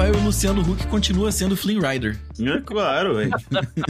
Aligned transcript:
É 0.00 0.10
o 0.10 0.16
e 0.16 0.24
Luciano 0.24 0.62
Huck 0.62 0.86
continua 0.86 1.30
sendo 1.30 1.56
Flynn 1.56 1.80
Rider. 1.80 2.18
É 2.40 2.60
claro, 2.60 3.16
velho. 3.16 3.30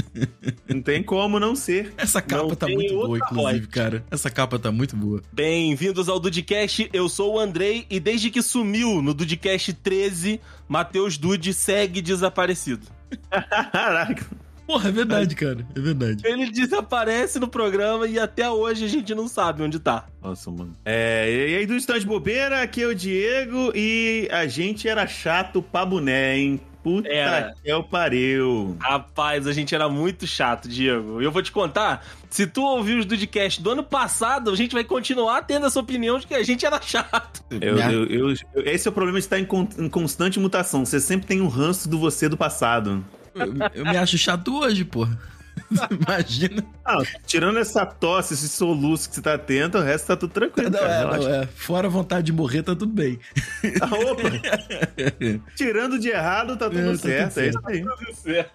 não 0.69 0.83
tem 0.83 1.03
como 1.03 1.39
não 1.39 1.55
ser. 1.55 1.93
Essa 1.97 2.21
capa 2.21 2.43
Não 2.43 2.55
tá 2.55 2.67
muito 2.67 2.93
boa, 2.95 3.19
inclusive, 3.19 3.61
voz. 3.61 3.67
cara. 3.67 4.05
Essa 4.11 4.29
capa 4.29 4.59
tá 4.59 4.73
muito 4.73 4.97
boa. 4.97 5.23
Bem-vindos 5.33 6.09
ao 6.09 6.19
Dudcast, 6.19 6.91
eu 6.93 7.09
sou 7.09 7.35
o 7.35 7.39
Andrei 7.39 7.87
e 7.89 8.01
desde 8.01 8.31
que 8.31 8.43
sumiu 8.43 9.01
no 9.01 9.15
Dudcast 9.15 9.73
13, 9.75 10.41
Matheus 10.69 11.17
Dude 11.17 11.55
segue 11.55 12.03
desaparecido. 12.03 12.87
Caraca. 13.31 14.27
Porra, 14.73 14.89
é 14.89 14.93
verdade, 14.93 15.35
cara. 15.35 15.67
É 15.77 15.81
verdade. 15.81 16.27
Ele 16.27 16.51
desaparece 16.51 17.39
no 17.39 17.47
programa 17.47 18.07
e 18.07 18.19
até 18.19 18.49
hoje 18.49 18.87
a 18.87 18.89
gente 18.89 19.15
não 19.15 19.29
sabe 19.29 19.63
onde 19.63 19.79
tá. 19.79 20.07
Nossa, 20.23 20.51
mano. 20.51 20.73
É, 20.83 21.49
e 21.51 21.57
aí 21.57 21.67
do 21.67 21.77
Estão 21.77 21.99
de 21.99 22.07
Bobeira, 22.07 22.63
aqui 22.63 22.83
é 22.83 22.87
o 22.87 22.95
Diego 22.95 23.71
e 23.75 24.27
a 24.33 24.47
gente 24.47 24.89
era 24.89 25.07
chato 25.07 25.61
pra 25.61 25.85
boné, 25.85 26.39
hein? 26.39 26.61
Puta 26.83 27.07
Era. 27.09 27.55
que 27.63 27.71
eu 27.71 27.85
pariu. 27.85 28.75
Rapaz, 28.81 29.47
a 29.47 29.53
gente 29.53 29.75
era 29.75 29.89
muito 29.91 30.27
chato, 30.27 30.69
Diego. 30.69 31.21
E 31.21 31.25
eu 31.25 31.31
vou 31.31 31.43
te 31.43 31.53
contar, 31.53 32.05
se 32.31 32.47
tu 32.47 32.63
ouvir 32.63 32.99
os 32.99 33.05
Dudcast 33.05 33.63
do 33.63 33.71
ano 33.71 33.85
passado, 33.85 34.51
a 34.51 34.57
gente 34.57 34.73
vai 34.73 34.83
continuar 34.85 35.43
tendo 35.43 35.67
essa 35.67 35.79
opinião 35.79 36.19
de 36.19 36.27
que 36.27 36.35
a 36.35 36.43
gente 36.43 36.65
era 36.65 36.81
chato. 36.83 37.45
Eu- 37.51 37.75
Minha- 37.75 37.93
eu- 37.93 38.07
eu- 38.07 38.31
eu- 38.55 38.63
esse 38.65 38.89
é 38.89 38.91
o 38.91 38.93
problema 38.95 39.19
de 39.19 39.25
estar 39.27 39.39
em, 39.39 39.45
con- 39.45 39.69
em 39.79 39.89
constante 39.89 40.41
mutação. 40.41 40.85
Você 40.85 40.99
sempre 40.99 41.27
tem 41.27 41.41
um 41.43 41.47
ranço 41.47 41.89
do 41.91 41.99
você 41.99 42.27
do 42.29 42.37
passado. 42.39 43.05
Eu, 43.35 43.71
eu 43.75 43.85
me 43.85 43.97
acho 43.97 44.17
chato 44.19 44.55
hoje, 44.57 44.85
porra. 44.85 45.19
Imagina. 45.91 46.65
Ah, 46.85 46.99
tirando 47.27 47.59
essa 47.59 47.85
tosse, 47.87 48.35
esse 48.35 48.49
soluço 48.49 49.09
que 49.09 49.15
você 49.15 49.23
tá 49.23 49.39
tendo, 49.39 49.79
o 49.79 49.83
resto 49.83 50.07
tá 50.07 50.17
tudo 50.17 50.33
tranquilo. 50.33 50.71
Não, 50.71 50.79
cara, 50.79 50.95
é, 50.95 51.05
não, 51.05 51.35
é. 51.35 51.47
Fora 51.47 51.87
a 51.87 51.91
vontade 51.91 52.27
de 52.27 52.33
morrer, 52.33 52.63
tá 52.63 52.75
tudo 52.75 52.93
bem. 52.93 53.19
Ah, 53.81 53.95
opa! 53.95 54.23
Tirando 55.57 55.99
de 55.99 56.09
errado, 56.09 56.57
tá 56.57 56.69
tudo 56.69 56.79
É, 56.79 56.85
tá 56.85 56.91
tudo 56.91 56.99
certo. 56.99 57.41
É 57.41 57.49
isso 57.49 57.61
aí. 57.67 58.47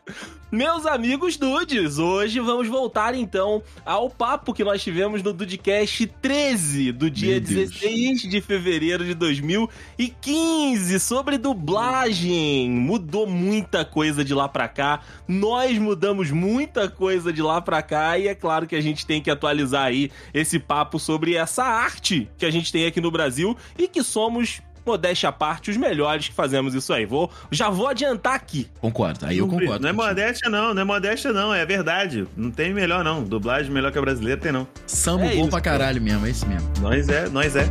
Meus 0.49 0.85
amigos 0.85 1.35
Dudes, 1.35 1.97
hoje 1.97 2.39
vamos 2.39 2.69
voltar 2.69 3.13
então 3.13 3.61
ao 3.85 4.09
papo 4.09 4.53
que 4.53 4.63
nós 4.63 4.81
tivemos 4.81 5.21
no 5.21 5.33
Dudcast 5.33 6.07
13, 6.21 6.93
do 6.93 7.11
dia 7.11 7.31
Meu 7.31 7.41
Deus. 7.41 7.71
16 7.71 8.21
de 8.21 8.39
fevereiro 8.39 9.03
de 9.03 9.13
2015, 9.13 11.01
sobre 11.01 11.37
dublagem. 11.37 12.69
Mudou 12.69 13.27
muita 13.27 13.83
coisa 13.83 14.23
de 14.23 14.33
lá 14.33 14.47
pra 14.47 14.69
cá, 14.69 15.01
nós 15.27 15.77
mudamos 15.77 16.31
muita 16.31 16.89
coisa 16.89 17.33
de 17.33 17.41
lá 17.41 17.59
pra 17.59 17.81
cá 17.81 18.17
e 18.17 18.29
é 18.29 18.33
claro 18.33 18.65
que 18.65 18.75
a 18.77 18.81
gente 18.81 19.05
tem 19.05 19.21
que 19.21 19.29
atualizar 19.29 19.83
aí 19.83 20.09
esse 20.33 20.59
papo 20.59 20.97
sobre 20.97 21.35
essa 21.35 21.65
arte 21.65 22.29
que 22.37 22.45
a 22.45 22.51
gente 22.51 22.71
tem 22.71 22.85
aqui 22.85 23.01
no 23.01 23.11
Brasil 23.11 23.57
e 23.77 23.85
que 23.85 24.01
somos 24.01 24.61
modéstia 24.87 25.29
à 25.29 25.31
parte, 25.31 25.69
os 25.69 25.77
melhores 25.77 26.29
que 26.29 26.33
fazemos 26.33 26.73
isso 26.73 26.91
aí. 26.93 27.05
Vou, 27.05 27.29
já 27.51 27.69
vou 27.69 27.87
adiantar 27.87 28.33
aqui. 28.33 28.67
Concordo, 28.79 29.25
aí 29.25 29.37
eu 29.37 29.47
concordo. 29.47 29.79
Não 29.83 29.89
é 29.89 29.93
modéstia, 29.93 30.49
não. 30.49 30.73
Não 30.73 30.81
é 30.81 30.85
modéstia, 30.85 31.31
não. 31.31 31.53
É 31.53 31.65
verdade. 31.65 32.25
Não 32.35 32.49
tem 32.49 32.73
melhor, 32.73 33.03
não. 33.03 33.23
Dublagem 33.23 33.71
melhor 33.71 33.91
que 33.91 33.97
a 33.97 34.01
brasileira 34.01 34.39
tem, 34.39 34.51
não. 34.51 34.67
Samba 34.85 35.25
É 35.25 35.35
bom 35.35 35.41
isso, 35.41 35.49
pra 35.49 35.61
caralho 35.61 36.01
mesmo, 36.01 36.25
é 36.25 36.29
isso 36.29 36.47
mesmo. 36.47 36.67
Nós 36.81 37.09
é, 37.09 37.27
nós 37.29 37.55
é. 37.55 37.65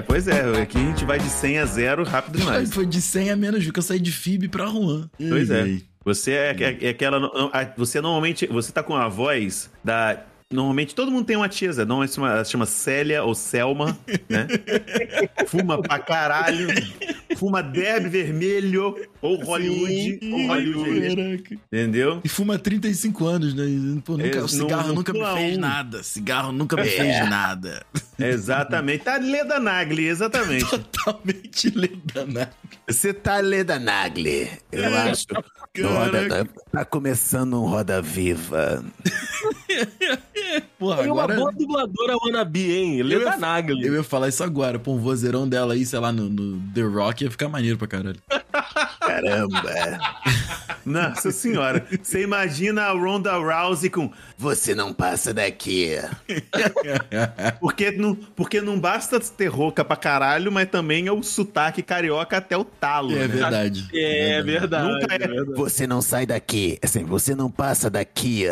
É, 0.00 0.02
pois 0.02 0.26
é. 0.26 0.62
Aqui 0.62 0.78
a 0.78 0.80
gente 0.80 1.04
vai 1.04 1.18
de 1.18 1.28
100 1.28 1.58
a 1.58 1.66
0 1.66 2.04
rápido 2.04 2.38
demais. 2.38 2.72
Foi 2.72 2.86
de 2.86 3.00
100 3.02 3.30
a 3.30 3.36
menos, 3.36 3.62
viu? 3.62 3.72
Que 3.72 3.78
eu 3.78 3.82
saí 3.82 4.00
de 4.00 4.10
FIB 4.10 4.48
pra 4.48 4.66
Juan. 4.66 5.08
Pois 5.28 5.50
é. 5.50 5.78
Você 6.04 6.32
é, 6.32 6.56
é- 6.58 6.78
é 6.86 6.88
aquela. 6.88 7.20
não- 7.20 7.30
Você 7.76 8.00
normalmente. 8.00 8.46
Você 8.46 8.72
tá 8.72 8.82
com 8.82 8.96
a 8.96 9.08
voz 9.08 9.70
da. 9.84 10.22
Normalmente 10.52 10.96
todo 10.96 11.12
mundo 11.12 11.24
tem 11.26 11.36
uma 11.36 11.48
tia, 11.48 11.70
Zé. 11.72 11.84
Chama, 12.08 12.32
ela 12.32 12.44
se 12.44 12.50
chama 12.50 12.66
Célia 12.66 13.22
ou 13.22 13.36
Selma, 13.36 13.96
né? 14.28 14.48
Fuma 15.46 15.80
pra 15.80 15.98
caralho. 16.00 16.66
Fuma 17.36 17.62
derby 17.62 18.08
vermelho 18.08 18.96
ou 19.22 19.36
Hollywood. 19.44 20.18
ou 20.32 20.46
Hollywood. 20.48 21.14
Caraca. 21.14 21.54
Entendeu? 21.72 22.20
E 22.24 22.28
fuma 22.28 22.56
há 22.56 22.58
35 22.58 23.26
anos, 23.26 23.54
né? 23.54 23.62
Pô, 24.04 24.16
nunca, 24.16 24.38
É, 24.38 24.42
o 24.42 24.48
cigarro 24.48 24.80
não- 24.82 24.88
não 24.88 24.94
nunca 24.96 25.12
me 25.12 25.24
fez 25.24 25.56
um. 25.56 25.60
nada. 25.60 26.02
Cigarro 26.02 26.50
nunca 26.52 26.74
me 26.76 26.82
É. 26.82 26.90
fez 26.90 27.30
nada. 27.30 27.86
Exatamente. 28.26 29.04
Tá 29.04 29.16
Leda 29.16 29.58
Nagli, 29.60 30.06
exatamente. 30.06 30.68
Totalmente 30.68 31.70
ledanado. 31.70 32.50
Você 32.88 33.12
tá 33.12 33.38
Leda 33.38 33.78
Nagli, 33.78 34.48
eu 34.72 34.96
acho. 34.96 35.26
No 35.78 35.88
roda, 35.88 36.48
tá 36.72 36.84
começando 36.84 37.54
um 37.62 37.66
Roda 37.66 38.02
Viva. 38.02 38.84
Porra, 40.78 41.02
uma 41.02 41.22
agora. 41.24 41.36
boa 41.36 41.52
dubladora 41.52 42.16
wannabe, 42.24 42.72
hein? 42.72 42.98
Eu 42.98 43.06
Leda 43.06 43.24
ia- 43.30 43.36
Nagli. 43.36 43.86
Eu 43.86 43.94
ia 43.94 44.02
falar 44.02 44.28
isso 44.28 44.42
agora, 44.42 44.78
pô, 44.78 44.94
um 44.94 44.98
vozeirão 44.98 45.48
dela 45.48 45.74
aí, 45.74 45.86
sei 45.86 45.98
lá, 46.00 46.10
no, 46.12 46.28
no 46.28 46.60
The 46.74 46.82
Rock 46.82 47.24
ia 47.24 47.30
ficar 47.30 47.48
maneiro 47.48 47.78
pra 47.78 47.86
caralho. 47.86 48.20
Caramba. 49.00 49.62
Nossa 50.84 51.30
senhora. 51.30 51.86
Você 52.02 52.22
imagina 52.22 52.82
a 52.84 52.92
Ronda 52.92 53.32
Rousey 53.36 53.90
com. 53.90 54.10
Você 54.36 54.74
não 54.74 54.92
passa 54.92 55.34
daqui. 55.34 55.96
Porque 57.60 57.90
não, 57.90 58.14
porque 58.14 58.60
não 58.60 58.78
basta 58.78 59.20
ter 59.20 59.48
rouca 59.48 59.84
pra 59.84 59.96
caralho, 59.96 60.50
mas 60.50 60.68
também 60.68 61.06
é 61.06 61.12
o 61.12 61.22
sotaque 61.22 61.82
carioca 61.82 62.36
até 62.36 62.56
o 62.56 62.64
talo. 62.64 63.12
É 63.12 63.20
né? 63.20 63.28
verdade. 63.28 63.88
É 63.92 64.42
verdade. 64.42 64.92
Nunca 64.92 65.12
é. 65.12 65.16
é 65.16 65.28
verdade. 65.28 65.56
Você 65.56 65.86
não 65.86 66.00
sai 66.00 66.26
daqui. 66.26 66.78
Assim, 66.82 67.04
você 67.04 67.34
não 67.34 67.50
passa 67.50 67.90
daqui. 67.90 68.46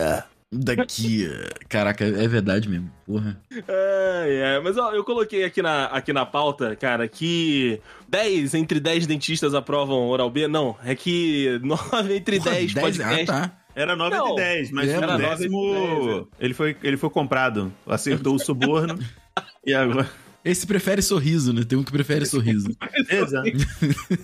Daqui. 0.50 1.28
Caraca, 1.68 2.04
é 2.04 2.26
verdade 2.26 2.68
mesmo. 2.68 2.90
Porra. 3.06 3.38
É, 3.68 4.56
é, 4.56 4.60
mas 4.60 4.78
ó, 4.78 4.92
eu 4.92 5.04
coloquei 5.04 5.44
aqui 5.44 5.60
na, 5.60 5.84
aqui 5.86 6.12
na 6.12 6.24
pauta, 6.24 6.74
cara, 6.74 7.06
que 7.06 7.80
10 8.08 8.54
entre 8.54 8.80
10 8.80 9.06
dentistas 9.06 9.54
aprovam 9.54 10.08
oral 10.08 10.30
B. 10.30 10.48
Não, 10.48 10.74
é 10.84 10.94
que 10.94 11.60
9 11.62 12.16
entre 12.16 12.38
Porra, 12.38 12.50
10 12.52 12.74
10 12.74 12.86
podcasts. 12.86 13.28
Ah, 13.28 13.48
tá. 13.48 13.58
Era 13.74 13.94
9 13.94 14.16
Não, 14.16 14.30
de 14.30 14.36
10, 14.36 14.70
mas 14.72 14.88
era 14.88 15.06
no 15.06 15.12
9 15.12 15.22
de 15.22 15.30
décimo 15.30 16.14
10, 16.14 16.26
ele 16.40 16.54
foi, 16.54 16.76
ele 16.82 16.96
foi 16.96 17.10
comprado. 17.10 17.72
Acertou 17.86 18.34
o 18.34 18.38
suborno. 18.38 18.98
e 19.64 19.72
agora. 19.74 20.08
Esse 20.44 20.66
prefere 20.66 21.02
sorriso, 21.02 21.52
né? 21.52 21.62
Tem 21.64 21.78
um 21.78 21.82
que 21.82 21.92
prefere 21.92 22.24
sorriso. 22.24 22.68
Exato. 23.10 23.50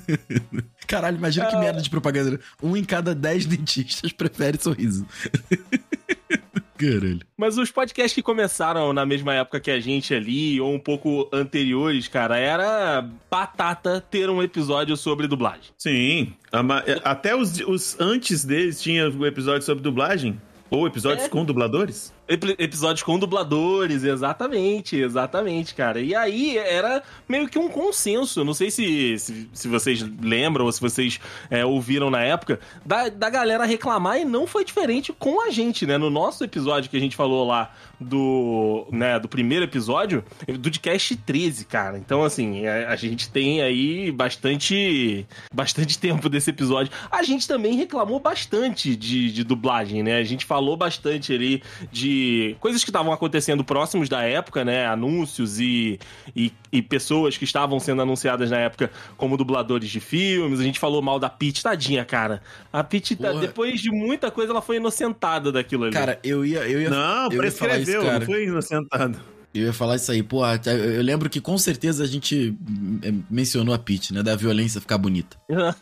Caralho, 0.87 1.17
imagina 1.19 1.47
que 1.47 1.57
merda 1.57 1.83
de 1.83 1.91
propaganda. 1.91 2.41
Um 2.63 2.77
em 2.77 2.85
cada 2.85 3.15
10 3.15 3.47
dentistas 3.47 4.13
prefere 4.15 4.59
sorriso. 4.61 5.07
Caralho. 6.77 7.21
Mas 7.37 7.57
os 7.57 7.71
podcasts 7.71 8.13
que 8.15 8.23
começaram 8.23 8.93
na 8.93 9.07
mesma 9.07 9.33
época 9.35 9.61
que 9.61 9.71
a 9.71 9.79
gente 9.81 10.13
ali, 10.13 10.61
ou 10.61 10.75
um 10.75 10.79
pouco 10.79 11.29
anteriores, 11.33 12.09
cara, 12.09 12.37
era 12.37 13.09
batata 13.31 14.01
ter 14.01 14.29
um 14.29 14.43
episódio 14.43 14.97
sobre 14.97 15.27
dublagem. 15.29 15.71
Sim. 15.79 16.33
Ma- 16.65 16.83
Até 17.05 17.35
os, 17.37 17.61
os 17.61 17.97
antes 18.01 18.45
deles 18.45 18.83
tinha 18.83 19.09
o 19.09 19.25
episódio 19.27 19.63
sobre 19.63 19.83
dublagem. 19.83 20.41
Ou 20.71 20.87
episódios 20.87 21.27
É. 21.27 21.29
com 21.29 21.45
dubladores. 21.45 22.13
Ep- 22.27 22.57
Episódios 22.59 23.03
com 23.03 23.19
dubladores, 23.19 24.03
exatamente, 24.05 24.97
exatamente, 24.97 25.75
cara. 25.75 26.01
E 26.01 26.15
aí 26.15 26.57
era 26.57 27.03
meio 27.29 27.49
que 27.49 27.59
um 27.59 27.69
consenso. 27.69 28.45
Não 28.45 28.55
sei 28.55 28.71
se, 28.71 29.19
se, 29.19 29.49
se 29.53 29.69
vocês 29.69 30.05
lembram 30.23 30.65
ou 30.65 30.73
se 30.73 30.81
vocês 30.81 31.21
é, 31.51 31.65
ouviram 31.65 32.11
na 32.11 32.23
época, 32.23 32.59
da, 32.85 33.09
da 33.09 33.29
galera 33.29 33.65
reclamar 33.65 34.19
e 34.21 34.25
não 34.25 34.47
foi 34.47 34.65
diferente 34.65 35.13
com 35.13 35.41
a 35.47 35.51
gente, 35.51 35.87
né? 35.87 35.99
No 35.99 36.09
nosso 36.11 36.43
episódio 36.45 36.89
que 36.91 36.97
a 36.97 37.01
gente 37.01 37.17
falou 37.17 37.47
lá 37.47 37.73
do, 38.01 38.87
né, 38.91 39.19
do 39.19 39.29
primeiro 39.29 39.65
episódio, 39.65 40.25
do 40.59 40.71
Cast 40.71 41.17
13, 41.17 41.65
cara. 41.67 41.99
Então, 41.99 42.23
assim, 42.25 42.67
a, 42.67 42.91
a 42.91 42.97
gente 42.97 43.29
tem 43.31 43.63
aí 43.63 44.11
bastante, 44.11 45.27
bastante 45.53 45.99
tempo 45.99 46.29
desse 46.29 46.51
episódio. 46.51 46.93
A 47.11 47.23
gente 47.23 47.47
também 47.47 47.75
reclamou 47.77 48.19
bastante 48.19 48.97
de, 48.97 49.31
de 49.31 49.45
dublagem, 49.45 50.03
né? 50.03 50.17
A 50.17 50.25
gente 50.25 50.45
falou 50.45 50.77
bastante 50.77 51.33
ali 51.33 51.63
de 51.93 52.14
coisas 52.61 52.83
que 52.85 52.91
estavam 52.91 53.13
acontecendo 53.13 53.65
próximos 53.65 54.09
da 54.09 54.23
época, 54.23 54.65
né? 54.65 54.87
Anúncios 54.87 55.61
e, 55.61 55.99
e, 56.35 56.53
e 56.73 56.83
pessoas 56.83 57.37
que 57.37 57.45
estavam 57.45 57.79
sendo 57.81 58.03
anunciadas 58.03 58.51
na 58.51 58.59
época 58.59 58.91
como 59.17 59.37
dubladores 59.37 59.89
de 59.91 60.01
filmes. 60.01 60.61
A 60.61 60.63
gente 60.63 60.79
falou 60.79 61.01
mal 61.03 61.19
da 61.19 61.29
Peach, 61.29 61.63
tadinha, 61.63 62.05
cara. 62.05 62.43
A 62.73 62.83
Peach, 62.85 63.17
tá- 63.17 63.33
depois 63.33 63.81
de 63.81 63.91
muita 63.91 64.31
coisa, 64.31 64.53
ela 64.53 64.63
foi 64.63 64.77
inocentada 64.77 65.51
daquilo 65.53 65.85
ali. 65.85 65.93
Cara, 65.93 66.19
eu 66.23 66.45
ia. 66.45 66.61
Eu 66.69 66.81
ia 66.81 66.91
Não, 66.91 67.31
eu 67.31 67.43
ia 67.45 67.53
falar 67.53 67.73
prescreveu, 67.73 68.01
isso, 68.01 68.07
cara. 68.07 68.19
não 68.19 68.27
foi 68.27 68.45
inocentado. 68.45 69.21
Eu 69.55 69.67
ia 69.67 69.73
falar 69.73 69.97
isso 69.97 70.11
aí, 70.11 70.21
pô, 70.21 70.43
eu 70.45 71.03
lembro 71.03 71.31
que 71.31 71.41
com 71.41 71.57
certeza 71.57 72.03
a 72.03 72.07
gente 72.09 72.53
eh, 73.05 73.15
mencionou 73.31 73.73
a 73.73 73.79
Peach, 73.79 74.13
né, 74.13 74.21
da 74.21 74.35
violência 74.35 74.81
ficar 74.81 74.99
bonita. 74.99 75.37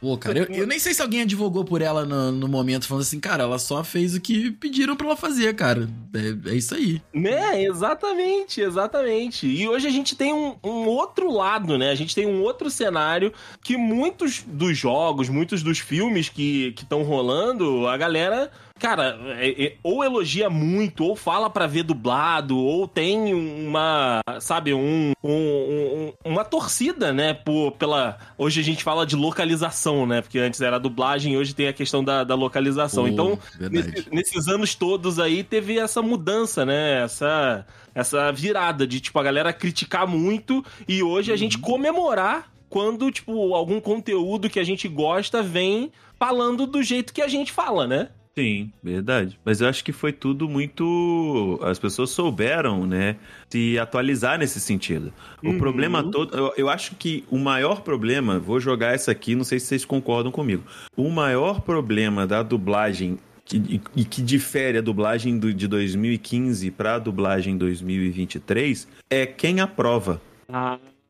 Pô, 0.00 0.16
cara, 0.16 0.38
eu, 0.38 0.44
eu 0.46 0.66
nem 0.66 0.78
sei 0.78 0.94
se 0.94 1.02
alguém 1.02 1.20
advogou 1.20 1.62
por 1.62 1.82
ela 1.82 2.06
no, 2.06 2.32
no 2.32 2.48
momento, 2.48 2.86
falando 2.88 3.02
assim, 3.02 3.20
cara, 3.20 3.42
ela 3.42 3.58
só 3.58 3.84
fez 3.84 4.14
o 4.14 4.20
que 4.20 4.50
pediram 4.52 4.96
pra 4.96 5.08
ela 5.08 5.16
fazer, 5.16 5.54
cara. 5.54 5.86
É, 6.14 6.52
é 6.52 6.54
isso 6.54 6.74
aí. 6.74 7.02
Né, 7.12 7.62
exatamente, 7.64 8.62
exatamente. 8.62 9.46
E 9.46 9.68
hoje 9.68 9.86
a 9.86 9.90
gente 9.90 10.16
tem 10.16 10.32
um, 10.32 10.56
um 10.64 10.86
outro 10.86 11.30
lado, 11.30 11.76
né? 11.76 11.90
A 11.90 11.94
gente 11.94 12.14
tem 12.14 12.26
um 12.26 12.42
outro 12.42 12.70
cenário 12.70 13.30
que 13.62 13.76
muitos 13.76 14.42
dos 14.46 14.76
jogos, 14.76 15.28
muitos 15.28 15.62
dos 15.62 15.78
filmes 15.78 16.30
que 16.30 16.74
estão 16.80 17.02
rolando, 17.02 17.86
a 17.86 17.96
galera, 17.98 18.50
cara, 18.80 19.18
é- 19.38 19.64
é- 19.64 19.76
ou 19.82 20.02
elogia 20.02 20.48
muito, 20.50 21.04
ou 21.04 21.14
fala 21.14 21.48
pra 21.50 21.66
ver 21.66 21.82
dublado, 21.84 22.58
ou 22.58 22.88
tem 22.88 23.32
uma, 23.34 24.20
sabe, 24.40 24.72
um, 24.74 25.12
um- 25.22 25.32
um- 25.32 26.12
uma 26.32 26.44
torcida, 26.44 27.12
né? 27.12 27.34
Por, 27.34 27.72
pela. 27.72 28.18
Hoje 28.38 28.60
a 28.60 28.64
gente 28.64 28.82
fala 28.82 29.06
de 29.06 29.14
localização, 29.14 30.06
né? 30.06 30.22
Porque 30.22 30.38
antes 30.38 30.60
era 30.60 30.78
dublagem, 30.80 31.36
hoje 31.36 31.54
tem 31.54 31.68
a 31.68 31.72
questão 31.72 32.02
da, 32.02 32.24
da 32.24 32.34
localização. 32.34 33.04
Pô, 33.04 33.08
então, 33.08 33.38
nesse- 33.70 34.06
nesses 34.10 34.48
anos 34.48 34.74
todos 34.74 35.18
aí 35.18 35.44
teve 35.44 35.78
essa 35.78 36.00
mudança, 36.02 36.64
né? 36.64 37.02
Essa, 37.02 37.66
essa 37.94 38.32
virada 38.32 38.86
de, 38.86 39.00
tipo, 39.00 39.18
a 39.18 39.22
galera 39.22 39.52
criticar 39.52 40.06
muito 40.06 40.64
e 40.88 41.02
hoje 41.02 41.32
a 41.32 41.36
gente 41.36 41.56
Uhum. 41.56 41.62
comemorar 41.62 42.50
quando, 42.68 43.10
tipo, 43.10 43.54
algum 43.54 43.80
conteúdo 43.80 44.48
que 44.48 44.58
a 44.60 44.64
gente 44.64 44.88
gosta 44.88 45.42
vem 45.42 45.90
falando 46.18 46.66
do 46.66 46.82
jeito 46.82 47.12
que 47.12 47.20
a 47.22 47.28
gente 47.28 47.50
fala, 47.52 47.86
né? 47.86 48.08
Sim, 48.38 48.72
verdade. 48.82 49.38
Mas 49.44 49.60
eu 49.60 49.68
acho 49.68 49.82
que 49.84 49.92
foi 49.92 50.12
tudo 50.12 50.48
muito. 50.48 51.58
As 51.62 51.78
pessoas 51.78 52.10
souberam, 52.10 52.86
né? 52.86 53.16
Se 53.50 53.78
atualizar 53.78 54.38
nesse 54.38 54.60
sentido. 54.60 55.12
O 55.42 55.48
Uhum. 55.50 55.58
problema 55.58 56.02
todo. 56.10 56.34
Eu, 56.36 56.52
eu 56.56 56.68
acho 56.70 56.94
que 56.94 57.24
o 57.30 57.36
maior 57.38 57.82
problema. 57.82 58.38
Vou 58.38 58.60
jogar 58.60 58.94
essa 58.94 59.10
aqui, 59.10 59.34
não 59.34 59.44
sei 59.44 59.58
se 59.58 59.66
vocês 59.66 59.84
concordam 59.84 60.30
comigo. 60.32 60.62
O 60.96 61.10
maior 61.10 61.60
problema 61.60 62.26
da 62.26 62.42
dublagem. 62.42 63.18
que- 63.44 63.80
E 63.96 64.04
que 64.04 64.22
difere 64.22 64.78
a 64.78 64.80
dublagem 64.80 65.36
do- 65.36 65.52
de 65.52 65.66
2015 65.66 66.70
para 66.70 66.94
a 66.94 66.98
dublagem 67.00 67.58
2023 67.58 68.86
é 69.10 69.26
quem 69.26 69.58
aprova. 69.58 70.22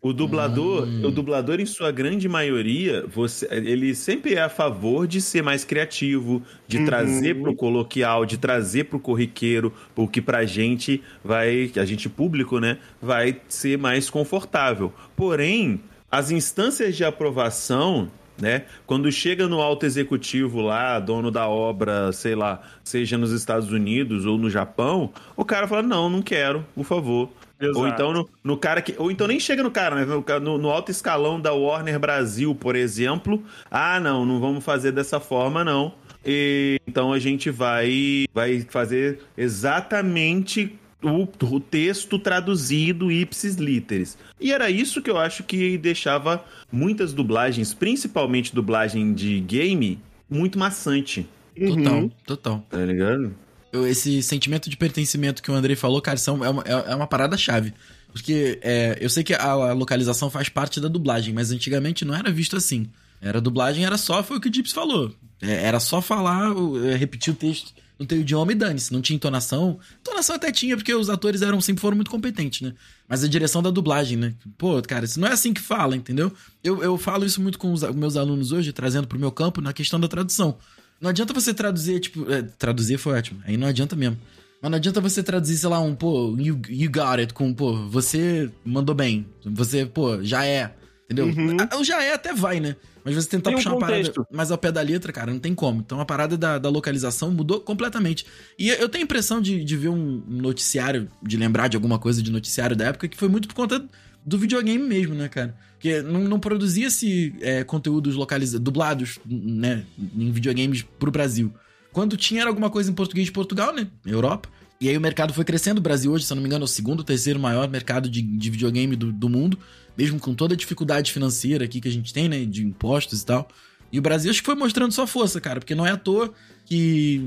O 0.03 0.15
dublador, 0.15 0.85
Hum. 0.89 1.03
o 1.05 1.11
dublador 1.11 1.61
em 1.61 1.67
sua 1.67 1.91
grande 1.93 2.27
maioria, 2.27 3.05
você, 3.07 3.47
ele 3.51 3.95
sempre 3.95 4.35
é 4.35 4.41
a 4.41 4.49
favor 4.49 5.07
de 5.07 5.21
ser 5.21 5.43
mais 5.43 5.63
criativo, 5.63 6.43
de 6.67 6.79
Uhum. 6.79 6.85
trazer 6.87 7.35
pro 7.39 7.55
coloquial, 7.55 8.25
de 8.25 8.39
trazer 8.39 8.85
pro 8.85 8.99
corriqueiro, 8.99 9.75
o 9.95 10.09
que 10.09 10.23
pra 10.23 10.47
gente 10.47 11.03
vai, 11.23 11.71
a 11.77 11.85
gente 11.85 12.09
público, 12.09 12.59
né, 12.59 12.79
vai 13.01 13.43
ser 13.47 13.77
mais 13.77 14.09
confortável. 14.09 14.91
Porém, 15.15 15.83
as 16.11 16.31
instâncias 16.31 16.97
de 16.97 17.05
aprovação 17.05 18.11
né? 18.41 18.65
Quando 18.87 19.11
chega 19.13 19.47
no 19.47 19.61
alto 19.61 19.87
executivo 19.87 20.61
lá, 20.61 20.99
dono 20.99 21.31
da 21.31 21.49
obra, 21.49 22.13
sei 22.13 22.35
lá, 22.35 22.61
seja 22.83 23.19
nos 23.19 23.33
Estados 23.33 23.71
Unidos 23.71 24.27
ou 24.27 24.39
no 24.39 24.51
Japão, 24.51 25.13
o 25.37 25.45
cara 25.45 25.69
fala: 25.69 25.83
não, 25.83 26.09
não 26.09 26.23
quero, 26.23 26.65
por 26.75 26.85
favor. 26.85 27.29
Exato. 27.61 27.79
Ou 27.79 27.89
então 27.89 28.13
no, 28.13 28.29
no 28.43 28.57
cara 28.57 28.81
que. 28.81 28.95
Ou 28.97 29.11
então 29.11 29.27
nem 29.27 29.39
chega 29.39 29.63
no 29.63 29.71
cara, 29.71 29.95
né? 29.95 30.07
No, 30.41 30.57
no 30.57 30.71
alto 30.71 30.91
escalão 30.91 31.39
da 31.39 31.53
Warner 31.53 31.99
Brasil, 31.99 32.55
por 32.55 32.75
exemplo. 32.75 33.43
Ah, 33.71 34.01
não, 34.01 34.25
não 34.25 34.41
vamos 34.41 34.65
fazer 34.65 34.93
dessa 34.93 35.21
forma, 35.21 35.63
não. 35.63 35.93
E, 36.25 36.79
então 36.87 37.13
a 37.13 37.19
gente 37.19 37.51
vai, 37.51 38.27
vai 38.35 38.61
fazer 38.61 39.21
exatamente 39.37 40.79
o, 41.03 41.27
o 41.47 41.61
texto 41.61 42.19
traduzido 42.19 43.11
ipsis 43.11 43.57
literis. 43.57 44.19
E 44.41 44.53
era 44.53 44.71
isso 44.71 45.03
que 45.03 45.11
eu 45.11 45.19
acho 45.19 45.43
que 45.43 45.79
deixava 45.79 46.45
muitas 46.73 47.13
dublagens, 47.13 47.75
principalmente 47.75 48.55
dublagem 48.55 49.13
de 49.13 49.41
game, 49.41 49.99
muito 50.29 50.59
maçante, 50.59 51.27
Total, 51.59 51.95
Uhum. 51.99 52.11
total. 52.25 52.67
tá 52.71 52.79
ligado? 52.79 53.35
Eu- 53.73 53.87
esse 53.87 54.23
sentimento 54.23 54.71
de 54.71 54.77
pertencimento 54.77 55.43
que 55.43 55.51
o 55.51 55.55
Andrei 55.55 55.77
falou, 55.77 56.01
cara, 56.01 56.17
são, 56.17 56.43
é, 56.45 56.49
uma, 56.49 56.63
é 56.67 56.93
é 56.93 56.95
uma 56.95 57.07
parada 57.07 57.37
chave. 57.37 57.75
Porque 58.13 58.59
é, 58.63 58.97
eu 59.01 59.09
sei 59.11 59.23
que 59.23 59.35
a, 59.35 59.43
a 59.43 59.73
localização 59.73 60.31
faz 60.31 60.49
parte 60.49 60.81
da 60.81 60.89
dublagem, 60.89 61.33
mas 61.35 61.51
antigamente 61.53 62.05
não 62.05 62.15
era 62.15 62.31
visto 62.33 62.57
assim. 62.57 62.89
Era 63.21 63.41
dublagem, 63.41 63.85
era 63.85 63.99
só, 63.99 64.23
foi 64.23 64.39
o 64.39 64.41
que 64.41 64.49
o 64.49 64.51
Dips 64.51 64.73
falou. 64.73 65.15
É, 65.43 65.65
era 65.67 65.79
só 65.79 66.01
falar, 66.01 66.51
é, 66.91 66.97
repetir 66.97 67.33
o 67.33 67.37
texto 67.37 67.73
no 68.01 68.07
teu 68.07 68.19
idioma 68.19 68.51
e 68.51 68.55
dane-se. 68.55 68.91
Não 68.93 69.03
tinha 69.03 69.15
entonação. 69.15 69.79
Entonação 70.01 70.35
até 70.35 70.51
tinha, 70.51 70.75
porque 70.75 70.95
os 70.95 71.11
atores 71.11 71.43
eram 71.43 71.61
sempre 71.61 71.83
foram 71.83 71.95
muito 71.97 72.11
competentes, 72.11 72.63
né? 72.63 72.73
Mas 73.07 73.23
a 73.23 73.29
direção 73.29 73.63
da 73.63 73.71
dublagem, 73.71 74.17
né? 74.17 74.35
Pô, 74.57 74.81
cara, 74.81 75.05
isso 75.05 75.21
não 75.21 75.29
é 75.29 75.33
assim 75.33 75.53
que 75.53 75.61
fala, 75.61 75.95
entendeu? 75.95 76.33
Eu, 76.65 76.83
eu 76.83 76.97
falo 76.97 77.27
isso 77.27 77.43
muito 77.43 77.59
com 77.59 77.71
os 77.71 77.83
meus 77.95 78.17
alunos 78.17 78.53
hoje, 78.53 78.73
trazendo 78.73 79.07
pro 79.07 79.19
meu 79.19 79.31
campo, 79.31 79.61
na 79.61 79.75
questão 79.75 80.01
da 80.01 80.09
tradução. 80.09 80.57
Não 80.99 81.11
adianta 81.11 81.35
você 81.35 81.53
traduzir, 81.53 82.01
tipo. 82.01 82.31
é, 82.33 82.41
traduzir 82.43 82.97
foi 82.97 83.19
ótimo. 83.19 83.43
Aí 83.45 83.59
não 83.59 83.69
adianta 83.69 83.95
mesmo. 83.95 84.17
Mas 84.63 84.71
não 84.71 84.77
adianta 84.77 85.01
você 85.01 85.23
traduzir, 85.23 85.59
sei 85.59 85.69
lá, 85.69 85.81
um, 85.81 85.95
pô, 85.95 86.35
you, 86.39 86.61
you 86.69 86.91
got 86.91 87.19
it, 87.19 87.35
com, 87.35 87.53
pô, 87.53 87.75
você 87.89 88.51
mandou 88.65 88.95
bem. 88.95 89.27
Você, 89.45 89.85
pô, 89.85 90.23
já 90.23 90.45
é. 90.47 90.75
Entendeu? 91.11 91.27
Uhum. 91.27 91.57
Ah, 91.59 91.83
já 91.83 92.03
é 92.05 92.15
até 92.15 92.33
vai, 92.33 92.61
né? 92.61 92.77
Mas 93.05 93.17
você 93.17 93.29
tentar 93.29 93.51
Tem 93.51 93.55
um 93.55 93.59
puxar 93.59 93.73
uma 93.73 93.81
parada 93.81 94.13
mais 94.31 94.53
ao 94.53 94.59
pé 94.59 94.71
da 94.71 94.81
letra, 94.81 95.13
cara, 95.13 95.33
não 95.33 95.41
tem 95.41 95.55
como. 95.55 95.81
Então 95.81 96.01
a 96.01 96.05
parada 96.05 96.39
da, 96.39 96.57
da 96.57 96.69
localização 96.69 97.33
mudou 97.33 97.61
completamente. 97.61 98.25
E 98.57 98.69
eu 98.69 98.89
tenho 98.89 99.03
a 99.03 99.07
impressão 99.07 99.41
de, 99.41 99.65
de 99.65 99.77
ver 99.77 99.89
um 99.89 100.23
noticiário, 100.29 101.11
de 101.21 101.37
lembrar 101.37 101.67
de 101.67 101.77
alguma 101.77 101.99
coisa 101.99 102.23
de 102.23 102.31
noticiário 102.31 102.77
da 102.77 102.87
época, 102.87 103.09
que 103.09 103.17
foi 103.17 103.29
muito 103.29 103.49
por 103.49 103.55
conta 103.55 103.85
do 104.25 104.39
videogame 104.39 104.85
mesmo, 104.85 105.15
né, 105.15 105.29
cara? 105.29 105.57
Porque 105.73 106.01
não, 106.03 106.21
não 106.21 106.39
produzia-se 106.39 107.35
é, 107.41 107.65
conteúdos 107.65 108.15
localizados, 108.15 108.63
dublados, 108.63 109.19
né, 109.27 109.85
em 109.99 110.31
videogames 110.31 110.83
pro 110.99 111.11
Brasil. 111.11 111.53
Quando 111.91 112.17
tinha 112.17 112.43
era 112.43 112.51
alguma 112.51 112.71
coisa 112.71 112.89
em 112.91 112.95
português 112.95 113.27
de 113.27 113.33
Portugal, 113.33 113.75
né? 113.75 113.89
Europa. 114.07 114.49
E 114.81 114.89
aí 114.89 114.97
o 114.97 115.01
mercado 115.01 115.35
foi 115.35 115.45
crescendo. 115.45 115.79
O 115.79 115.83
Brasil 115.83 116.11
hoje, 116.11 116.25
se 116.25 116.33
eu 116.33 116.37
não 116.37 116.43
me 116.43 116.49
engano, 116.49 116.63
é 116.63 116.65
o 116.65 116.69
segundo 116.69 117.05
terceiro 117.05 117.39
maior 117.39 117.69
mercado 117.69 118.09
de, 118.09 118.23
de 118.23 118.51
videogame 118.51 118.97
do, 118.97 119.13
do 119.13 119.29
mundo. 119.29 119.59
Mesmo 119.97 120.19
com 120.19 120.35
toda 120.35 120.55
a 120.55 120.57
dificuldade 120.57 121.13
financeira 121.13 121.67
aqui 121.67 121.83
que 121.83 121.89
a 121.89 121.93
gente 121.93 122.15
tem, 122.15 122.29
né? 122.31 122.47
De 122.47 122.65
impostos 122.65 123.21
e 123.21 123.27
tal. 123.27 123.47
E 123.93 123.99
o 123.99 124.03
Brasil 124.03 124.31
acho 124.31 124.41
que 124.41 124.47
foi 124.47 124.55
mostrando 124.55 124.93
sua 124.93 125.07
força, 125.07 125.41
cara. 125.41 125.61
Porque 125.61 125.75
não 125.75 125.87
é 125.87 125.91
à 125.91 125.97
toa 125.97 126.33
que 126.71 127.21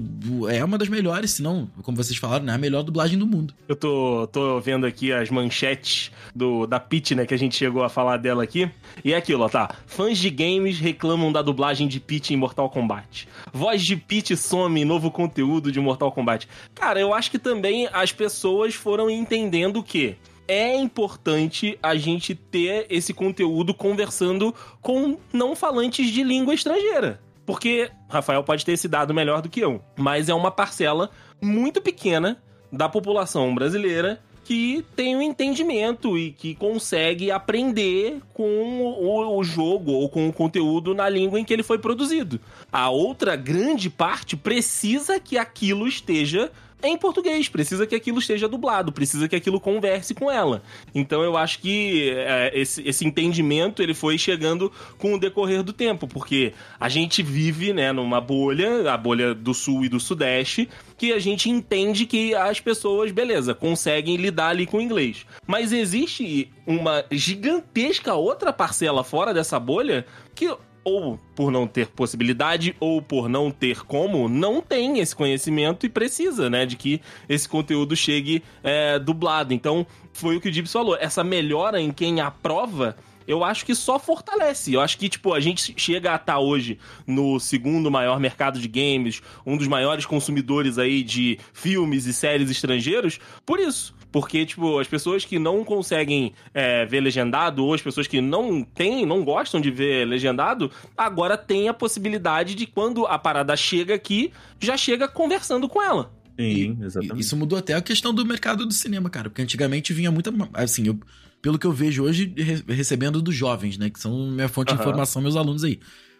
é 0.49 0.63
uma 0.63 0.77
das 0.77 0.87
melhores, 0.87 1.31
se 1.31 1.43
não, 1.43 1.69
como 1.81 1.97
vocês 1.97 2.17
falaram, 2.17 2.45
né? 2.45 2.53
A 2.53 2.57
melhor 2.57 2.81
dublagem 2.81 3.19
do 3.19 3.27
mundo. 3.27 3.53
Eu 3.67 3.75
tô, 3.75 4.25
tô 4.31 4.61
vendo 4.61 4.85
aqui 4.85 5.11
as 5.11 5.29
manchetes 5.29 6.11
do, 6.33 6.65
da 6.65 6.79
Peach, 6.79 7.13
né? 7.13 7.25
Que 7.25 7.33
a 7.33 7.37
gente 7.37 7.53
chegou 7.53 7.83
a 7.83 7.89
falar 7.89 8.15
dela 8.15 8.41
aqui. 8.41 8.71
E 9.03 9.11
é 9.11 9.17
aquilo, 9.17 9.43
ó, 9.43 9.49
tá? 9.49 9.75
Fãs 9.85 10.17
de 10.17 10.29
games 10.29 10.79
reclamam 10.79 11.29
da 11.29 11.41
dublagem 11.41 11.89
de 11.89 11.99
Peach 11.99 12.33
em 12.33 12.37
Mortal 12.37 12.69
Kombat. 12.69 13.27
Voz 13.51 13.83
de 13.83 13.97
Peach 13.97 14.37
some 14.37 14.85
novo 14.85 15.11
conteúdo 15.11 15.73
de 15.73 15.79
Mortal 15.81 16.13
Kombat. 16.13 16.47
Cara, 16.73 17.01
eu 17.01 17.13
acho 17.13 17.29
que 17.29 17.37
também 17.37 17.89
as 17.91 18.13
pessoas 18.13 18.73
foram 18.73 19.09
entendendo 19.09 19.83
que 19.83 20.15
é 20.47 20.75
importante 20.75 21.77
a 21.81 21.95
gente 21.95 22.35
ter 22.35 22.85
esse 22.89 23.13
conteúdo 23.13 23.73
conversando 23.73 24.53
com 24.81 25.17
não 25.31 25.55
falantes 25.55 26.09
de 26.09 26.23
língua 26.23 26.53
estrangeira. 26.53 27.19
Porque 27.45 27.91
Rafael 28.09 28.43
pode 28.43 28.63
ter 28.63 28.73
esse 28.73 28.87
dado 28.87 29.13
melhor 29.13 29.41
do 29.41 29.49
que 29.49 29.59
eu, 29.59 29.81
mas 29.97 30.29
é 30.29 30.33
uma 30.33 30.51
parcela 30.51 31.09
muito 31.41 31.81
pequena 31.81 32.41
da 32.71 32.87
população 32.87 33.53
brasileira 33.53 34.21
que 34.43 34.85
tem 34.95 35.15
um 35.15 35.21
entendimento 35.21 36.17
e 36.17 36.31
que 36.31 36.53
consegue 36.55 37.31
aprender 37.31 38.19
com 38.33 38.43
o, 38.43 39.37
o 39.37 39.43
jogo 39.43 39.91
ou 39.91 40.09
com 40.09 40.27
o 40.27 40.33
conteúdo 40.33 40.93
na 40.93 41.07
língua 41.07 41.39
em 41.39 41.45
que 41.45 41.53
ele 41.53 41.63
foi 41.63 41.77
produzido. 41.77 42.39
A 42.71 42.89
outra 42.89 43.35
grande 43.35 43.89
parte 43.89 44.35
precisa 44.35 45.19
que 45.19 45.37
aquilo 45.37 45.87
esteja 45.87 46.51
em 46.83 46.97
português, 46.97 47.47
precisa 47.47 47.87
que 47.87 47.95
aquilo 47.95 48.19
esteja 48.19 48.47
dublado, 48.47 48.91
precisa 48.91 49.27
que 49.27 49.35
aquilo 49.35 49.59
converse 49.59 50.13
com 50.13 50.29
ela. 50.29 50.61
Então 50.93 51.23
eu 51.23 51.37
acho 51.37 51.59
que 51.59 52.11
é, 52.11 52.51
esse, 52.53 52.85
esse 52.87 53.05
entendimento 53.05 53.81
ele 53.81 53.93
foi 53.93 54.17
chegando 54.17 54.71
com 54.97 55.13
o 55.13 55.19
decorrer 55.19 55.63
do 55.63 55.71
tempo, 55.71 56.07
porque 56.07 56.53
a 56.79 56.89
gente 56.89 57.23
vive 57.23 57.71
né, 57.71 57.91
numa 57.91 58.19
bolha, 58.19 58.91
a 58.91 58.97
bolha 58.97 59.33
do 59.33 59.53
sul 59.53 59.85
e 59.85 59.89
do 59.89 59.99
sudeste, 59.99 60.69
que 60.97 61.13
a 61.13 61.19
gente 61.19 61.49
entende 61.49 62.05
que 62.05 62.35
as 62.35 62.59
pessoas, 62.59 63.11
beleza, 63.11 63.53
conseguem 63.53 64.17
lidar 64.17 64.49
ali 64.49 64.65
com 64.65 64.77
o 64.77 64.81
inglês. 64.81 65.25
Mas 65.47 65.71
existe 65.71 66.51
uma 66.67 67.05
gigantesca 67.11 68.13
outra 68.13 68.51
parcela 68.51 69.03
fora 69.03 69.33
dessa 69.33 69.59
bolha 69.59 70.05
que 70.35 70.53
ou 70.83 71.19
por 71.35 71.51
não 71.51 71.67
ter 71.67 71.87
possibilidade, 71.87 72.75
ou 72.79 73.01
por 73.01 73.29
não 73.29 73.49
ter 73.49 73.83
como, 73.85 74.27
não 74.27 74.61
tem 74.61 74.99
esse 74.99 75.15
conhecimento 75.15 75.85
e 75.85 75.89
precisa, 75.89 76.49
né, 76.49 76.65
de 76.65 76.75
que 76.75 77.01
esse 77.27 77.47
conteúdo 77.47 77.95
chegue 77.95 78.43
é, 78.63 78.99
dublado. 78.99 79.53
Então, 79.53 79.85
foi 80.11 80.37
o 80.37 80.41
que 80.41 80.49
o 80.49 80.53
Gibbs 80.53 80.71
falou. 80.71 80.97
Essa 80.99 81.23
melhora 81.23 81.81
em 81.81 81.91
quem 81.91 82.21
aprova, 82.21 82.95
eu 83.27 83.43
acho 83.43 83.65
que 83.65 83.73
só 83.73 83.97
fortalece. 83.97 84.73
Eu 84.73 84.81
acho 84.81 84.97
que, 84.97 85.09
tipo, 85.09 85.33
a 85.33 85.39
gente 85.39 85.73
chega 85.77 86.11
a 86.11 86.15
estar 86.15 86.39
hoje 86.39 86.77
no 87.07 87.39
segundo 87.39 87.89
maior 87.89 88.19
mercado 88.19 88.59
de 88.59 88.67
games, 88.67 89.21
um 89.45 89.57
dos 89.57 89.67
maiores 89.67 90.05
consumidores 90.05 90.77
aí 90.77 91.03
de 91.03 91.39
filmes 91.53 92.05
e 92.05 92.13
séries 92.13 92.49
estrangeiros, 92.49 93.19
por 93.45 93.59
isso. 93.59 93.95
Porque, 94.13 94.45
tipo, 94.45 94.77
as 94.77 94.87
pessoas 94.87 95.25
que 95.25 95.39
não 95.39 95.65
conseguem 95.65 96.33
é, 96.53 96.85
ver 96.85 97.01
legendado, 97.01 97.65
ou 97.65 97.73
as 97.73 97.81
pessoas 97.81 98.05
que 98.05 98.21
não 98.21 98.63
têm, 98.63 99.07
não 99.07 99.25
gostam 99.25 99.59
de 99.59 99.71
ver 99.71 100.05
legendado, 100.07 100.69
agora 100.95 101.35
tem 101.35 101.67
a 101.67 101.73
possibilidade 101.73 102.53
de 102.53 102.67
quando 102.67 103.07
a 103.07 103.17
parada 103.17 103.57
chega 103.57 103.95
aqui, 103.95 104.31
já 104.59 104.77
chega 104.77 105.07
conversando 105.07 105.67
com 105.67 105.81
ela. 105.81 106.13
Sim, 106.39 106.77
E 106.79 106.85
exatamente. 106.85 107.21
Isso 107.21 107.35
mudou 107.35 107.57
até 107.57 107.73
a 107.73 107.81
questão 107.81 108.13
do 108.13 108.23
mercado 108.23 108.67
do 108.67 108.73
cinema, 108.73 109.09
cara. 109.09 109.29
Porque 109.31 109.41
antigamente 109.41 109.91
vinha 109.93 110.11
muita. 110.11 110.31
Assim, 110.53 110.85
eu, 110.85 110.99
pelo 111.41 111.57
que 111.57 111.65
eu 111.65 111.71
vejo 111.71 112.03
hoje, 112.03 112.31
re- 112.37 112.63
recebendo 112.67 113.19
dos 113.19 113.33
jovens, 113.35 113.79
né? 113.79 113.89
Que 113.89 113.99
são 113.99 114.29
minha 114.29 114.47
fonte 114.47 114.69
de 114.69 114.75
Aham. 114.75 114.81
informação, 114.83 115.23
meus 115.23 115.35
alunos 115.35 115.63
aí. 115.63 115.79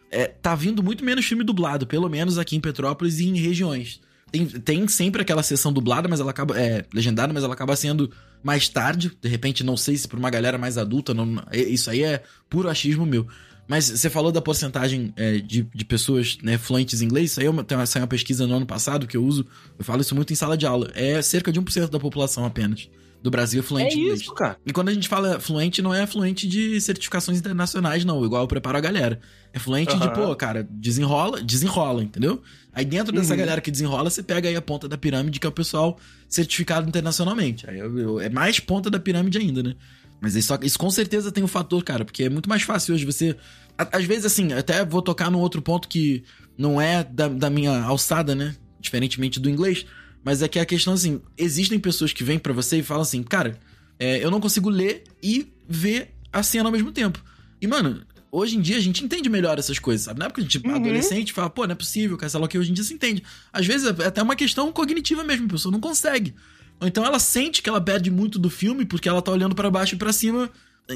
É, 0.09 0.27
tá 0.27 0.55
vindo 0.55 0.81
muito 0.81 1.05
menos 1.05 1.25
filme 1.25 1.43
dublado, 1.43 1.85
pelo 1.85 2.09
menos 2.09 2.39
aqui 2.39 2.55
em 2.55 2.59
Petrópolis 2.59 3.19
e 3.19 3.27
em 3.27 3.38
regiões. 3.38 4.01
Tem, 4.33 4.47
tem 4.47 4.87
sempre 4.87 5.21
aquela 5.21 5.43
sessão 5.43 5.71
dublada, 5.71 6.07
mas 6.07 6.19
ela 6.19 6.31
acaba. 6.31 6.59
É, 6.59 6.83
legendada, 6.91 7.31
mas 7.31 7.43
ela 7.43 7.53
acaba 7.53 7.75
sendo 7.75 8.09
mais 8.41 8.67
tarde. 8.67 9.11
De 9.21 9.29
repente, 9.29 9.63
não 9.63 9.77
sei 9.77 9.95
se 9.95 10.07
pra 10.07 10.17
uma 10.17 10.31
galera 10.31 10.57
mais 10.57 10.75
adulta. 10.75 11.13
Não, 11.13 11.41
é- 11.51 11.59
isso 11.59 11.87
aí 11.91 12.01
é 12.01 12.23
puro 12.49 12.67
achismo 12.67 13.05
meu. 13.05 13.27
Mas 13.67 13.85
você 13.85 14.09
falou 14.09 14.31
da 14.31 14.41
porcentagem 14.41 15.13
é, 15.15 15.37
de, 15.37 15.61
de 15.73 15.85
pessoas 15.85 16.39
né, 16.41 16.57
fluentes 16.57 17.03
em 17.03 17.05
inglês. 17.05 17.29
Isso 17.31 17.39
aí 17.41 17.45
é 17.45 17.85
saiu 17.85 18.01
uma 18.01 18.07
pesquisa 18.07 18.47
no 18.47 18.55
ano 18.55 18.65
passado 18.65 19.05
que 19.05 19.15
eu 19.15 19.23
uso. 19.23 19.45
Eu 19.77 19.85
falo 19.85 20.01
isso 20.01 20.15
muito 20.15 20.33
em 20.33 20.35
sala 20.35 20.57
de 20.57 20.65
aula. 20.65 20.91
É 20.95 21.21
cerca 21.21 21.51
de 21.51 21.61
1% 21.61 21.89
da 21.89 21.99
população 21.99 22.43
apenas 22.43 22.89
do 23.23 23.31
Brasil 23.31 23.61
é 23.61 23.63
É 23.63 23.67
fluente 23.67 23.95
em 23.97 24.01
inglês. 24.01 24.21
isso, 24.21 24.33
cara. 24.33 24.57
E 24.65 24.71
quando 24.73 24.89
a 24.89 24.93
gente 24.93 25.07
fala 25.07 25.39
fluente, 25.39 25.81
não 25.81 25.93
é 25.93 26.05
fluente 26.05 26.45
de 26.47 26.79
certificações 26.81 27.39
internacionais, 27.39 28.03
não. 28.03 28.23
Igual 28.25 28.43
eu 28.43 28.47
preparo 28.47 28.77
a 28.77 28.81
galera. 28.81 29.19
É 29.53 29.57
fluente 29.59 29.97
de, 29.97 30.03
Aham. 30.03 30.13
pô, 30.13 30.35
cara, 30.35 30.67
desenrola, 30.69 31.41
desenrola, 31.41 32.03
entendeu? 32.03 32.41
Aí 32.73 32.83
dentro 32.83 33.13
dessa 33.15 33.31
Uhum. 33.33 33.39
galera 33.39 33.61
que 33.61 33.71
desenrola, 33.71 34.09
você 34.09 34.21
pega 34.21 34.49
aí 34.49 34.55
a 34.55 34.61
ponta 34.61 34.87
da 34.89 34.97
pirâmide, 34.97 35.39
que 35.39 35.47
é 35.47 35.49
o 35.49 35.53
pessoal 35.53 35.97
certificado 36.27 36.87
internacionalmente. 36.87 37.69
Aí 37.69 37.79
eu- 37.79 37.97
eu- 37.97 38.19
é 38.19 38.29
mais 38.29 38.59
ponta 38.59 38.89
da 38.89 38.99
pirâmide 38.99 39.37
ainda, 39.37 39.63
né? 39.63 39.75
Mas 40.21 40.35
isso, 40.35 40.53
isso 40.61 40.77
com 40.79 40.89
certeza 40.89 41.31
tem 41.31 41.43
um 41.43 41.47
fator, 41.47 41.83
cara, 41.83 42.03
porque 42.05 42.23
é 42.23 42.29
muito 42.29 42.49
mais 42.49 42.61
fácil 42.63 42.93
hoje 42.95 43.05
você. 43.05 43.35
Às 43.77 44.03
vezes, 44.05 44.25
assim, 44.25 44.53
até 44.53 44.83
vou 44.85 45.01
tocar 45.01 45.29
num 45.31 45.39
outro 45.39 45.61
ponto 45.61 45.87
que 45.87 46.23
não 46.57 46.79
é 46.81 47.03
da, 47.03 47.27
da 47.27 47.49
minha 47.49 47.81
alçada, 47.83 48.33
né? 48.35 48.55
Diferentemente 48.79 49.39
do 49.39 49.49
inglês. 49.49 49.85
Mas 50.23 50.41
é 50.41 50.47
que 50.47 50.57
a 50.59 50.65
questão, 50.65 50.93
assim, 50.93 51.21
existem 51.37 51.77
pessoas 51.79 52.13
que 52.13 52.23
vêm 52.23 52.39
pra 52.39 52.53
você 52.53 52.77
e 52.79 52.83
falam 52.83 53.01
assim, 53.01 53.21
cara, 53.23 53.59
é, 53.99 54.23
eu 54.23 54.31
não 54.31 54.39
consigo 54.39 54.69
ler 54.69 55.03
e 55.21 55.51
ver 55.67 56.13
a 56.31 56.41
cena 56.41 56.69
ao 56.69 56.71
mesmo 56.71 56.91
tempo. 56.91 57.23
E, 57.61 57.67
mano, 57.67 58.01
hoje 58.31 58.57
em 58.57 58.61
dia 58.61 58.77
a 58.77 58.81
gente 58.81 59.03
entende 59.03 59.29
melhor 59.29 59.59
essas 59.59 59.77
coisas, 59.79 60.05
sabe? 60.05 60.19
Na 60.19 60.25
época 60.25 60.41
a 60.41 60.43
gente, 60.43 60.65
Uhum. 60.65 60.75
adolescente, 60.75 61.33
fala, 61.33 61.49
pô, 61.49 61.65
não 61.65 61.73
é 61.73 61.75
possível, 61.75 62.17
o 62.17 62.47
que, 62.47 62.57
hoje 62.57 62.71
em 62.71 62.73
dia 62.73 62.83
se 62.83 62.93
entende. 62.93 63.23
Às 63.51 63.65
vezes 63.65 63.85
é 63.87 64.05
até 64.05 64.21
uma 64.21 64.35
questão 64.35 64.71
cognitiva 64.71 65.23
mesmo, 65.23 65.45
a 65.45 65.49
pessoa 65.49 65.71
não 65.71 65.79
consegue. 65.79 66.33
Ou 66.79 66.87
então 66.87 67.05
ela 67.05 67.19
sente 67.19 67.61
que 67.61 67.69
ela 67.69 67.79
perde 67.79 68.09
muito 68.09 68.39
do 68.39 68.49
filme 68.49 68.85
porque 68.85 69.07
ela 69.07 69.21
tá 69.21 69.31
olhando 69.31 69.53
pra 69.55 69.69
baixo 69.69 69.95
e 69.95 69.97
pra 69.97 70.11
cima, 70.11 70.49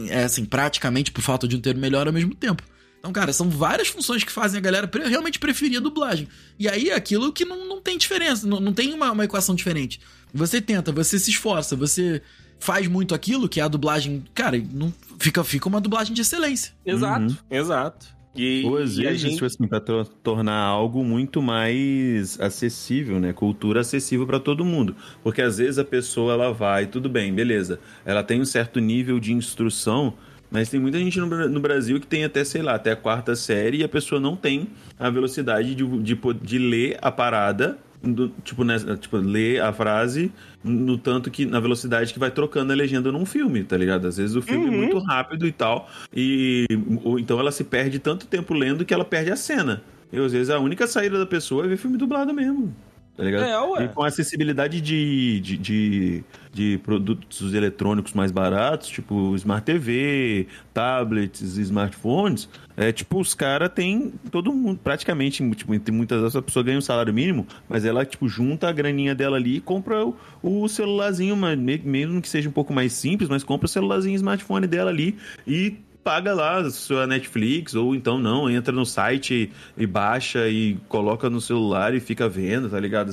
é 0.10 0.24
assim, 0.24 0.44
praticamente 0.46 1.12
por 1.12 1.22
falta 1.22 1.48
de 1.48 1.56
um 1.56 1.62
termo 1.62 1.80
melhor 1.80 2.08
ao 2.08 2.14
mesmo 2.14 2.34
tempo. 2.34 2.64
Então, 3.00 3.12
cara, 3.14 3.32
são 3.32 3.50
várias 3.50 3.88
funções 3.88 4.24
que 4.24 4.32
fazem 4.32 4.58
a 4.58 4.62
galera 4.62 4.88
pre- 4.88 5.08
realmente 5.08 5.40
preferir 5.40 5.78
a 5.78 5.82
dublagem. 5.82 6.28
E 6.60 6.68
aí 6.68 6.90
é 6.90 6.96
aquilo 6.96 7.32
que 7.32 7.46
não, 7.46 7.66
não 7.68 7.82
tem 7.82 7.98
diferença, 7.98 8.46
não, 8.48 8.60
não 8.60 8.74
tem 8.74 8.94
uma, 8.94 9.12
uma 9.12 9.24
equação 9.26 9.56
diferente. 9.56 10.00
Você 10.34 10.60
tenta, 10.60 10.92
você 10.92 11.18
se 11.18 11.30
esforça, 11.32 11.76
você 11.76 12.22
faz 12.60 12.88
muito 12.88 13.14
aquilo 13.16 13.48
que 13.48 13.60
é 13.62 13.64
a 13.64 13.68
dublagem. 13.68 14.24
Cara, 14.34 14.62
não, 14.74 14.92
fica, 15.20 15.44
fica 15.44 15.68
uma 15.70 15.80
dublagem 15.80 16.14
de 16.14 16.22
excelência. 16.22 16.74
Exato, 16.86 17.26
Uhum. 17.28 17.38
exato. 17.58 18.18
E, 18.36 18.64
Ou 18.66 18.78
às 18.78 18.98
e 18.98 19.02
vezes, 19.04 19.22
gente... 19.22 19.34
tipo 19.34 19.46
assim, 19.46 19.68
pra 19.68 19.80
tor- 19.80 20.06
tornar 20.22 20.60
algo 20.60 21.04
muito 21.04 21.42
mais 21.42 22.40
acessível, 22.40 23.20
né? 23.20 23.34
Cultura 23.34 23.82
acessível 23.82 24.28
pra 24.28 24.40
todo 24.40 24.64
mundo. 24.66 24.96
Porque 25.24 25.42
às 25.42 25.58
vezes 25.58 25.80
a 25.80 25.84
pessoa, 25.86 26.34
ela 26.34 26.52
vai, 26.54 26.86
tudo 26.86 27.10
bem, 27.10 27.34
beleza. 27.34 27.80
Ela 28.06 28.24
tem 28.24 28.40
um 28.42 28.46
certo 28.46 28.80
nível 28.80 29.20
de 29.20 29.34
instrução, 29.34 30.14
mas 30.52 30.70
tem 30.70 30.80
muita 30.80 30.98
gente 31.00 31.20
no, 31.20 31.28
Bra- 31.28 31.48
no 31.48 31.60
Brasil 31.60 32.00
que 32.00 32.08
tem 32.08 32.24
até, 32.24 32.44
sei 32.44 32.62
lá, 32.62 32.76
até 32.76 32.92
a 32.92 32.96
quarta 32.96 33.36
série 33.36 33.78
e 33.80 33.84
a 33.84 33.90
pessoa 33.90 34.20
não 34.22 34.36
tem 34.36 34.68
a 35.00 35.10
velocidade 35.10 35.76
de, 35.76 35.86
de, 36.02 36.20
de 36.42 36.58
ler 36.60 36.98
a 37.02 37.12
parada. 37.12 37.78
do- 38.04 38.30
tipo, 38.44 38.64
nessa, 38.64 38.96
tipo, 38.96 39.18
ler 39.18 39.60
a 39.62 39.74
frase 39.74 40.32
no 40.64 40.98
tanto 41.00 41.32
que 41.32 41.46
na 41.48 41.60
velocidade 41.60 42.14
que 42.14 42.20
vai 42.20 42.30
trocando 42.30 42.72
a 42.72 42.76
legenda 42.76 43.12
num 43.12 43.26
filme, 43.26 43.64
tá 43.64 43.76
ligado? 43.76 44.08
Às 44.08 44.18
vezes 44.18 44.36
o 44.36 44.42
filme 44.42 44.68
é 44.68 44.70
Uhum. 44.70 44.78
muito 44.78 45.00
rápido 45.00 45.48
e 45.48 45.52
tal, 45.52 45.90
e 46.14 46.66
ou 47.04 47.18
então 47.18 47.40
ela 47.40 47.52
se 47.52 47.64
perde 47.64 47.98
tanto 48.00 48.28
tempo 48.28 48.54
lendo 48.54 48.86
que 48.86 48.94
ela 48.94 49.04
perde 49.04 49.32
a 49.32 49.36
cena. 49.36 49.82
E 50.14 50.18
às 50.20 50.32
vezes 50.32 50.50
a 50.52 50.60
única 50.60 50.86
saída 50.88 51.18
da 51.18 51.26
pessoa 51.26 51.66
é 51.66 51.68
ver 51.68 51.78
filme 51.78 51.98
dublado 51.98 52.34
mesmo. 52.34 52.74
Tá 53.18 53.24
ligado? 53.24 53.46
É, 53.46 53.60
ué. 53.62 53.86
E 53.86 53.88
com 53.88 54.04
a 54.04 54.08
acessibilidade 54.10 54.80
de, 54.80 55.40
de, 55.40 55.58
de, 55.58 56.24
de 56.58 56.80
produtos 56.80 57.54
eletrônicos 57.54 58.14
mais 58.14 58.32
baratos, 58.32 58.88
tipo 58.88 59.36
Smart 59.36 59.64
TV, 59.64 60.48
tablets, 60.74 61.56
smartphones, 61.56 62.50
é 62.76 62.92
tipo, 62.92 63.20
os 63.20 63.36
caras 63.36 63.70
têm 63.70 64.14
todo 64.32 64.52
mundo, 64.52 64.80
praticamente, 64.84 65.48
tipo, 65.52 65.74
entre 65.76 65.92
muitas 65.94 66.20
vezes 66.20 66.36
a 66.36 66.42
pessoa 66.42 66.64
ganha 66.64 66.80
um 66.80 66.82
salário 66.82 67.14
mínimo, 67.14 67.46
mas 67.70 67.86
ela, 67.86 68.04
tipo, 68.04 68.28
junta 68.28 68.68
a 68.68 68.72
graninha 68.72 69.14
dela 69.14 69.38
ali 69.38 69.58
e 69.58 69.62
compra 69.62 70.04
o, 70.04 70.16
o 70.42 70.68
celularzinho, 70.68 71.38
mesmo 71.84 72.22
que 72.22 72.28
seja 72.28 72.50
um 72.50 72.52
pouco 72.52 72.74
mais 72.74 72.92
simples, 72.92 73.30
mas 73.30 73.44
compra 73.44 73.68
o 73.68 73.70
celularzinho 73.70 74.16
smartphone 74.16 74.66
dela 74.66 74.90
ali 74.90 75.16
e 75.46 75.78
paga 76.08 76.34
lá 76.34 76.70
sua 76.70 77.06
Netflix, 77.06 77.76
ou 77.76 77.94
então 77.94 78.18
não, 78.18 78.50
entra 78.50 78.74
no 78.74 78.86
site 78.86 79.52
e 79.78 79.86
baixa 79.86 80.48
e 80.48 80.78
coloca 80.88 81.30
no 81.30 81.42
celular 81.42 81.94
e 81.94 82.00
fica 82.00 82.30
vendo, 82.30 82.70
tá 82.70 82.80
ligado? 82.80 83.12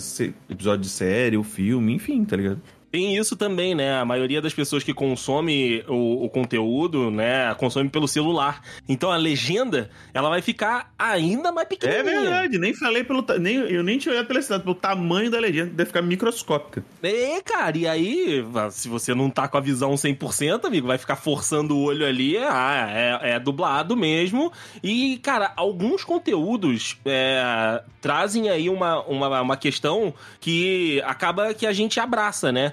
Episódio 0.49 0.83
de 0.83 0.89
série, 0.89 1.37
ou 1.37 1.43
filme, 1.43 1.93
enfim, 1.93 2.25
tá 2.25 2.37
ligado? 2.37 2.63
Tem 2.95 3.17
isso 3.17 3.35
também, 3.35 3.75
né? 3.75 3.99
A 3.99 4.05
maioria 4.05 4.41
das 4.41 4.55
pessoas 4.55 4.85
que 4.85 4.95
consome 4.95 5.83
o, 5.89 6.27
o 6.27 6.31
conteúdo, 6.31 7.11
né, 7.11 7.53
consome 7.57 7.89
pelo 7.89 8.07
celular. 8.07 8.63
Então 8.89 9.11
a 9.11 9.17
legenda, 9.17 9.91
ela 10.13 10.29
vai 10.29 10.41
ficar 10.41 10.95
ainda 10.97 11.51
mais 11.51 11.67
É 11.67 11.69
pequenininha. 11.71 12.21
verdade, 12.21 12.57
nem 12.57 12.73
falei 12.73 13.03
pelo. 13.03 13.27
Nem, 13.41 13.57
eu 13.57 13.83
nem 13.83 13.99
tinha 13.99 14.13
olhado 14.13 14.29
pela 14.29 14.41
cidade, 14.41 14.63
pelo 14.63 14.77
tamanho 14.77 15.29
da 15.29 15.41
legenda, 15.41 15.71
deve 15.71 15.89
ficar 15.89 16.03
microscópica. 16.03 16.85
É, 17.03 17.43
cara, 17.43 17.77
e 17.77 17.89
aí, 17.89 18.45
se 18.71 18.87
você 18.89 19.13
não 19.13 19.29
tá 19.29 19.49
com 19.49 19.57
a 19.57 19.61
visão 19.61 19.95
100%, 19.95 20.65
amigo, 20.65 20.87
vai 20.87 20.97
ficar 20.97 21.17
forçando 21.17 21.77
o 21.77 21.83
olho 21.83 22.07
ali, 22.07 22.37
é, 22.37 22.47
ah, 22.49 23.21
é, 23.25 23.31
é 23.33 23.41
dublado 23.41 23.97
mesmo. 23.97 24.53
E, 24.85 25.17
cara, 25.17 25.53
alguns 25.57 26.05
conteúdos 26.05 26.97
é, 27.05 27.83
trazem 28.01 28.49
aí 28.51 28.71
uma, 28.71 29.01
uma, 29.03 29.41
uma 29.41 29.57
questão 29.57 30.15
que 30.39 31.03
acaba 31.05 31.53
que 31.55 31.67
a 31.67 31.73
gente 31.73 31.99
abraça, 31.99 32.53
né? 32.53 32.73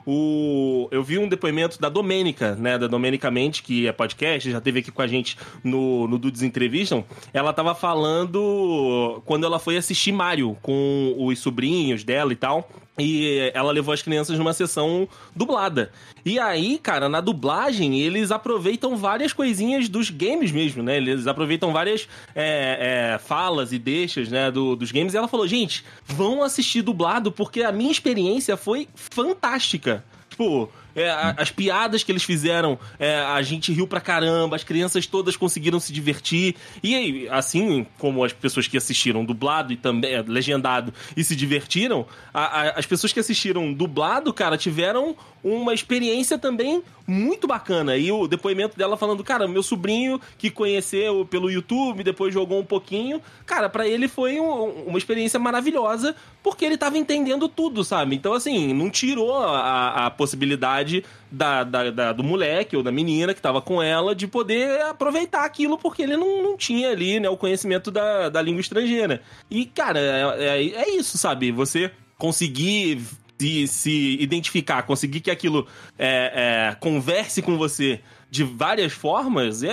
O, 0.05 0.87
eu 0.91 1.03
vi 1.03 1.17
um 1.17 1.27
depoimento 1.27 1.79
da 1.79 1.89
Domênica, 1.89 2.55
né? 2.55 2.77
Da 2.77 2.87
Domênica 2.87 3.29
Mente, 3.29 3.61
que 3.63 3.87
é 3.87 3.91
podcast, 3.91 4.49
já 4.49 4.59
teve 4.61 4.79
aqui 4.79 4.91
com 4.91 5.01
a 5.01 5.07
gente 5.07 5.37
no, 5.63 6.07
no 6.07 6.17
Dudes 6.17 6.41
Entrevistam. 6.41 7.03
Ela 7.33 7.53
tava 7.53 7.75
falando 7.75 9.21
quando 9.25 9.45
ela 9.45 9.59
foi 9.59 9.77
assistir 9.77 10.11
Mario 10.11 10.57
com 10.61 11.15
os 11.17 11.39
sobrinhos 11.39 12.03
dela 12.03 12.31
e 12.33 12.35
tal. 12.35 12.69
E 12.99 13.49
ela 13.53 13.71
levou 13.71 13.93
as 13.93 14.01
crianças 14.01 14.37
numa 14.37 14.53
sessão 14.53 15.07
dublada. 15.35 15.91
E 16.25 16.37
aí, 16.37 16.77
cara, 16.77 17.07
na 17.07 17.21
dublagem, 17.21 17.99
eles 17.99 18.31
aproveitam 18.31 18.97
várias 18.97 19.31
coisinhas 19.33 19.87
dos 19.87 20.09
games 20.09 20.51
mesmo, 20.51 20.83
né? 20.83 20.97
Eles 20.97 21.25
aproveitam 21.25 21.71
várias 21.71 22.07
é, 22.35 23.13
é, 23.13 23.17
falas 23.17 23.71
e 23.71 23.79
deixas, 23.79 24.29
né, 24.29 24.51
do- 24.51 24.75
dos 24.75 24.91
games. 24.91 25.13
E 25.13 25.17
ela 25.17 25.27
falou, 25.27 25.47
gente, 25.47 25.83
vão 26.05 26.43
assistir 26.43 26.81
dublado, 26.81 27.31
porque 27.31 27.63
a 27.63 27.71
minha 27.71 27.91
experiência 27.91 28.57
foi 28.57 28.87
fantástica. 28.93 30.00
Tipo, 30.41 30.71
é, 30.95 31.09
as 31.37 31.51
piadas 31.51 32.03
que 32.03 32.11
eles 32.11 32.23
fizeram, 32.23 32.77
é, 32.99 33.15
a 33.19 33.41
gente 33.41 33.71
riu 33.71 33.87
pra 33.87 34.01
caramba, 34.01 34.55
as 34.55 34.63
crianças 34.63 35.05
todas 35.07 35.35
conseguiram 35.35 35.79
se 35.79 35.91
divertir. 35.93 36.55
E 36.83 36.95
aí, 36.95 37.27
assim 37.29 37.85
como 37.97 38.23
as 38.23 38.33
pessoas 38.33 38.67
que 38.67 38.77
assistiram 38.77 39.23
dublado 39.25 39.71
e 39.73 39.77
também 39.77 40.11
é, 40.13 40.21
legendado 40.21 40.93
e 41.15 41.23
se 41.23 41.35
divertiram, 41.35 42.05
a- 42.33 42.61
a- 42.61 42.69
as 42.79 42.85
pessoas 42.85 43.13
que 43.13 43.19
assistiram 43.19 43.71
dublado, 43.73 44.33
cara, 44.33 44.57
tiveram 44.57 45.15
uma 45.43 45.73
experiência 45.73 46.37
também 46.37 46.83
muito 47.07 47.47
bacana. 47.47 47.97
E 47.97 48.11
o 48.11 48.27
depoimento 48.27 48.77
dela 48.77 48.95
falando, 48.95 49.23
cara, 49.23 49.47
meu 49.47 49.63
sobrinho 49.63 50.21
que 50.37 50.51
conheceu 50.51 51.25
pelo 51.25 51.49
YouTube, 51.49 52.03
depois 52.03 52.31
jogou 52.33 52.59
um 52.59 52.63
pouquinho, 52.65 53.19
cara, 53.45 53.67
pra 53.67 53.87
ele 53.87 54.07
foi 54.07 54.39
um- 54.39 54.85
uma 54.87 54.97
experiência 54.99 55.39
maravilhosa, 55.39 56.15
porque 56.43 56.63
ele 56.63 56.77
tava 56.77 56.97
entendendo 56.97 57.47
tudo, 57.49 57.83
sabe? 57.83 58.15
Então, 58.15 58.33
assim, 58.33 58.71
não 58.73 58.89
tirou 58.89 59.35
a, 59.35 60.05
a 60.05 60.11
possibilidade 60.11 60.80
da, 61.31 61.63
da- 61.63 61.91
da- 61.91 62.13
do 62.13 62.23
moleque 62.23 62.75
ou 62.75 62.83
da 62.83 62.91
menina 62.91 63.33
que 63.33 63.41
tava 63.41 63.61
com 63.61 63.81
ela 63.81 64.13
de 64.15 64.27
poder 64.27 64.81
aproveitar 64.83 65.45
aquilo, 65.45 65.77
porque 65.77 66.01
ele 66.01 66.17
não, 66.17 66.43
não 66.43 66.57
tinha 66.57 66.89
ali, 66.89 67.19
né, 67.19 67.29
o 67.29 67.37
conhecimento 67.37 67.89
da, 67.91 68.29
da 68.29 68.41
língua 68.41 68.61
estrangeira. 68.61 69.21
E, 69.49 69.65
cara, 69.65 69.99
é, 69.99 70.43
é- 70.45 70.69
é 70.83 70.95
isso, 70.95 71.17
sabe? 71.17 71.51
Você 71.51 71.91
conseguir 72.17 73.01
se, 73.39 73.67
se 73.67 74.17
identificar, 74.21 74.83
conseguir 74.83 75.19
que 75.21 75.31
aquilo 75.31 75.67
é, 75.97 76.69
é, 76.71 76.75
converse 76.75 77.41
com 77.41 77.57
você 77.57 77.99
de 78.29 78.43
várias 78.45 78.93
formas, 78.93 79.61
é, 79.63 79.67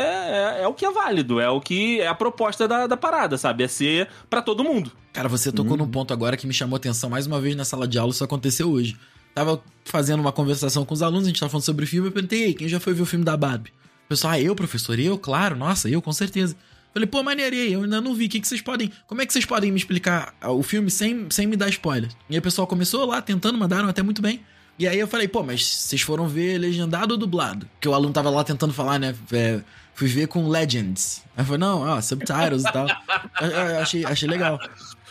é, 0.58 0.62
é 0.62 0.66
o 0.66 0.74
que 0.74 0.84
é 0.84 0.90
válido, 0.90 1.38
é 1.38 1.48
o 1.48 1.60
que 1.60 2.00
é 2.00 2.08
a 2.08 2.14
proposta 2.14 2.66
da, 2.66 2.86
da 2.88 2.96
parada, 2.96 3.38
sabe? 3.38 3.62
É 3.62 3.68
ser 3.68 4.08
pra 4.28 4.42
todo 4.42 4.64
mundo. 4.64 4.90
Cara, 5.12 5.28
você 5.28 5.52
tocou 5.52 5.76
num 5.76 5.86
ponto 5.86 6.12
agora 6.12 6.36
que 6.36 6.46
me 6.46 6.52
chamou 6.54 6.76
atenção 6.76 7.08
mais 7.10 7.26
uma 7.26 7.40
vez 7.40 7.54
na 7.54 7.64
sala 7.64 7.86
de 7.86 7.98
aula, 7.98 8.10
isso 8.10 8.24
aconteceu 8.24 8.68
hoje. 8.70 8.96
Tava 9.38 9.62
fazendo 9.84 10.20
uma 10.20 10.32
conversação 10.32 10.84
com 10.84 10.94
os 10.94 11.02
alunos, 11.02 11.24
a 11.24 11.28
gente 11.28 11.40
tava 11.40 11.50
falando 11.50 11.64
sobre 11.64 11.84
o 11.84 11.88
filme, 11.88 12.08
eu 12.08 12.12
perguntei, 12.12 12.44
ei, 12.44 12.54
quem 12.54 12.68
já 12.68 12.80
foi 12.80 12.92
ver 12.92 13.02
o 13.02 13.06
filme 13.06 13.24
da 13.24 13.36
Barbie? 13.36 13.70
O 14.06 14.08
pessoal, 14.08 14.32
ah, 14.34 14.40
eu, 14.40 14.54
professor? 14.54 14.98
Eu, 14.98 15.18
claro, 15.18 15.56
nossa, 15.56 15.88
eu, 15.88 16.02
com 16.02 16.12
certeza. 16.12 16.56
Falei, 16.92 17.06
pô, 17.06 17.22
maneirei, 17.22 17.74
eu 17.74 17.82
ainda 17.82 18.00
não 18.00 18.14
vi. 18.14 18.26
O 18.26 18.28
que, 18.28 18.40
que 18.40 18.48
vocês 18.48 18.60
podem. 18.60 18.90
Como 19.06 19.20
é 19.20 19.26
que 19.26 19.32
vocês 19.32 19.44
podem 19.44 19.70
me 19.70 19.76
explicar 19.76 20.34
o 20.42 20.62
filme 20.62 20.90
sem, 20.90 21.26
sem 21.30 21.46
me 21.46 21.56
dar 21.56 21.68
spoiler? 21.68 22.10
E 22.28 22.34
aí 22.34 22.38
o 22.38 22.42
pessoal 22.42 22.66
começou 22.66 23.04
lá 23.04 23.20
tentando, 23.20 23.58
mandaram 23.58 23.88
até 23.88 24.02
muito 24.02 24.22
bem. 24.22 24.40
E 24.78 24.88
aí 24.88 24.98
eu 24.98 25.06
falei, 25.06 25.28
pô, 25.28 25.42
mas 25.42 25.66
vocês 25.66 26.00
foram 26.00 26.26
ver 26.26 26.56
legendado 26.56 27.12
ou 27.12 27.18
dublado? 27.18 27.68
Que 27.80 27.88
o 27.88 27.94
aluno 27.94 28.12
tava 28.12 28.30
lá 28.30 28.42
tentando 28.42 28.72
falar, 28.72 28.98
né? 28.98 29.14
É, 29.32 29.60
fui 29.94 30.08
ver 30.08 30.28
com 30.28 30.48
Legends. 30.48 31.22
Aí 31.36 31.42
eu 31.42 31.44
falei, 31.44 31.60
não, 31.60 31.82
ó, 31.82 32.00
subtitles 32.00 32.62
e 32.62 32.72
tal. 32.72 32.86
Eu, 33.40 33.48
eu 33.48 33.78
achei, 33.80 34.04
achei 34.04 34.28
legal. 34.28 34.58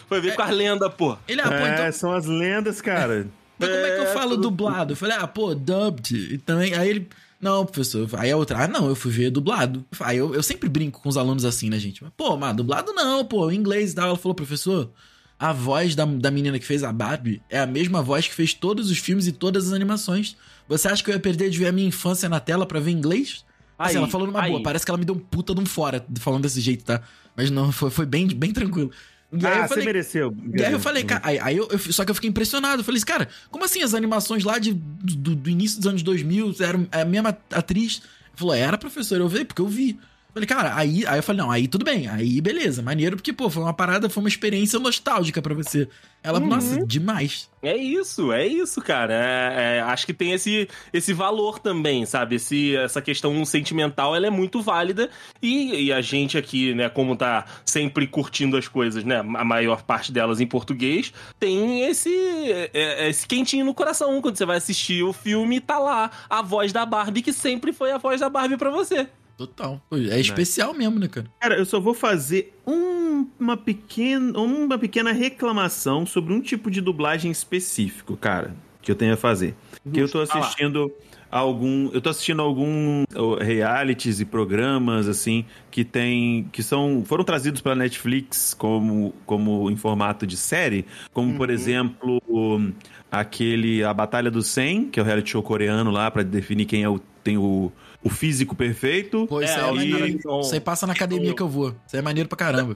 Foi 0.08 0.20
ver 0.20 0.36
com 0.36 0.42
as 0.42 0.52
lendas, 0.52 0.94
pô. 0.94 1.18
Ele, 1.28 1.42
ah, 1.42 1.48
pô, 1.48 1.54
é, 1.54 1.74
então. 1.74 1.92
são 1.92 2.12
as 2.14 2.26
lendas, 2.26 2.82
cara. 2.82 3.28
Então 3.58 3.70
como 3.70 3.86
é 3.86 3.96
que 3.96 4.02
eu 4.02 4.14
falo 4.14 4.38
dublado? 4.38 4.94
Eu 4.94 4.98
falei, 4.98 5.18
ah, 5.18 5.28
pô, 5.28 5.54
dubbed. 5.54 6.34
E 6.34 6.38
também, 6.38 6.74
aí 6.76 6.90
ele, 6.90 7.10
não, 7.42 7.66
professor. 7.66 8.08
Aí 8.18 8.32
a 8.32 8.38
outra, 8.38 8.64
ah, 8.64 8.68
não, 8.68 8.88
eu 8.88 8.96
fui 8.96 9.12
ver 9.12 9.30
dublado. 9.30 9.86
Aí 10.00 10.18
eu, 10.18 10.34
eu 10.34 10.44
sempre 10.44 10.70
brinco 10.70 11.02
com 11.02 11.10
os 11.10 11.18
alunos 11.18 11.46
assim, 11.46 11.70
né, 11.70 11.80
gente? 11.80 12.04
Mas, 12.04 12.14
pô, 12.16 12.38
mas 12.38 12.56
dublado 12.56 12.94
não, 12.94 13.26
pô, 13.26 13.50
em 13.52 13.56
inglês 13.56 13.92
e 13.92 13.96
tal. 13.96 14.10
Ela 14.10 14.18
falou, 14.18 14.36
professor, 14.36 14.92
a 15.40 15.54
voz 15.54 15.96
da, 15.96 16.06
da 16.06 16.32
menina 16.32 16.58
que 16.58 16.66
fez 16.66 16.84
a 16.84 16.92
Barbie 16.92 17.42
é 17.50 17.60
a 17.60 17.66
mesma 17.66 18.02
voz 18.02 18.28
que 18.28 18.34
fez 18.34 18.54
todos 18.54 18.90
os 18.90 18.98
filmes 18.98 19.28
e 19.28 19.32
todas 19.32 19.68
as 19.68 19.74
animações. 19.74 20.36
Você 20.68 20.88
acha 20.88 21.04
que 21.04 21.10
eu 21.10 21.14
ia 21.14 21.20
perder 21.20 21.50
de 21.50 21.58
ver 21.58 21.68
a 21.68 21.72
minha 21.72 21.88
infância 21.88 22.28
na 22.28 22.40
tela 22.40 22.66
pra 22.66 22.80
ver 22.80 22.92
inglês? 22.92 23.46
Assim, 23.78 23.92
Aí, 23.92 23.96
ela 23.98 24.08
falou 24.08 24.26
numa 24.26 24.42
aí. 24.42 24.52
boa, 24.52 24.64
parece 24.64 24.84
que 24.84 24.90
ela 24.90 24.98
me 24.98 25.06
deu 25.06 25.14
um 25.16 25.20
puta 25.20 25.54
de 25.54 25.62
um 25.62 25.66
fora 25.66 26.04
falando 26.20 26.42
desse 26.42 26.60
jeito, 26.60 26.84
tá? 26.84 27.02
Mas 27.36 27.52
não, 27.52 27.72
foi, 27.72 27.92
foi 27.92 28.06
bem, 28.08 28.28
bem 28.28 28.52
tranquilo. 28.52 28.92
Aí 29.34 29.40
ah, 29.44 29.56
eu 29.58 29.62
você 29.64 29.68
falei, 29.70 29.86
mereceu. 29.86 30.34
e 30.56 30.64
aí 30.64 30.72
eu 30.72 30.80
falei, 30.80 31.04
cara, 31.04 31.22
aí, 31.24 31.38
aí 31.40 31.58
eu, 31.58 31.68
eu- 31.70 31.80
só 31.80 32.06
que 32.06 32.12
eu 32.12 32.16
fiquei 32.16 32.30
impressionado. 32.30 32.80
Eu 32.82 32.86
falei, 32.86 33.02
cara, 33.02 33.28
como 33.52 33.66
assim 33.66 33.82
as 33.82 33.94
animações 33.94 34.44
lá 34.44 34.58
de, 34.58 34.74
do, 34.74 35.36
do 35.36 35.50
início 35.50 35.78
dos 35.80 35.88
anos 35.88 36.02
2000 36.02 36.56
eram 36.62 36.88
a 36.92 37.04
mesma 37.04 37.38
atriz? 37.52 37.98
Ele 37.98 38.36
falou, 38.36 38.54
era 38.56 38.78
professor, 38.78 39.20
eu 39.20 39.28
vi, 39.28 39.44
porque 39.44 39.62
eu 39.62 39.68
vi. 39.68 40.00
Falei, 40.34 40.46
cara, 40.48 40.76
aí, 40.76 41.04
aí 41.08 41.18
eu 41.18 41.24
falei, 41.24 41.42
não, 41.42 41.50
aí 41.50 41.68
tudo 41.68 41.84
bem, 41.84 42.08
aí 42.08 42.40
beleza, 42.42 42.84
maneiro, 42.84 43.16
porque, 43.16 43.34
pô, 43.34 43.50
foi 43.50 43.64
uma 43.64 43.74
parada, 43.74 44.08
foi 44.08 44.22
uma 44.22 44.30
experiência 44.30 44.78
nostálgica 44.78 45.42
pra 45.42 45.56
você. 45.56 45.88
Ela, 46.22 46.40
nossa, 46.40 46.86
demais. 46.86 47.50
É 47.64 47.76
isso, 47.76 48.32
é 48.32 48.46
isso, 48.46 48.80
cara. 48.82 49.14
É- 49.14 49.78
é, 49.78 49.82
acho 49.82 50.06
que 50.06 50.14
tem 50.14 50.34
esse, 50.34 50.68
esse 50.94 51.12
valor 51.12 51.58
também, 51.58 52.06
sabe? 52.06 52.36
Esse, 52.36 52.76
essa 52.76 53.02
questão 53.02 53.44
sentimental, 53.46 54.16
ela 54.16 54.28
é 54.28 54.30
muito 54.30 54.62
válida. 54.62 55.10
E, 55.42 55.86
e 55.86 55.94
a 55.94 56.02
gente 56.02 56.38
aqui, 56.38 56.74
né, 56.76 56.88
como 56.88 57.16
tá 57.16 57.46
sempre 57.66 58.06
curtindo 58.06 58.58
as 58.58 58.68
coisas, 58.68 59.04
né? 59.04 59.18
A 59.20 59.44
maior 59.46 59.82
parte 59.82 60.12
delas 60.12 60.40
em 60.40 60.46
português, 60.46 61.12
tem 61.40 61.82
esse, 61.82 62.10
é- 62.14 62.70
é- 62.74 63.10
esse 63.10 63.26
quentinho 63.26 63.66
no 63.66 63.74
coração 63.74 64.22
quando 64.22 64.38
você 64.38 64.46
vai 64.46 64.58
assistir 64.58 65.02
o 65.02 65.14
filme 65.14 65.56
e 65.56 65.62
tá 65.62 65.80
lá 65.80 66.12
a 66.30 66.42
voz 66.44 66.72
da 66.72 66.86
Barbie, 66.86 67.24
que 67.24 67.34
sempre 67.34 67.74
foi 67.74 67.92
a 67.92 67.98
voz 67.98 68.20
da 68.20 68.30
Barbie 68.30 68.58
pra 68.58 68.70
você. 68.70 69.08
Total. 69.38 69.79
É 69.91 70.20
especial 70.20 70.74
mesmo, 70.74 71.00
né, 71.00 71.08
cara? 71.08 71.27
Cara, 71.39 71.58
eu 71.58 71.65
só 71.65 71.79
vou 71.79 71.94
fazer 71.94 72.53
um- 72.65 73.27
uma, 73.39 73.56
pequena, 73.56 74.38
uma 74.39 74.77
pequena 74.77 75.12
reclamação 75.12 76.06
sobre 76.06 76.34
um 76.34 76.41
tipo 76.41 76.72
de 76.72 76.82
dublagem 76.82 77.32
específico, 77.32 78.17
cara, 78.17 78.56
que 78.82 78.91
eu 78.91 78.96
tenho 78.96 79.13
a 79.13 79.17
fazer. 79.17 79.53
Que 79.94 80.00
eu 80.00 80.10
tô 80.10 80.20
Justo. 80.22 80.36
Ah 80.38 80.39
assistindo 80.41 80.91
algum. 81.29 81.89
Eu 81.94 82.01
tô 82.01 82.10
assistindo 82.10 82.41
algum 82.41 83.03
realities 83.39 84.20
e 84.20 84.25
programas, 84.25 85.08
assim, 85.08 85.46
que 85.70 85.84
tem. 85.86 86.50
que 86.51 86.63
são. 86.63 87.03
foram 87.06 87.24
trazidos 87.24 87.62
pela 87.62 87.75
Netflix 87.75 88.53
como, 88.53 89.13
como 89.25 89.70
em 89.70 89.75
formato 89.75 90.25
de 90.25 90.36
série. 90.38 90.86
Como, 91.13 91.36
por 91.38 91.50
exemplo, 91.50 92.22
aquele. 93.12 93.84
A 93.84 93.94
Batalha 93.94 94.32
do 94.32 94.41
100, 94.41 94.89
que 94.89 95.00
é 95.00 95.03
o 95.03 95.06
reality 95.06 95.32
show 95.32 95.44
coreano 95.44 95.91
lá, 95.91 96.10
pra 96.12 96.24
definir 96.24 96.65
quem 96.65 96.84
é 96.84 96.89
o, 96.89 97.00
tem 97.28 97.38
o, 97.38 97.70
o 98.02 98.10
físico 98.10 98.56
perfeito. 98.56 99.28
Pô, 99.28 99.42
isso 99.42 99.52
É, 99.52 99.56
aí 99.56 99.62
é 99.62 99.72
o 99.72 99.76
maneiro. 99.76 100.40
Isso 100.40 100.54
aí 100.54 100.62
passa 100.62 100.88
na 100.88 100.94
academia 100.94 101.36
que 101.36 101.42
eu 101.42 101.50
vou. 101.50 101.76
Isso 101.86 101.94
aí 101.94 102.00
é 102.00 102.02
maneiro 102.02 102.30
pra 102.30 102.38
caramba. 102.38 102.74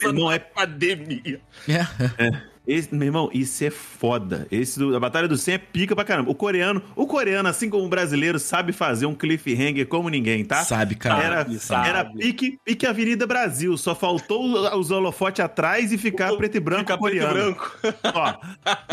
Meu 0.00 0.10
irmão, 0.10 0.32
é 0.32 0.34
Academia. 0.34 1.40
É. 2.18 2.51
Esse, 2.66 2.94
meu 2.94 3.06
irmão, 3.06 3.30
isso 3.32 3.64
é 3.64 3.70
foda. 3.70 4.46
Esse 4.50 4.78
do, 4.78 4.96
a 4.96 5.00
Batalha 5.00 5.26
do 5.26 5.36
100 5.36 5.54
é 5.54 5.58
pica 5.58 5.94
pra 5.94 6.04
caramba. 6.04 6.30
O 6.30 6.34
coreano, 6.34 6.82
o 6.94 7.06
coreano, 7.06 7.48
assim 7.48 7.68
como 7.68 7.84
o 7.84 7.88
brasileiro, 7.88 8.38
sabe 8.38 8.72
fazer 8.72 9.06
um 9.06 9.14
cliffhanger 9.14 9.86
como 9.86 10.08
ninguém, 10.08 10.44
tá? 10.44 10.64
Sabe, 10.64 10.94
cara. 10.94 11.22
Era, 11.22 11.58
sabe. 11.58 11.88
era 11.88 12.04
pique, 12.04 12.58
pique 12.64 12.86
Avenida 12.86 13.26
Brasil. 13.26 13.76
Só 13.76 13.94
faltou 13.94 14.44
os 14.78 14.90
holofotes 14.90 15.44
atrás 15.44 15.92
e 15.92 15.98
ficar 15.98 16.36
preto 16.36 16.56
e 16.56 16.60
branco 16.60 16.82
Fica 16.82 16.94
e 16.94 16.98
coreano. 16.98 17.34
branco. 17.34 17.76
Ó, 18.14 18.34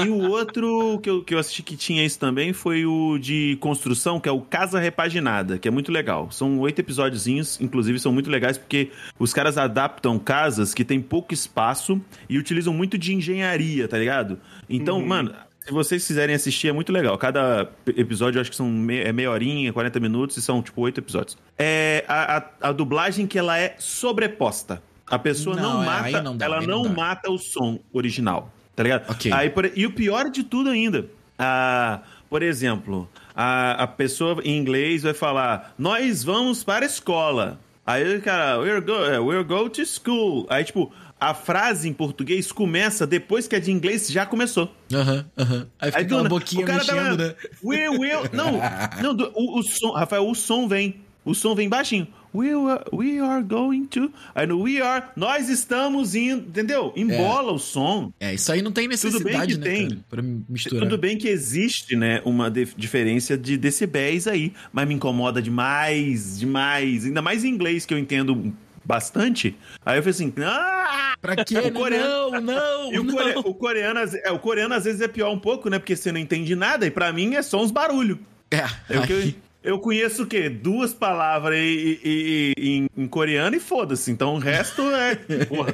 e 0.03 0.09
o 0.09 0.29
outro 0.29 0.99
que 1.01 1.09
eu, 1.09 1.23
que 1.23 1.33
eu 1.35 1.39
assisti 1.39 1.61
que 1.61 1.75
tinha 1.77 2.03
isso 2.03 2.17
também 2.19 2.53
foi 2.53 2.85
o 2.85 3.17
de 3.17 3.57
construção, 3.59 4.19
que 4.19 4.27
é 4.27 4.31
o 4.31 4.41
Casa 4.41 4.79
Repaginada, 4.79 5.57
que 5.57 5.67
é 5.67 5.71
muito 5.71 5.91
legal. 5.91 6.31
São 6.31 6.59
oito 6.59 6.79
episódiozinhos, 6.79 7.59
inclusive 7.61 7.99
são 7.99 8.11
muito 8.11 8.29
legais 8.29 8.57
porque 8.57 8.91
os 9.17 9.33
caras 9.33 9.57
adaptam 9.57 10.17
casas 10.17 10.73
que 10.73 10.83
tem 10.83 10.99
pouco 10.99 11.33
espaço 11.33 12.01
e 12.27 12.37
utilizam 12.37 12.73
muito 12.73 12.97
de 12.97 13.13
engenharia, 13.13 13.58
tá 13.87 13.97
ligado? 13.97 14.39
Então, 14.69 15.01
mano. 15.05 15.33
Se 15.65 15.73
vocês 15.73 16.07
quiserem 16.07 16.33
assistir, 16.33 16.69
é 16.69 16.71
muito 16.71 16.91
legal. 16.91 17.15
Cada 17.17 17.69
episódio, 17.95 18.37
eu 18.39 18.41
acho 18.41 18.49
que 18.49 18.55
são 18.55 18.65
me- 18.67 19.01
é 19.01 19.11
meia 19.13 19.29
horinha, 19.29 19.71
40 19.71 19.99
minutos, 19.99 20.35
e 20.37 20.41
são, 20.41 20.63
tipo, 20.63 20.81
oito 20.81 20.97
episódios. 20.99 21.37
É 21.59 22.03
a, 22.07 22.37
a, 22.37 22.69
a 22.69 22.71
dublagem 22.71 23.27
que 23.27 23.37
ela 23.37 23.55
é 23.59 23.75
sobreposta. 23.77 24.81
A 25.05 25.19
pessoa 25.19 25.55
não, 25.55 25.73
Não, 25.75 25.83
é, 25.83 25.85
mata, 25.85 26.21
não 26.23 26.35
dá, 26.37 26.45
ela 26.45 26.61
não, 26.61 26.83
não 26.83 26.93
mata 26.93 27.29
o 27.29 27.37
som 27.37 27.77
original, 27.93 28.51
tá 28.75 28.81
ligado? 28.83 29.11
Ok. 29.11 29.31
Aí, 29.31 29.49
por- 29.51 29.69
e 29.75 29.85
o 29.85 29.91
pior 29.91 30.31
de 30.31 30.43
tudo 30.43 30.69
ainda, 30.71 31.05
a, 31.37 31.99
por 32.29 32.41
exemplo, 32.41 33.07
a, 33.35 33.83
a 33.83 33.87
pessoa 33.87 34.41
em 34.43 34.57
inglês 34.57 35.03
vai 35.03 35.13
falar: 35.13 35.73
Nós 35.77 36.23
vamos 36.23 36.63
para 36.63 36.85
a 36.85 36.87
escola. 36.87 37.59
Aí 37.85 38.19
cara, 38.21 38.59
we're 38.59 38.81
go, 38.81 38.93
we're 39.25 39.43
go 39.43 39.67
to 39.69 39.83
school. 39.85 40.45
Aí, 40.49 40.63
tipo, 40.63 40.91
a 41.19 41.33
frase 41.33 41.87
em 41.89 41.93
português 41.93 42.51
começa 42.51 43.05
depois 43.05 43.47
que 43.47 43.55
a 43.55 43.59
de 43.59 43.71
inglês 43.71 44.07
já 44.09 44.25
começou. 44.25 44.73
Aham, 44.93 45.25
aham. 45.37 45.67
Aí 45.79 45.91
fica 45.91 45.99
Aí 45.99 46.05
aquela 46.05 46.23
do- 46.23 46.29
boquinha 46.29 46.63
o 46.63 46.65
cara 46.67 46.79
mexendo, 46.79 46.95
tava, 46.97 47.17
né? 47.17 47.35
We 47.63 47.89
will. 47.89 48.21
Não, 48.33 48.53
não 49.03 49.15
do- 49.15 49.31
o, 49.35 49.59
o 49.59 49.63
som, 49.63 49.91
Rafael, 49.91 50.27
o 50.27 50.33
som 50.35 50.67
vem. 50.67 50.95
O 51.25 51.35
som 51.35 51.53
vem 51.53 51.67
baixinho. 51.67 52.07
We 52.33 52.51
are, 52.53 52.83
we 52.93 53.19
are 53.19 53.43
going 53.43 53.85
to. 53.87 54.11
Aí 54.35 54.45
no 54.47 54.61
we 54.61 54.79
are, 54.81 55.03
nós 55.15 55.49
estamos 55.49 56.15
indo. 56.15 56.47
Entendeu? 56.47 56.93
Embola 56.95 57.51
o 57.51 57.59
som. 57.59 58.11
É, 58.19 58.33
isso 58.35 58.51
aí 58.51 58.61
não 58.61 58.71
tem 58.71 58.83
bem 58.83 58.89
necessidade, 58.89 59.53
que 59.55 59.59
né, 59.59 59.65
tem. 59.65 59.87
cara? 59.89 60.01
Pra 60.09 60.21
misturar. 60.47 60.83
Tudo 60.83 60.97
bem 60.97 61.17
que 61.17 61.27
existe, 61.27 61.95
né, 61.95 62.21
uma 62.23 62.49
dif- 62.49 62.75
diferença 62.77 63.37
de 63.37 63.57
decibéis 63.57 64.27
aí, 64.27 64.53
mas 64.71 64.87
me 64.87 64.93
incomoda 64.93 65.41
demais, 65.41 66.39
demais. 66.39 67.05
Ainda 67.05 67.21
mais 67.21 67.43
em 67.43 67.49
inglês, 67.49 67.85
que 67.85 67.93
eu 67.93 67.97
entendo 67.97 68.53
bastante. 68.89 69.55
Aí 69.85 69.99
eu 69.99 70.01
falei 70.03 70.09
assim, 70.11 70.33
ah! 70.43 71.13
Pra 71.21 71.35
quê? 71.45 71.59
O 71.59 71.71
coreano- 71.71 72.31
Não, 72.31 72.41
não, 72.41 72.91
E 72.93 72.99
o, 72.99 73.03
não. 73.03 73.13
core- 73.13 73.37
o 73.37 73.53
coreano, 73.53 73.99
às- 73.99 74.15
é, 74.15 74.31
o 74.31 74.39
coreano 74.39 74.73
às 74.73 74.83
vezes 74.85 74.99
é 74.99 75.07
pior 75.07 75.31
um 75.31 75.37
pouco, 75.39 75.69
né? 75.69 75.77
Porque 75.77 75.95
você 75.95 76.11
não 76.11 76.19
entende 76.19 76.55
nada, 76.55 76.87
e 76.87 76.91
pra 76.91 77.13
mim 77.13 77.35
é 77.35 77.41
só 77.43 77.61
uns 77.61 77.69
barulhos. 77.71 78.17
É, 78.51 78.65
Eu, 78.89 79.03
que- 79.03 79.13
aí- 79.13 79.35
eu 79.63 79.79
conheço 79.79 80.23
o 80.23 80.27
quê? 80.27 80.49
Duas 80.49 80.93
palavras 80.93 81.57
e- 81.59 81.99
e- 82.03 82.53
e- 82.57 82.69
em, 82.77 82.89
em 83.03 83.07
coreano 83.07 83.55
e 83.55 83.59
foda-se. 83.59 84.09
Então 84.11 84.35
o 84.35 84.39
resto 84.39 84.81
é. 84.91 85.15
Porra. 85.45 85.73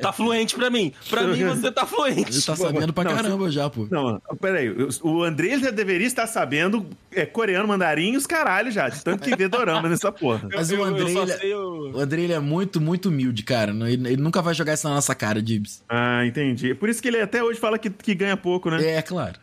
Tá 0.00 0.12
fluente 0.12 0.54
pra 0.54 0.70
mim. 0.70 0.92
Pra 1.10 1.22
mim, 1.24 1.44
você 1.44 1.70
tá 1.70 1.86
fluente. 1.86 2.30
ele 2.32 2.42
tá 2.42 2.56
sabendo 2.56 2.92
pra 2.92 3.04
Não, 3.04 3.14
caramba 3.14 3.50
já, 3.50 3.68
pô. 3.68 3.86
Não, 3.90 4.20
peraí. 4.40 4.74
O 5.02 5.22
André 5.22 5.58
já 5.58 5.70
deveria 5.70 6.06
estar 6.06 6.26
sabendo 6.26 6.86
é, 7.12 7.24
coreano, 7.26 7.68
mandarim 7.68 8.12
e 8.12 8.16
os 8.16 8.26
caralho 8.26 8.70
já. 8.70 8.88
De 8.88 9.02
tanto 9.02 9.22
que 9.28 9.36
vê 9.36 9.48
dorama 9.48 9.88
nessa 9.88 10.10
porra. 10.12 10.48
Mas 10.52 10.70
Eu- 10.70 10.78
o 10.78 10.80
eu 10.82 10.84
Andrei, 10.86 11.12
só 11.12 11.22
ele- 11.22 11.32
sei 11.32 11.54
o- 11.54 11.92
O 11.96 12.00
André, 12.00 12.22
ele 12.22 12.32
é 12.32 12.38
muito, 12.40 12.80
muito 12.80 13.08
humilde, 13.08 13.42
cara. 13.42 13.72
Ele, 13.72 14.08
ele 14.08 14.16
nunca 14.16 14.40
vai 14.42 14.54
jogar 14.54 14.74
isso 14.74 14.88
na 14.88 14.94
nossa 14.94 15.14
cara, 15.14 15.40
Dibs. 15.42 15.82
Ah, 15.88 16.24
entendi. 16.26 16.74
Por 16.74 16.88
isso 16.88 17.00
que 17.02 17.08
ele 17.08 17.20
até 17.20 17.42
hoje 17.42 17.58
fala 17.60 17.78
que, 17.78 17.88
que 17.90 18.14
ganha 18.14 18.36
pouco, 18.36 18.70
né? 18.70 18.84
É, 18.84 19.02
claro. 19.02 19.34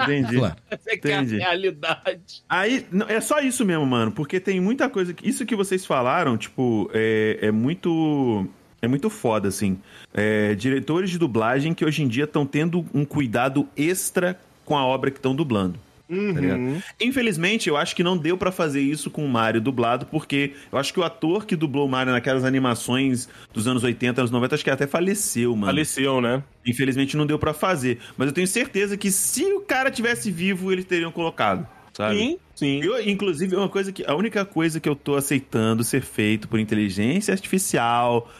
Entendi. 0.00 0.36
claro. 0.38 0.56
Essa 0.70 0.96
que 0.96 1.08
é 1.08 1.14
a 1.16 1.22
Entendi. 1.22 1.36
realidade. 1.38 2.42
Aí, 2.48 2.86
não, 2.90 3.06
é 3.08 3.20
só 3.26 3.40
isso 3.40 3.64
mesmo, 3.64 3.84
mano, 3.86 4.10
porque 4.12 4.40
tem 4.40 4.60
muita 4.60 4.88
coisa. 4.88 5.12
que- 5.12 5.28
Isso 5.28 5.44
que 5.44 5.54
vocês 5.56 5.84
falaram, 5.84 6.36
tipo, 6.36 6.90
é, 6.94 7.38
é 7.42 7.50
muito. 7.50 8.46
É 8.80 8.86
muito 8.88 9.08
foda, 9.10 9.48
assim. 9.48 9.78
É, 10.14 10.54
diretores 10.54 11.10
de 11.10 11.18
dublagem 11.18 11.74
que 11.74 11.84
hoje 11.84 12.02
em 12.02 12.08
dia 12.08 12.24
estão 12.24 12.46
tendo 12.46 12.84
um 12.94 13.04
cuidado 13.04 13.66
extra 13.76 14.38
com 14.64 14.76
a 14.76 14.84
obra 14.84 15.10
que 15.10 15.18
estão 15.18 15.34
dublando. 15.34 15.78
Tá 16.08 16.40
ligado? 16.40 16.82
Infelizmente, 17.00 17.68
eu 17.68 17.76
acho 17.76 17.96
que 17.96 18.02
não 18.04 18.16
deu 18.16 18.36
pra 18.38 18.52
fazer 18.52 18.80
isso 18.80 19.10
com 19.10 19.24
o 19.24 19.28
Mario 19.28 19.60
dublado, 19.60 20.06
porque 20.06 20.52
eu 20.70 20.78
acho 20.78 20.92
que 20.92 21.00
o 21.00 21.02
ator 21.02 21.44
que 21.46 21.56
dublou 21.56 21.84
o 21.86 21.88
Mario 21.90 22.12
naquelas 22.12 22.44
animações 22.44 23.28
dos 23.52 23.66
anos 23.66 23.82
80, 23.82 24.20
anos 24.20 24.30
90, 24.30 24.54
acho 24.54 24.62
que 24.62 24.70
até 24.70 24.86
faleceu, 24.86 25.52
mano. 25.56 25.66
Faleceu, 25.66 26.20
né? 26.20 26.44
Infelizmente 26.64 27.16
não 27.16 27.26
deu 27.26 27.40
pra 27.40 27.52
fazer. 27.52 27.98
Mas 28.16 28.28
eu 28.28 28.32
tenho 28.34 28.46
certeza 28.46 28.96
que 28.96 29.10
se 29.10 29.42
o 29.52 29.60
cara 29.62 29.90
tivesse 29.90 30.30
vivo, 30.30 30.70
eles 30.72 30.84
teriam 30.84 31.10
colocado. 31.10 31.66
Sabe? 31.96 32.18
Sim, 32.18 32.38
sim. 32.54 32.80
Eu, 32.82 33.00
inclusive, 33.08 33.54
é 33.54 33.58
uma 33.58 33.70
coisa 33.70 33.90
que. 33.90 34.04
A 34.04 34.14
única 34.14 34.44
coisa 34.44 34.78
que 34.78 34.86
eu 34.86 34.94
tô 34.94 35.16
aceitando 35.16 35.82
ser 35.82 36.02
feito 36.02 36.46
por 36.46 36.60
inteligência 36.60 37.32
artificial 37.32 38.30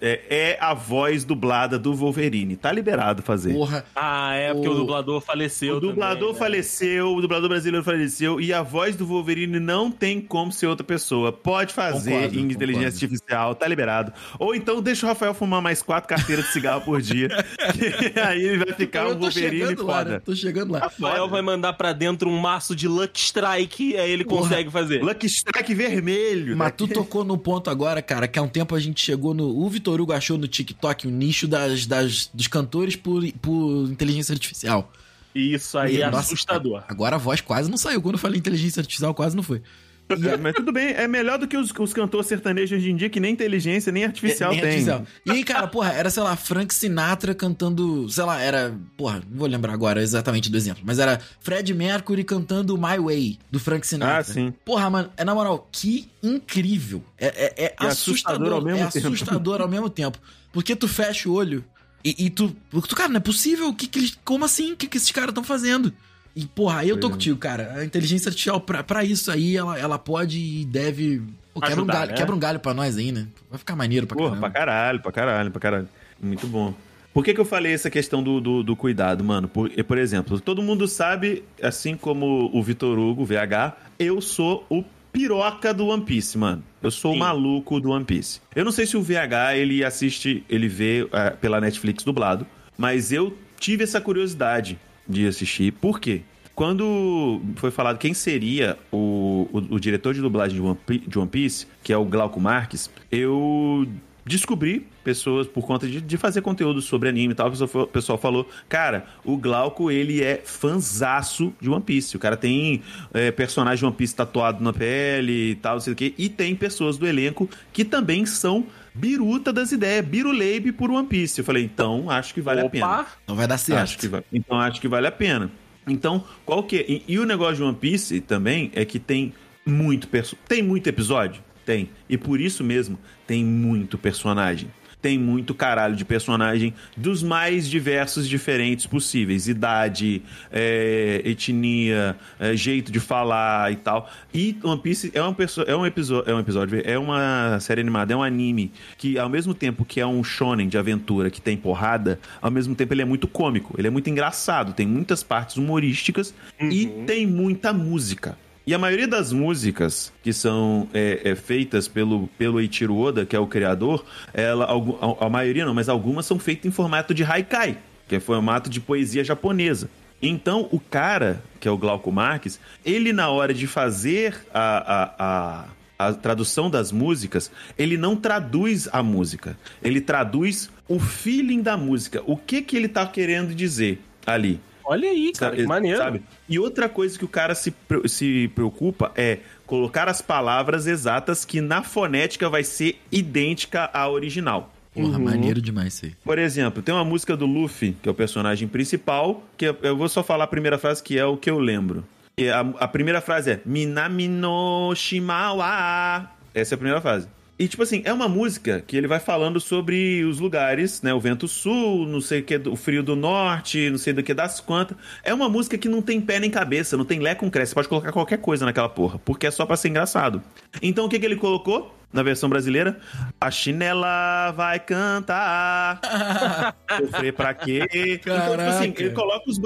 É, 0.00 0.20
é 0.30 0.58
a 0.60 0.72
voz 0.74 1.24
dublada 1.24 1.76
do 1.78 1.92
Wolverine. 1.92 2.54
Tá 2.56 2.70
liberado 2.70 3.20
fazer. 3.22 3.52
Porra. 3.52 3.84
Ah, 3.96 4.32
é 4.34 4.52
porque 4.54 4.68
o, 4.68 4.72
O- 4.72 4.76
dublador 4.76 5.20
faleceu. 5.20 5.76
O 5.76 5.80
dublador 5.80 6.18
também, 6.18 6.32
né? 6.34 6.38
faleceu, 6.38 7.14
o 7.14 7.20
dublador 7.20 7.48
brasileiro 7.48 7.84
faleceu 7.84 8.40
e 8.40 8.52
a 8.52 8.62
voz 8.62 8.94
do 8.94 9.04
Wolverine 9.04 9.58
não 9.58 9.90
tem 9.90 10.20
como 10.20 10.52
ser 10.52 10.68
outra 10.68 10.84
pessoa. 10.84 11.32
Pode 11.32 11.74
fazer 11.74 12.12
Concordo, 12.12 12.38
em 12.38 12.42
inteligência 12.52 12.90
concordo. 12.92 13.04
artificial, 13.14 13.54
tá 13.56 13.66
liberado. 13.66 14.12
Ou 14.38 14.54
então 14.54 14.80
deixa 14.80 15.04
o 15.04 15.08
Rafael 15.08 15.34
fumar 15.34 15.60
mais 15.60 15.82
quatro 15.82 16.08
carteiras 16.08 16.44
de 16.46 16.52
cigarro 16.52 16.82
por 16.82 17.02
dia. 17.02 17.28
que 18.12 18.20
aí 18.20 18.42
ele 18.44 18.64
vai 18.64 18.72
ficar 18.74 19.02
eu 19.04 19.10
um 19.10 19.14
tô 19.14 19.20
Wolverine 19.22 19.58
chegando 19.66 19.84
lá, 19.86 19.96
né? 19.98 20.04
foda. 20.04 20.20
Tô 20.20 20.34
chegando 20.36 20.72
lá. 20.72 20.78
Rafael 20.78 21.28
vai 21.28 21.42
mandar 21.42 21.72
pra 21.72 21.92
dentro 21.92 22.30
um 22.30 22.38
maço 22.38 22.76
de 22.76 22.86
Luck 22.86 23.18
Strike, 23.18 23.96
aí 23.96 24.10
ele 24.10 24.24
Porra. 24.24 24.42
consegue 24.42 24.70
fazer. 24.70 25.02
Lucky 25.02 25.26
Strike 25.26 25.74
vermelho. 25.74 26.56
Mas 26.56 26.68
né? 26.68 26.74
tu 26.76 26.86
tocou 26.86 27.24
no 27.24 27.36
ponto 27.36 27.68
agora, 27.68 28.00
cara, 28.00 28.28
que 28.28 28.38
há 28.38 28.42
um 28.42 28.48
tempo 28.48 28.74
a 28.74 28.78
gente 28.80 29.00
chegou 29.02 29.34
no. 29.34 29.55
O 29.58 29.70
Vitor 29.70 29.98
Hugo 30.02 30.12
achou 30.12 30.36
no 30.36 30.46
TikTok 30.46 31.08
um 31.08 31.10
nicho 31.10 31.48
das, 31.48 31.86
das, 31.86 32.28
dos 32.32 32.46
cantores 32.46 32.94
por, 32.94 33.22
por 33.40 33.88
inteligência 33.90 34.34
artificial. 34.34 34.92
Isso 35.34 35.78
aí 35.78 35.96
E, 35.96 36.02
é 36.02 36.10
nossa, 36.10 36.34
assustador. 36.34 36.84
Agora 36.86 37.16
a 37.16 37.18
voz 37.18 37.40
quase 37.40 37.70
não 37.70 37.78
saiu. 37.78 38.02
Quando 38.02 38.16
eu 38.16 38.18
falei 38.18 38.38
inteligência 38.38 38.80
artificial, 38.80 39.14
quase 39.14 39.34
não 39.34 39.42
foi. 39.42 39.62
É, 40.08 40.36
mas 40.36 40.54
tudo 40.54 40.72
bem, 40.72 40.88
é 40.94 41.08
melhor 41.08 41.38
do 41.38 41.48
que 41.48 41.56
os, 41.56 41.72
os 41.76 41.92
cantores 41.92 42.26
sertanejos 42.28 42.78
hoje 42.78 42.90
em 42.90 42.96
dia, 42.96 43.10
que 43.10 43.18
nem 43.18 43.32
inteligência, 43.32 43.90
nem 43.90 44.04
artificial 44.04 44.50
Nem 44.52 44.60
tem. 44.60 44.68
artificial. 44.70 45.06
E 45.24 45.30
aí, 45.32 45.42
cara, 45.44 45.66
porra, 45.66 45.92
era, 45.92 46.08
sei 46.10 46.22
lá, 46.22 46.36
Frank 46.36 46.72
Sinatra 46.72 47.34
cantando. 47.34 48.08
Sei 48.08 48.22
lá, 48.24 48.40
era. 48.40 48.74
Porra, 48.96 49.22
não 49.28 49.38
vou 49.38 49.48
lembrar 49.48 49.72
agora 49.72 50.02
exatamente 50.02 50.50
do 50.50 50.56
exemplo. 50.56 50.82
Mas 50.86 50.98
era 50.98 51.20
Fred 51.40 51.72
Mercury 51.74 52.22
cantando 52.24 52.76
My 52.78 52.98
Way, 52.98 53.38
do 53.50 53.58
Frank 53.58 53.86
Sinatra. 53.86 54.18
Ah, 54.20 54.24
sim. 54.24 54.54
Porra, 54.64 54.88
mano, 54.88 55.10
é 55.16 55.24
na 55.24 55.34
moral, 55.34 55.68
que 55.72 56.08
incrível. 56.22 57.02
É, 57.18 57.26
é- 57.56 57.64
é 57.64 57.74
assustador, 57.78 57.88
assustador 57.88 58.52
ao 58.52 58.62
mesmo 58.62 58.80
é 58.84 58.90
tempo. 58.90 59.06
assustador 59.08 59.60
ao 59.62 59.68
mesmo 59.68 59.90
tempo. 59.90 60.18
Porque 60.52 60.76
tu 60.76 60.86
fecha 60.88 61.28
o 61.28 61.32
olho 61.32 61.64
e, 62.04 62.26
e 62.26 62.30
tu, 62.30 62.54
tu. 62.70 62.94
Cara, 62.96 63.08
não 63.08 63.16
é 63.16 63.20
possível. 63.20 63.72
Que 63.74 63.86
que 63.86 64.14
como 64.24 64.44
assim? 64.44 64.72
O 64.72 64.76
que, 64.76 64.86
que 64.86 64.96
esses 64.96 65.10
caras 65.10 65.30
estão 65.30 65.42
fazendo? 65.44 65.92
E, 66.36 66.44
porra, 66.46 66.80
aí 66.80 66.88
eu 66.90 67.00
tô 67.00 67.08
é. 67.08 67.10
contigo, 67.12 67.38
cara. 67.38 67.72
A 67.76 67.84
inteligência 67.84 68.28
artificial, 68.28 68.60
pra, 68.60 68.84
pra 68.84 69.02
isso 69.02 69.30
aí, 69.30 69.56
ela, 69.56 69.78
ela 69.78 69.98
pode 69.98 70.38
e 70.38 70.66
deve. 70.66 71.22
Pô, 71.54 71.60
quebra, 71.62 71.76
um 71.76 71.78
Ajudar, 71.78 71.92
galho, 71.94 72.10
né? 72.10 72.16
quebra 72.18 72.34
um 72.34 72.38
galho 72.38 72.60
pra 72.60 72.74
nós 72.74 72.98
aí, 72.98 73.10
né? 73.10 73.26
Vai 73.48 73.58
ficar 73.58 73.74
maneiro 73.74 74.06
pra 74.06 74.14
Porra, 74.14 74.28
caramba. 74.30 74.50
pra 74.50 74.60
caralho, 74.60 75.00
pra 75.00 75.12
caralho, 75.12 75.50
pra 75.50 75.60
caralho. 75.60 75.88
Muito 76.20 76.46
bom. 76.46 76.74
Por 77.14 77.24
que, 77.24 77.32
que 77.32 77.40
eu 77.40 77.46
falei 77.46 77.72
essa 77.72 77.88
questão 77.88 78.22
do, 78.22 78.38
do, 78.42 78.62
do 78.62 78.76
cuidado, 78.76 79.24
mano? 79.24 79.48
Por, 79.48 79.70
por 79.70 79.96
exemplo, 79.96 80.38
todo 80.38 80.62
mundo 80.62 80.86
sabe, 80.86 81.42
assim 81.62 81.96
como 81.96 82.50
o 82.52 82.62
Vitor 82.62 82.98
Hugo, 82.98 83.24
VH, 83.24 83.74
eu 83.98 84.20
sou 84.20 84.66
o 84.68 84.84
piroca 85.10 85.72
do 85.72 85.86
One 85.86 86.04
Piece, 86.04 86.36
mano. 86.36 86.62
Eu 86.82 86.90
sou 86.90 87.12
Sim. 87.12 87.16
o 87.16 87.20
maluco 87.20 87.80
do 87.80 87.88
One 87.88 88.04
Piece. 88.04 88.42
Eu 88.54 88.66
não 88.66 88.72
sei 88.72 88.84
se 88.84 88.98
o 88.98 89.02
VH, 89.02 89.56
ele 89.56 89.82
assiste, 89.82 90.44
ele 90.50 90.68
vê 90.68 91.08
eh, 91.10 91.30
pela 91.30 91.58
Netflix 91.58 92.04
dublado, 92.04 92.46
mas 92.76 93.10
eu 93.10 93.34
tive 93.58 93.84
essa 93.84 93.98
curiosidade 93.98 94.78
de 95.08 95.26
assistir. 95.26 95.72
Por 95.72 96.00
quê? 96.00 96.22
Quando 96.54 97.42
foi 97.56 97.70
falado 97.70 97.98
quem 97.98 98.14
seria 98.14 98.78
o, 98.90 99.46
o, 99.52 99.74
o 99.74 99.80
diretor 99.80 100.14
de 100.14 100.22
dublagem 100.22 100.56
de 100.56 100.66
One, 100.66 100.78
de 101.06 101.18
One 101.18 101.28
Piece, 101.28 101.66
que 101.82 101.92
é 101.92 101.96
o 101.98 102.04
Glauco 102.04 102.40
Marques, 102.40 102.90
eu 103.12 103.86
descobri 104.24 104.86
pessoas 105.04 105.46
por 105.46 105.64
conta 105.64 105.86
de, 105.86 106.00
de 106.00 106.16
fazer 106.16 106.42
conteúdo 106.42 106.82
sobre 106.82 107.08
anime 107.08 107.32
e 107.32 107.36
tal. 107.36 107.48
O 107.48 107.86
pessoal 107.86 108.18
falou, 108.18 108.48
cara, 108.68 109.06
o 109.24 109.36
Glauco 109.36 109.90
ele 109.90 110.22
é 110.22 110.40
fanzaço 110.44 111.54
de 111.60 111.70
One 111.70 111.82
Piece. 111.82 112.16
O 112.16 112.18
cara 112.18 112.36
tem 112.36 112.82
é, 113.14 113.30
personagem 113.30 113.78
de 113.78 113.84
One 113.84 113.94
Piece 113.94 114.16
tatuado 114.16 114.64
na 114.64 114.72
pele 114.72 115.50
e 115.50 115.54
tal, 115.54 115.74
não 115.74 115.80
sei 115.80 115.92
o 115.92 115.96
quê. 115.96 116.12
E 116.18 116.28
tem 116.28 116.56
pessoas 116.56 116.98
do 116.98 117.06
elenco 117.06 117.48
que 117.72 117.84
também 117.84 118.26
são 118.26 118.66
biruta 118.96 119.52
das 119.52 119.72
ideias, 119.72 120.04
biruleibe 120.04 120.72
por 120.72 120.90
One 120.90 121.06
Piece. 121.06 121.38
Eu 121.40 121.44
falei, 121.44 121.64
então 121.64 122.10
acho 122.10 122.32
que 122.34 122.40
vale 122.40 122.60
a 122.60 122.68
pena. 122.68 122.86
Opa! 122.86 123.06
Então 123.24 123.36
vai 123.36 123.46
dar 123.46 123.58
certo. 123.58 123.82
Acho 123.82 123.98
que 123.98 124.08
vai- 124.08 124.24
Então 124.32 124.58
acho 124.58 124.80
que 124.80 124.88
vale 124.88 125.06
a 125.06 125.12
pena. 125.12 125.50
Então, 125.86 126.24
qual 126.44 126.62
que 126.64 126.76
é? 126.78 126.84
E, 126.90 127.02
e 127.06 127.18
o 127.18 127.24
negócio 127.24 127.56
de 127.56 127.62
One 127.62 127.76
Piece 127.76 128.20
também 128.20 128.70
é 128.74 128.84
que 128.84 128.98
tem 128.98 129.32
muito 129.64 130.08
perso... 130.08 130.36
tem 130.48 130.62
muito 130.62 130.88
episódio, 130.88 131.40
tem. 131.64 131.90
E 132.08 132.16
por 132.18 132.40
isso 132.40 132.64
mesmo 132.64 132.98
tem 133.26 133.44
muito 133.44 133.96
personagem. 133.96 134.68
Tem 135.06 135.20
muito 135.20 135.54
caralho 135.54 135.94
de 135.94 136.04
personagem 136.04 136.74
dos 136.96 137.22
mais 137.22 137.70
diversos 137.70 138.28
diferentes 138.28 138.86
possíveis. 138.86 139.46
Idade, 139.46 140.20
é, 140.50 141.22
etnia, 141.24 142.16
é, 142.40 142.56
jeito 142.56 142.90
de 142.90 142.98
falar 142.98 143.70
e 143.70 143.76
tal. 143.76 144.10
E 144.34 144.58
One 144.64 144.80
Piece 144.82 145.12
é, 145.14 145.22
uma 145.22 145.28
é 145.64 145.76
um 145.76 145.86
episódio, 145.86 146.28
é 146.28 146.34
um 146.34 146.40
episódio, 146.40 146.82
é 146.84 146.98
uma 146.98 147.60
série 147.60 147.82
animada, 147.82 148.12
é 148.12 148.16
um 148.16 148.22
anime 148.24 148.72
que 148.98 149.16
ao 149.16 149.28
mesmo 149.28 149.54
tempo 149.54 149.84
que 149.84 150.00
é 150.00 150.06
um 150.06 150.24
shonen 150.24 150.66
de 150.66 150.76
aventura 150.76 151.30
que 151.30 151.40
tem 151.40 151.56
porrada, 151.56 152.18
ao 152.42 152.50
mesmo 152.50 152.74
tempo 152.74 152.92
ele 152.92 153.02
é 153.02 153.04
muito 153.04 153.28
cômico, 153.28 153.76
ele 153.78 153.86
é 153.86 153.90
muito 153.92 154.10
engraçado, 154.10 154.72
tem 154.72 154.88
muitas 154.88 155.22
partes 155.22 155.56
humorísticas 155.56 156.34
e 156.60 156.86
tem 157.06 157.28
muita 157.28 157.72
música. 157.72 158.36
E 158.66 158.74
a 158.74 158.78
maioria 158.78 159.06
das 159.06 159.32
músicas 159.32 160.12
que 160.24 160.32
são 160.32 160.88
é, 160.92 161.20
é, 161.22 161.34
feitas 161.36 161.86
pelo, 161.86 162.26
pelo 162.36 162.58
Eiichiro 162.58 162.96
Oda, 162.96 163.24
que 163.24 163.36
é 163.36 163.38
o 163.38 163.46
criador, 163.46 164.04
ela, 164.34 164.64
a, 164.64 165.26
a 165.26 165.30
maioria 165.30 165.64
não, 165.64 165.72
mas 165.72 165.88
algumas 165.88 166.26
são 166.26 166.36
feitas 166.36 166.66
em 166.66 166.72
formato 166.72 167.14
de 167.14 167.22
haikai, 167.22 167.78
que 168.08 168.16
é 168.16 168.20
formato 168.20 168.68
de 168.68 168.80
poesia 168.80 169.22
japonesa. 169.22 169.88
Então, 170.20 170.68
o 170.72 170.80
cara, 170.80 171.40
que 171.60 171.68
é 171.68 171.70
o 171.70 171.78
Glauco 171.78 172.10
Marques, 172.10 172.58
ele 172.84 173.12
na 173.12 173.28
hora 173.28 173.54
de 173.54 173.68
fazer 173.68 174.34
a, 174.52 174.94
a, 174.94 175.66
a, 175.98 176.08
a 176.08 176.12
tradução 176.14 176.68
das 176.68 176.90
músicas, 176.90 177.52
ele 177.78 177.96
não 177.96 178.16
traduz 178.16 178.88
a 178.90 179.00
música, 179.00 179.56
ele 179.80 180.00
traduz 180.00 180.70
o 180.88 180.98
feeling 180.98 181.62
da 181.62 181.76
música, 181.76 182.20
o 182.26 182.36
que, 182.36 182.62
que 182.62 182.76
ele 182.76 182.88
tá 182.88 183.06
querendo 183.06 183.54
dizer 183.54 184.00
ali. 184.26 184.58
Olha 184.86 185.10
aí, 185.10 185.32
cara, 185.36 185.50
que 185.56 185.62
Sabe? 185.62 185.68
maneiro. 185.68 185.98
Sabe? 185.98 186.22
E 186.48 186.58
outra 186.58 186.88
coisa 186.88 187.18
que 187.18 187.24
o 187.24 187.28
cara 187.28 187.54
se, 187.54 187.74
se 188.06 188.48
preocupa 188.54 189.10
é 189.16 189.38
colocar 189.66 190.08
as 190.08 190.22
palavras 190.22 190.86
exatas 190.86 191.44
que 191.44 191.60
na 191.60 191.82
fonética 191.82 192.48
vai 192.48 192.62
ser 192.62 193.00
idêntica 193.10 193.90
à 193.92 194.08
original. 194.08 194.72
Porra, 194.94 195.18
maneiro 195.18 195.60
demais 195.60 195.92
isso 195.94 196.06
aí. 196.06 196.14
Por 196.24 196.38
exemplo, 196.38 196.82
tem 196.82 196.94
uma 196.94 197.04
música 197.04 197.36
do 197.36 197.44
Luffy, 197.44 197.96
que 198.00 198.08
é 198.08 198.12
o 198.12 198.14
personagem 198.14 198.66
principal, 198.68 199.42
que 199.56 199.66
eu- 199.66 199.96
vou 199.96 200.08
só 200.08 200.22
falar 200.22 200.44
a 200.44 200.46
primeira 200.46 200.78
frase, 200.78 201.02
que 201.02 201.18
é 201.18 201.24
o 201.26 201.36
que 201.36 201.50
eu 201.50 201.58
lembro. 201.58 202.02
E 202.38 202.48
a, 202.48 202.60
a 202.60 202.88
primeira 202.88 203.20
frase 203.20 203.50
é 203.50 203.60
Minami 203.66 204.28
no 204.28 204.94
Shimawa. 204.94 206.30
Essa 206.54 206.74
é 206.74 206.76
a 206.76 206.78
primeira 206.78 207.00
frase. 207.00 207.28
E, 207.58 207.66
tipo 207.66 207.82
assim, 207.82 208.02
é 208.04 208.12
uma 208.12 208.28
música 208.28 208.84
que 208.86 208.96
ele 208.96 209.06
vai 209.06 209.18
falando 209.18 209.58
sobre 209.58 210.22
os 210.24 210.38
lugares, 210.38 211.00
né? 211.00 211.14
O 211.14 211.20
vento 211.20 211.48
sul, 211.48 212.06
não 212.06 212.20
sei 212.20 212.40
o 212.40 212.42
que, 212.44 212.56
o 212.68 212.76
frio 212.76 213.02
do 213.02 213.16
norte, 213.16 213.88
não 213.88 213.96
sei 213.96 214.12
do 214.12 214.22
que 214.22 214.34
das 214.34 214.60
quantas. 214.60 214.96
É 215.24 215.32
uma 215.32 215.48
música 215.48 215.78
que 215.78 215.88
não 215.88 216.02
tem 216.02 216.20
pé 216.20 216.38
nem 216.38 216.50
cabeça, 216.50 216.98
não 216.98 217.04
tem 217.04 217.18
lé 217.18 217.34
com 217.34 217.50
cresce. 217.50 217.70
Você 217.70 217.74
pode 217.76 217.88
colocar 217.88 218.12
qualquer 218.12 218.38
coisa 218.38 218.66
naquela 218.66 218.90
porra, 218.90 219.18
porque 219.20 219.46
é 219.46 219.50
só 219.50 219.64
pra 219.64 219.76
ser 219.76 219.88
engraçado. 219.88 220.42
Então, 220.82 221.06
o 221.06 221.08
que, 221.08 221.18
que 221.18 221.24
ele 221.24 221.36
colocou 221.36 221.96
na 222.12 222.22
versão 222.22 222.46
brasileira? 222.48 222.98
A 223.40 223.50
chinela 223.50 224.50
vai 224.52 224.78
cantar. 224.78 226.00
Sofrer 227.00 227.32
pra 227.32 227.54
quê? 227.54 227.88
Então, 227.90 228.38
tipo 228.38 228.62
assim, 228.62 228.92
Caraca. 228.92 229.02
ele 229.02 229.10
coloca 229.14 229.50
os, 229.50 229.58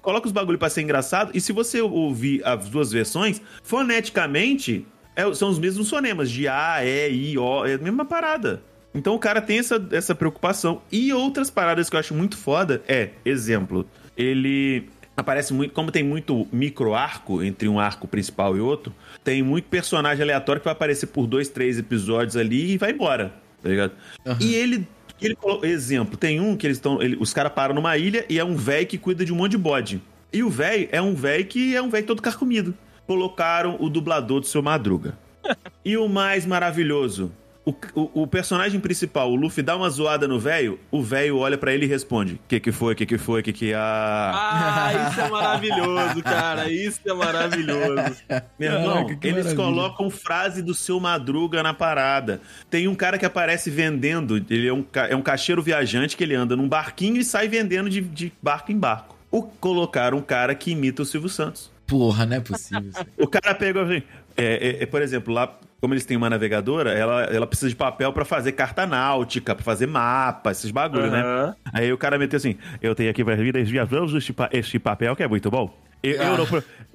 coloca 0.00 0.26
os 0.26 0.32
bagulho 0.32 0.58
pra 0.58 0.70
ser 0.70 0.80
engraçado. 0.80 1.30
E 1.34 1.40
se 1.42 1.52
você 1.52 1.82
ouvir 1.82 2.42
as 2.42 2.70
duas 2.70 2.90
versões, 2.90 3.42
foneticamente, 3.62 4.86
é- 5.16 5.34
são 5.34 5.48
os 5.48 5.58
mesmos 5.58 5.88
fonemas. 5.90 6.30
De 6.30 6.46
A, 6.48 6.84
E, 6.84 7.10
I, 7.32 7.38
O. 7.38 7.64
É 7.64 7.74
a 7.74 7.78
mesma 7.78 8.04
parada. 8.04 8.62
Então 8.94 9.14
o 9.14 9.18
cara 9.18 9.40
tem 9.42 9.58
essa, 9.58 9.84
essa 9.90 10.14
preocupação. 10.14 10.80
E 10.90 11.12
outras 11.12 11.50
paradas 11.50 11.90
que 11.90 11.96
eu 11.96 12.00
acho 12.00 12.14
muito 12.14 12.36
foda 12.36 12.82
é, 12.86 13.10
exemplo, 13.24 13.86
ele 14.16 14.88
aparece 15.16 15.52
muito, 15.52 15.72
como 15.72 15.90
tem 15.90 16.02
muito 16.02 16.46
micro 16.52 16.94
arco 16.94 17.42
entre 17.42 17.68
um 17.68 17.78
arco 17.78 18.06
principal 18.08 18.56
e 18.56 18.60
outro, 18.60 18.92
tem 19.22 19.42
muito 19.42 19.64
personagem 19.66 20.22
aleatório 20.22 20.60
que 20.60 20.64
vai 20.64 20.72
aparecer 20.72 21.06
por 21.06 21.26
dois, 21.26 21.48
três 21.48 21.78
episódios 21.78 22.36
ali 22.36 22.72
e 22.72 22.78
vai 22.78 22.90
embora, 22.92 23.32
tá 23.62 23.68
ligado? 23.68 23.92
E 24.40 24.54
ele, 24.54 24.86
ele 25.20 25.36
exemplo, 25.62 26.16
tem 26.16 26.40
um 26.40 26.56
que 26.56 26.66
eles 26.66 26.76
estão, 26.78 27.00
ele- 27.02 27.16
os 27.20 27.32
caras 27.32 27.52
param 27.52 27.74
numa 27.74 27.96
ilha 27.96 28.24
e 28.28 28.38
é 28.38 28.44
um 28.44 28.56
velho 28.56 28.86
que 28.86 28.98
cuida 28.98 29.24
de 29.24 29.32
um 29.32 29.36
monte 29.36 29.52
de 29.52 29.58
bode. 29.58 30.02
E 30.32 30.42
o 30.42 30.50
velho 30.50 30.88
é 30.90 31.00
um 31.00 31.14
velho 31.14 31.44
que 31.46 31.76
é 31.76 31.80
um 31.82 31.88
velho 31.88 32.06
todo 32.06 32.20
carcomido. 32.20 32.74
Colocaram 33.06 33.76
o 33.80 33.88
dublador 33.88 34.40
do 34.40 34.46
seu 34.46 34.62
Madruga. 34.62 35.16
E 35.84 35.98
o 35.98 36.08
mais 36.08 36.46
maravilhoso, 36.46 37.30
o, 37.62 37.74
o- 37.94 38.22
o 38.22 38.26
personagem 38.26 38.80
principal, 38.80 39.30
o 39.30 39.34
Luffy, 39.36 39.62
dá 39.62 39.76
uma 39.76 39.90
zoada 39.90 40.26
no 40.26 40.38
velho, 40.40 40.80
o 40.90 41.02
velho 41.02 41.36
olha 41.36 41.58
pra 41.58 41.74
ele 41.74 41.84
e 41.84 41.88
responde: 41.88 42.40
Que 42.48 42.58
que 42.58 42.72
foi, 42.72 42.94
que 42.94 43.04
que 43.04 43.18
foi, 43.18 43.42
que 43.42 43.52
que 43.52 43.74
ah. 43.74 44.32
Ah, 44.34 45.08
isso 45.10 45.20
é 45.20 45.28
maravilhoso, 45.28 46.22
cara. 46.22 46.70
Isso 46.72 47.00
é 47.06 47.12
maravilhoso. 47.12 48.16
Meu 48.58 48.72
irmão, 48.72 48.94
Caraca, 48.94 49.16
que 49.16 49.28
eles 49.28 49.44
maravilha. 49.44 49.56
colocam 49.66 50.08
frase 50.08 50.62
do 50.62 50.72
seu 50.72 50.98
Madruga 50.98 51.62
na 51.62 51.74
parada. 51.74 52.40
Tem 52.70 52.88
um 52.88 52.94
cara 52.94 53.18
que 53.18 53.26
aparece 53.26 53.68
vendendo, 53.70 54.38
ele 54.48 54.66
é 54.66 54.72
um, 54.72 54.82
ca- 54.82 55.08
é 55.08 55.14
um 55.14 55.20
caixeiro 55.22 55.62
viajante 55.62 56.16
que 56.16 56.24
ele 56.24 56.34
anda 56.34 56.56
num 56.56 56.66
barquinho 56.66 57.18
e 57.18 57.24
sai 57.24 57.46
vendendo 57.46 57.90
de, 57.90 58.00
de 58.00 58.32
barco 58.42 58.72
em 58.72 58.78
barco. 58.78 59.14
O, 59.30 59.42
colocaram 59.42 60.16
um 60.16 60.22
cara 60.22 60.54
que 60.54 60.70
imita 60.70 61.02
o 61.02 61.04
Silvio 61.04 61.28
Santos. 61.28 61.70
Porra, 61.86 62.24
não 62.26 62.36
é 62.36 62.40
possível. 62.40 62.90
O 63.18 63.26
cara 63.26 63.54
pegou 63.54 63.82
assim. 63.82 64.02
É, 64.36 64.78
é, 64.80 64.82
é, 64.82 64.86
por 64.86 65.00
exemplo, 65.02 65.32
lá 65.32 65.58
como 65.80 65.92
eles 65.92 66.04
têm 66.06 66.16
uma 66.16 66.30
navegadora, 66.30 66.92
ela, 66.92 67.24
ela 67.24 67.46
precisa 67.46 67.68
de 67.68 67.76
papel 67.76 68.10
pra 68.12 68.24
fazer 68.24 68.52
carta 68.52 68.86
náutica, 68.86 69.54
pra 69.54 69.62
fazer 69.62 69.86
mapa, 69.86 70.50
esses 70.50 70.70
bagulho, 70.70 71.10
né? 71.10 71.20
Aham. 71.20 71.54
Aí 71.72 71.92
o 71.92 71.98
cara 71.98 72.18
meteu 72.18 72.38
assim: 72.38 72.56
Eu 72.80 72.94
tenho 72.94 73.10
aqui 73.10 73.22
pra 73.22 73.36
mim 73.36 73.52
desviamos 73.52 74.14
este, 74.14 74.32
pa- 74.32 74.48
este 74.52 74.78
papel 74.78 75.14
que 75.14 75.22
é 75.22 75.28
muito 75.28 75.50
bom. 75.50 75.72
Eu, 76.02 76.12
eu, 76.16 76.36
não, 76.36 76.44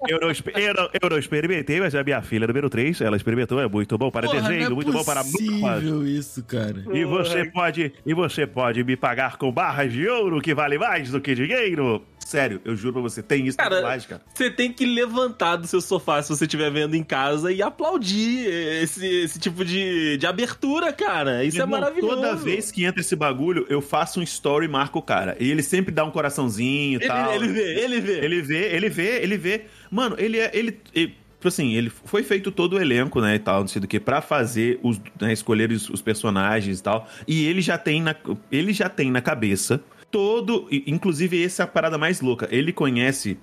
eu, 0.08 0.20
não, 0.20 0.30
eu, 0.62 0.74
não, 0.76 0.90
eu 1.02 1.10
não 1.10 1.18
experimentei, 1.18 1.80
mas 1.80 1.96
a 1.96 2.04
minha 2.04 2.22
filha 2.22 2.46
número 2.46 2.70
3, 2.70 3.02
ela 3.02 3.18
experimentou, 3.18 3.60
é 3.60 3.68
muito 3.68 3.98
bom 3.98 4.12
para 4.12 4.28
Porra, 4.28 4.42
desenho, 4.42 4.66
é 4.66 4.70
muito 4.70 4.92
bom 4.92 5.04
para 5.04 5.24
possível 5.24 6.06
isso, 6.06 6.44
cara. 6.44 6.84
E 6.94 7.06
você 7.06 7.46
pode, 7.46 7.92
e 8.06 8.14
você 8.14 8.46
pode 8.46 8.84
me 8.84 8.96
pagar 8.96 9.38
com 9.38 9.52
barras 9.52 9.92
de 9.92 10.08
ouro 10.08 10.40
que 10.40 10.54
vale 10.54 10.78
mais 10.78 11.10
do 11.10 11.20
que 11.20 11.34
dinheiro. 11.34 12.04
Sério, 12.30 12.62
eu 12.64 12.76
juro 12.76 12.94
pra 12.94 13.02
você, 13.02 13.24
tem 13.24 13.48
isso 13.48 13.58
Cara, 13.58 13.72
na 13.72 13.76
dublagem, 13.78 14.08
cara. 14.08 14.22
Você 14.36 14.52
tem 14.52 14.72
que 14.72 14.86
levantar 14.86 15.56
do 15.56 15.66
seu 15.66 15.82
sofá 15.82 16.22
se 16.22 16.30
você 16.30 16.46
estiver 16.46 16.70
vendo 16.72 16.94
em 16.96 17.04
casa 17.04 17.52
e 17.52 17.60
aplaudir 17.60 18.46
esse, 18.48 19.04
esse 19.04 19.40
tipo 19.40 19.66
de, 19.66 20.16
de 20.16 20.28
abertura, 20.28 20.94
cara. 20.94 21.44
Isso 21.44 21.58
é 21.58 21.62
Irmão, 21.62 21.80
maravilhoso. 21.80 22.16
Toda 22.18 22.36
vez 22.36 22.72
que 22.72 22.86
entra 22.86 23.02
esse 23.02 23.16
bagulho, 23.16 23.66
eu 23.68 23.82
faço 23.82 24.20
um 24.20 24.24
story 24.24 24.68
e 24.68 24.70
marco 24.70 25.00
o 25.00 25.02
cara. 25.02 25.36
E 25.40 25.50
ele 25.50 25.64
sempre 25.64 25.92
dá 25.92 26.06
um 26.06 26.12
coraçãozinho 26.12 27.00
e 27.00 27.04
Ele, 27.04 27.08
tal. 27.08 27.34
ele 27.34 27.48
vê, 27.48 27.84
ele 27.84 28.00
vê. 28.00 28.20
Ele 28.20 28.42
vê, 28.44 28.76
ele 28.76 28.90
vê, 28.90 29.24
ele 29.24 29.38
vê. 29.38 29.62
Mano, 29.90 30.16
ele 30.20 30.38
é. 30.38 30.52
Ele, 30.54 30.80
ele- 30.94 31.16
tipo 31.40 31.48
assim, 31.48 31.74
ele 31.74 31.90
foi 31.90 32.22
feito 32.22 32.52
todo 32.52 32.74
o 32.74 32.80
elenco, 32.80 33.20
né, 33.22 33.36
e 33.36 33.40
tal, 33.40 33.62
não 33.62 33.68
sei 33.68 33.82
do 33.82 33.88
que, 33.88 34.00
pra 34.00 34.22
fazer 34.22 34.80
os. 34.84 35.02
Né, 35.20 35.34
escolher 35.34 35.72
os, 35.72 35.90
os 35.90 36.02
personagens 36.02 36.80
e 36.80 36.84
tal. 36.84 37.10
E 37.28 37.46
ele 37.48 37.62
já 37.62 37.76
tem 37.78 38.04
na. 38.04 38.16
Ele 38.52 38.72
já 38.72 38.88
tem 38.88 39.10
na 39.10 39.20
cabeça. 39.20 39.82
Todo, 40.12 40.68
inclusive 40.88 41.44
essa 41.44 41.62
é 41.62 41.66
a 41.66 41.68
parada 41.68 41.98
mais 41.98 42.20
louca. 42.20 42.48
Ele 42.52 42.74
conhece, 42.74 43.38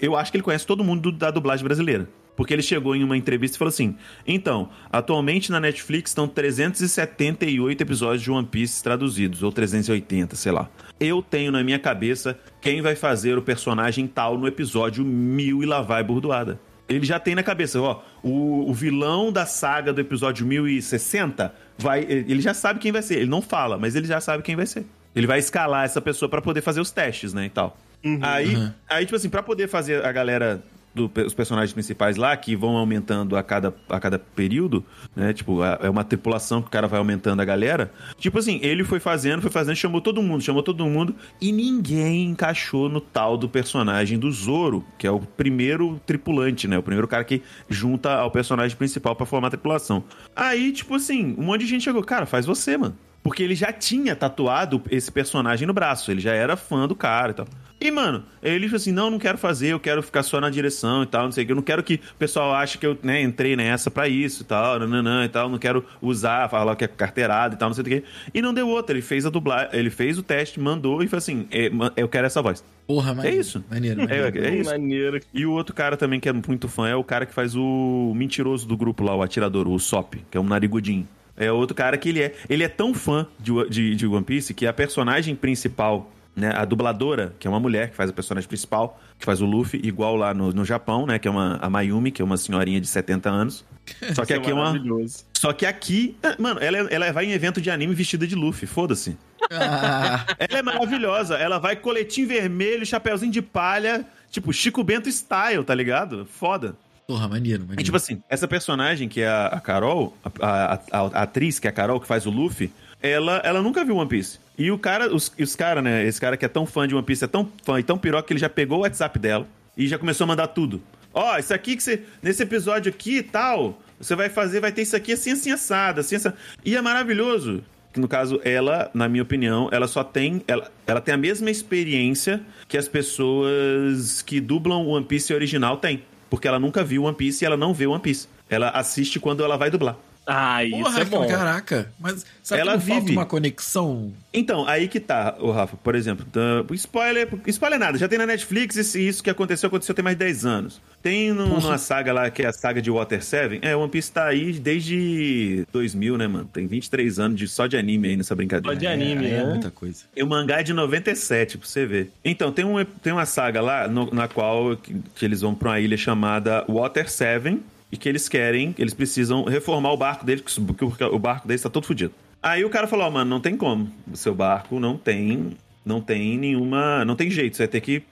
eu 0.00 0.14
acho 0.16 0.30
que 0.30 0.36
ele 0.36 0.44
conhece 0.44 0.66
todo 0.66 0.84
mundo 0.84 1.10
do- 1.10 1.18
da 1.18 1.30
dublagem 1.30 1.64
brasileira. 1.64 2.08
Porque 2.34 2.52
ele 2.54 2.62
chegou 2.62 2.96
em 2.96 3.04
uma 3.04 3.14
entrevista 3.16 3.56
e 3.56 3.58
falou 3.58 3.68
assim: 3.68 3.94
Então, 4.26 4.70
atualmente 4.90 5.50
na 5.50 5.60
Netflix 5.60 6.10
estão 6.10 6.26
378 6.26 7.82
episódios 7.82 8.22
de 8.22 8.30
One 8.30 8.46
Piece 8.46 8.82
traduzidos, 8.82 9.42
ou 9.42 9.52
380, 9.52 10.34
sei 10.36 10.50
lá. 10.52 10.68
Eu 10.98 11.22
tenho 11.22 11.52
na 11.52 11.62
minha 11.62 11.78
cabeça 11.78 12.38
quem 12.60 12.80
vai 12.80 12.96
fazer 12.96 13.36
o 13.36 13.42
personagem 13.42 14.06
tal 14.06 14.38
no 14.38 14.46
episódio 14.46 15.04
mil 15.04 15.62
e 15.62 15.66
lá 15.66 15.82
vai 15.82 16.02
burdoada. 16.02 16.58
Ele 16.88 17.04
já 17.06 17.18
tem 17.18 17.34
na 17.34 17.42
cabeça, 17.42 17.80
ó, 17.80 18.02
o, 18.22 18.68
o 18.70 18.74
vilão 18.74 19.30
da 19.32 19.46
saga 19.46 19.92
do 19.92 20.00
episódio 20.00 20.46
1060 20.46 21.54
vai. 21.78 22.00
Ele 22.02 22.40
já 22.40 22.54
sabe 22.54 22.80
quem 22.80 22.92
vai 22.92 23.02
ser. 23.02 23.16
Ele 23.18 23.30
não 23.30 23.42
fala, 23.42 23.78
mas 23.78 23.94
ele 23.94 24.06
já 24.06 24.20
sabe 24.20 24.42
quem 24.42 24.56
vai 24.56 24.66
ser. 24.66 24.84
Ele 25.14 25.26
vai 25.26 25.38
escalar 25.38 25.84
essa 25.84 26.00
pessoa 26.00 26.28
pra 26.28 26.40
poder 26.42 26.60
fazer 26.62 26.80
os 26.80 26.90
testes, 26.90 27.32
né, 27.34 27.46
e 27.46 27.50
tal. 27.50 27.76
Aí, 28.20 28.56
Uhum. 28.56 28.70
aí, 28.88 29.04
tipo 29.04 29.14
assim, 29.16 29.28
pra 29.28 29.42
poder 29.42 29.68
fazer 29.68 30.04
a 30.04 30.10
galera 30.10 30.62
do- 30.94 31.10
os 31.24 31.32
personagens 31.32 31.72
principais 31.72 32.16
lá, 32.18 32.36
que 32.36 32.54
vão 32.54 32.76
aumentando 32.76 33.34
a 33.36 33.42
cada, 33.42 33.72
a 33.88 33.98
cada 34.00 34.18
período, 34.18 34.84
né? 35.16 35.32
Tipo, 35.32 35.62
a- 35.62 35.78
é 35.82 35.88
uma 35.88 36.04
tripulação 36.04 36.60
que 36.60 36.68
o 36.68 36.70
cara 36.70 36.86
vai 36.86 36.98
aumentando 36.98 37.40
a 37.40 37.44
galera. 37.46 37.90
Tipo 38.18 38.38
assim, 38.38 38.58
ele 38.62 38.84
foi 38.84 39.00
fazendo, 39.00 39.40
foi 39.40 39.50
fazendo, 39.50 39.76
chamou 39.76 40.00
todo 40.02 40.20
mundo, 40.20 40.42
chamou 40.42 40.62
todo 40.62 40.84
mundo, 40.84 41.14
e 41.40 41.50
ninguém 41.52 42.24
encaixou 42.30 42.90
no 42.90 43.00
tal 43.00 43.38
do 43.38 43.48
personagem 43.48 44.18
do 44.18 44.30
Zoro, 44.30 44.84
que 44.98 45.06
é 45.06 45.10
o 45.10 45.20
primeiro 45.20 45.98
tripulante, 46.04 46.68
né? 46.68 46.76
O 46.76 46.82
primeiro 46.82 47.08
cara 47.08 47.24
que 47.24 47.40
junta 47.70 48.12
ao 48.14 48.30
personagem 48.30 48.76
principal 48.76 49.16
pra 49.16 49.24
formar 49.24 49.46
a 49.46 49.50
tripulação. 49.52 50.04
Aí, 50.36 50.72
tipo 50.72 50.94
assim, 50.96 51.34
um 51.38 51.44
monte 51.44 51.60
de 51.62 51.68
gente 51.68 51.84
chegou, 51.84 52.02
cara, 52.02 52.26
faz 52.26 52.44
você, 52.44 52.76
mano. 52.76 52.94
Porque 53.22 53.42
ele 53.42 53.54
já 53.54 53.72
tinha 53.72 54.16
tatuado 54.16 54.82
esse 54.90 55.10
personagem 55.10 55.66
no 55.66 55.72
braço, 55.72 56.10
ele 56.10 56.20
já 56.20 56.32
era 56.32 56.56
fã 56.56 56.88
do 56.88 56.94
cara 56.96 57.30
e 57.30 57.34
tal. 57.34 57.46
E, 57.80 57.90
mano, 57.90 58.22
ele 58.40 58.66
falou 58.66 58.76
assim: 58.76 58.92
não, 58.92 59.10
não 59.10 59.18
quero 59.18 59.36
fazer, 59.36 59.68
eu 59.68 59.80
quero 59.80 60.02
ficar 60.02 60.22
só 60.22 60.40
na 60.40 60.48
direção 60.48 61.02
e 61.02 61.06
tal, 61.06 61.24
não 61.24 61.32
sei 61.32 61.42
o 61.42 61.46
que. 61.46 61.52
Eu 61.52 61.56
não 61.56 61.62
quero 61.64 61.82
que 61.82 61.94
o 61.94 62.14
pessoal 62.16 62.54
ache 62.54 62.78
que 62.78 62.86
eu 62.86 62.96
né, 63.02 63.20
entrei 63.22 63.56
nessa 63.56 63.90
pra 63.90 64.06
isso 64.08 64.42
e 64.42 64.44
tal, 64.46 64.78
nananã 64.78 65.24
e 65.24 65.28
tal. 65.28 65.48
Não 65.48 65.58
quero 65.58 65.84
usar, 66.00 66.48
falar 66.48 66.76
que 66.76 66.84
é 66.84 66.88
carteirada 66.88 67.54
e 67.56 67.58
tal, 67.58 67.68
não 67.68 67.74
sei 67.74 67.82
o 67.82 67.86
que. 67.86 68.04
E 68.32 68.40
não 68.40 68.54
deu 68.54 68.68
outra. 68.68 68.94
Ele 68.94 69.02
fez 69.02 69.26
a 69.26 69.30
dublagem, 69.30 69.68
ele 69.72 69.90
fez 69.90 70.16
o 70.16 70.22
teste, 70.22 70.60
mandou 70.60 71.02
e 71.02 71.08
falou 71.08 71.18
assim: 71.18 71.46
é, 71.50 71.70
eu 71.96 72.08
quero 72.08 72.26
essa 72.26 72.40
voz. 72.40 72.64
Porra, 72.86 73.14
maneiro. 73.14 73.40
isso. 73.40 73.64
Maneiro, 73.68 74.00
É, 74.02 74.06
maneiro. 74.06 74.44
é 74.44 74.54
isso. 74.56 74.70
Maneiro. 74.70 75.20
E 75.34 75.44
o 75.46 75.50
outro 75.52 75.74
cara 75.74 75.96
também 75.96 76.20
que 76.20 76.28
é 76.28 76.32
muito 76.32 76.68
fã 76.68 76.88
é 76.88 76.94
o 76.94 77.02
cara 77.02 77.26
que 77.26 77.34
faz 77.34 77.56
o 77.56 78.12
mentiroso 78.14 78.66
do 78.66 78.76
grupo 78.76 79.02
lá, 79.02 79.14
o 79.16 79.22
atirador, 79.22 79.66
o 79.66 79.78
Sop, 79.78 80.14
que 80.30 80.36
é 80.36 80.40
um 80.40 80.44
narigudinho. 80.46 81.06
É 81.44 81.52
outro 81.52 81.74
cara 81.74 81.96
que 81.96 82.08
ele 82.08 82.22
é. 82.22 82.34
Ele 82.48 82.64
é 82.64 82.68
tão 82.68 82.94
fã 82.94 83.26
de, 83.38 83.52
de, 83.68 83.94
de 83.94 84.06
One 84.06 84.24
Piece 84.24 84.54
que 84.54 84.66
a 84.66 84.72
personagem 84.72 85.34
principal, 85.34 86.10
né? 86.34 86.52
A 86.54 86.64
dubladora, 86.64 87.34
que 87.38 87.46
é 87.46 87.50
uma 87.50 87.60
mulher 87.60 87.90
que 87.90 87.96
faz 87.96 88.10
a 88.10 88.12
personagem 88.12 88.48
principal, 88.48 89.00
que 89.18 89.24
faz 89.24 89.40
o 89.40 89.46
Luffy, 89.46 89.80
igual 89.84 90.16
lá 90.16 90.32
no, 90.32 90.52
no 90.52 90.64
Japão, 90.64 91.06
né? 91.06 91.18
Que 91.18 91.28
é 91.28 91.30
uma, 91.30 91.56
a 91.60 91.68
Mayumi, 91.68 92.10
que 92.10 92.22
é 92.22 92.24
uma 92.24 92.36
senhorinha 92.36 92.80
de 92.80 92.86
70 92.86 93.30
anos. 93.30 93.64
Só 94.14 94.24
que 94.24 94.32
aqui 94.32 94.50
é 94.50 94.54
uma. 94.54 94.64
maravilhoso. 94.72 95.24
Só 95.34 95.52
que 95.52 95.66
aqui. 95.66 96.16
é, 96.22 96.40
Mano, 96.40 96.60
ela, 96.60 96.78
ela 96.90 97.12
vai 97.12 97.26
em 97.26 97.32
evento 97.32 97.60
de 97.60 97.70
anime 97.70 97.94
vestida 97.94 98.26
de 98.26 98.34
Luffy, 98.34 98.66
foda-se. 98.66 99.16
Ah, 99.50 100.24
Ela 100.38 100.58
é 100.58 100.62
maravilhosa. 100.62 101.36
Ela 101.36 101.58
vai 101.58 101.76
coletinho 101.76 102.28
vermelho, 102.28 102.86
chapéuzinho 102.86 103.32
de 103.32 103.42
palha, 103.42 104.06
tipo 104.30 104.52
Chico 104.52 104.82
Bento 104.84 105.10
style, 105.10 105.64
tá 105.64 105.74
ligado? 105.74 106.24
Foda. 106.26 106.76
Porra, 107.12 107.28
maneiro, 107.28 107.58
E 107.62 107.66
maneiro. 107.66 107.82
tipo 107.84 107.96
assim, 107.96 108.22
essa 108.28 108.48
personagem 108.48 109.08
que 109.08 109.20
é 109.20 109.28
a, 109.28 109.60
Carol, 109.62 110.16
a, 110.40 110.74
a- 110.74 110.80
a- 110.90 111.22
atriz 111.22 111.58
que 111.58 111.66
é 111.66 111.70
a 111.70 111.72
Carol, 111.72 112.00
que 112.00 112.06
faz 112.06 112.24
o 112.26 112.30
Luffy, 112.30 112.72
ela, 113.02 113.40
ela 113.44 113.60
nunca 113.60 113.84
viu 113.84 113.96
One 113.96 114.08
Piece. 114.08 114.38
E 114.56 114.70
o 114.70 114.78
cara, 114.78 115.14
os, 115.14 115.32
e 115.38 115.42
os 115.42 115.54
caras, 115.56 115.82
né? 115.84 116.04
Esse 116.06 116.20
cara 116.20 116.36
que 116.36 116.44
é 116.44 116.48
tão 116.48 116.64
fã 116.64 116.86
de 116.88 116.94
One 116.94 117.04
Piece, 117.04 117.24
é 117.24 117.26
tão 117.26 117.48
fã 117.64 117.78
e 117.78 117.82
tão 117.82 117.98
piroca 117.98 118.26
que 118.26 118.32
ele 118.32 118.40
já 118.40 118.48
pegou 118.48 118.78
o 118.78 118.80
WhatsApp 118.82 119.18
dela 119.18 119.46
e 119.76 119.86
já 119.88 119.98
começou 119.98 120.24
a 120.24 120.28
mandar 120.28 120.46
tudo. 120.48 120.80
Ó, 121.12 121.36
isso 121.38 121.52
aqui 121.52 121.76
que 121.76 121.82
você. 121.82 122.02
Nesse 122.22 122.42
episódio 122.42 122.88
aqui 122.90 123.18
e 123.18 123.22
tal, 123.22 123.78
você 124.00 124.14
vai 124.14 124.28
fazer, 124.30 124.60
vai 124.60 124.72
ter 124.72 124.82
isso 124.82 124.96
aqui 124.96 125.12
assim, 125.12 125.32
assim, 125.32 125.50
assado, 125.50 126.00
assim, 126.00 126.16
assado. 126.16 126.36
E 126.64 126.74
é 126.76 126.80
maravilhoso. 126.80 127.62
Que 127.92 128.00
no 128.00 128.08
caso, 128.08 128.40
ela, 128.42 128.90
na 128.94 129.06
minha 129.06 129.22
opinião, 129.22 129.68
ela 129.70 129.86
só 129.86 130.02
tem. 130.02 130.42
Ela, 130.48 130.70
ela 130.86 131.00
tem 131.00 131.12
a 131.12 131.18
mesma 131.18 131.50
experiência 131.50 132.40
que 132.66 132.78
as 132.78 132.88
pessoas 132.88 134.22
que 134.22 134.40
dublam 134.40 134.82
o 134.86 134.88
One 134.88 135.04
Piece 135.04 135.34
original 135.34 135.76
têm. 135.76 136.02
Porque 136.32 136.48
ela 136.48 136.58
nunca 136.58 136.82
viu 136.82 137.02
One 137.02 137.14
Piece 137.14 137.44
e 137.44 137.46
ela 137.46 137.58
não 137.58 137.74
vê 137.74 137.86
One 137.86 138.00
Piece. 138.00 138.26
Ela 138.48 138.70
assiste 138.70 139.20
quando 139.20 139.44
ela 139.44 139.58
vai 139.58 139.70
dublar. 139.70 139.98
Ah, 140.24 140.64
isso 140.64 140.76
Porra, 140.82 141.00
é 141.00 141.04
bom. 141.04 141.26
caraca. 141.26 141.90
Mas 141.98 142.24
sabe 142.44 142.60
Ela 142.60 142.72
que 142.72 142.78
não 142.78 142.86
falta 142.86 143.00
vive. 143.02 143.16
uma 143.16 143.26
conexão? 143.26 144.12
Então, 144.32 144.66
aí 144.68 144.86
que 144.86 145.00
tá, 145.00 145.34
o 145.40 145.50
Rafa, 145.50 145.76
por 145.76 145.94
exemplo. 145.96 146.24
tá, 146.30 146.64
spoiler, 146.74 147.28
spoiler 147.48 147.78
nada, 147.78 147.98
já 147.98 148.06
tem 148.08 148.18
na 148.18 148.26
Netflix 148.26 148.76
isso, 148.76 148.98
isso 148.98 149.22
que 149.22 149.28
aconteceu, 149.28 149.66
aconteceu 149.66 149.94
tem 149.94 150.02
mais 150.04 150.16
de 150.16 150.24
10 150.24 150.46
anos. 150.46 150.80
Tem 151.02 151.32
no- 151.32 151.48
numa 151.60 151.76
saga 151.76 152.12
lá, 152.12 152.30
que 152.30 152.42
é 152.42 152.46
a 152.46 152.52
saga 152.52 152.80
de 152.80 152.88
Water 152.90 153.22
7. 153.22 153.58
É, 153.62 153.74
One 153.74 153.90
Piece 153.90 154.12
tá 154.12 154.26
aí 154.26 154.52
desde 154.52 155.66
2000, 155.72 156.16
né, 156.16 156.26
mano? 156.28 156.48
Tem 156.52 156.66
23 156.66 157.18
anos 157.18 157.36
de, 157.38 157.48
só 157.48 157.66
de 157.66 157.76
anime 157.76 158.08
aí 158.08 158.16
nessa 158.16 158.34
brincadeira. 158.36 158.74
Só 158.74 158.78
de 158.78 158.86
anime, 158.86 159.26
é, 159.26 159.30
é 159.34 159.42
né? 159.44 159.44
muita 159.50 159.70
coisa. 159.70 160.04
E 160.16 160.22
o 160.22 160.26
mangá 160.26 160.60
é 160.60 160.62
de 160.62 160.72
97, 160.72 161.58
pra 161.58 161.66
você 161.66 161.84
ver. 161.86 162.12
Então, 162.24 162.52
tem, 162.52 162.64
um, 162.64 162.84
tem 162.84 163.12
uma 163.12 163.26
saga 163.26 163.60
lá 163.60 163.88
no- 163.88 164.12
na 164.14 164.28
qual 164.28 164.76
que, 164.76 164.94
que 165.16 165.24
eles 165.24 165.40
vão 165.40 165.54
pra 165.54 165.70
uma 165.70 165.80
ilha 165.80 165.96
chamada 165.96 166.64
Water 166.68 167.10
7 167.10 167.58
e 167.92 167.96
que 167.98 168.08
eles 168.08 168.28
querem, 168.28 168.74
eles 168.78 168.94
precisam 168.94 169.44
reformar 169.44 169.92
o 169.92 169.96
barco 169.96 170.24
deles, 170.24 170.42
porque 170.66 171.04
o, 171.04 171.18
barco 171.18 171.46
deles 171.46 171.62
tá 171.62 171.68
todo 171.68 171.86
fodido. 171.86 172.14
Aí 172.42 172.64
o 172.64 172.70
cara 172.70 172.88
falou, 172.88 173.06
ó, 173.06 173.10
mano, 173.10 173.28
não 173.28 173.40
tem 173.40 173.56
como. 173.56 173.92
O 174.10 174.16
seu 174.16 174.34
barco 174.34 174.80
não 174.80 174.96
tem. 174.96 175.50
Não 175.84 176.00
tem 176.00 176.38
nenhuma. 176.38 177.04
Não 177.04 177.14
tem 177.14 177.30
jeito. 177.30 177.56
Você 177.56 177.64
vai 177.64 177.68
ter 177.68 177.80
que 177.80 178.02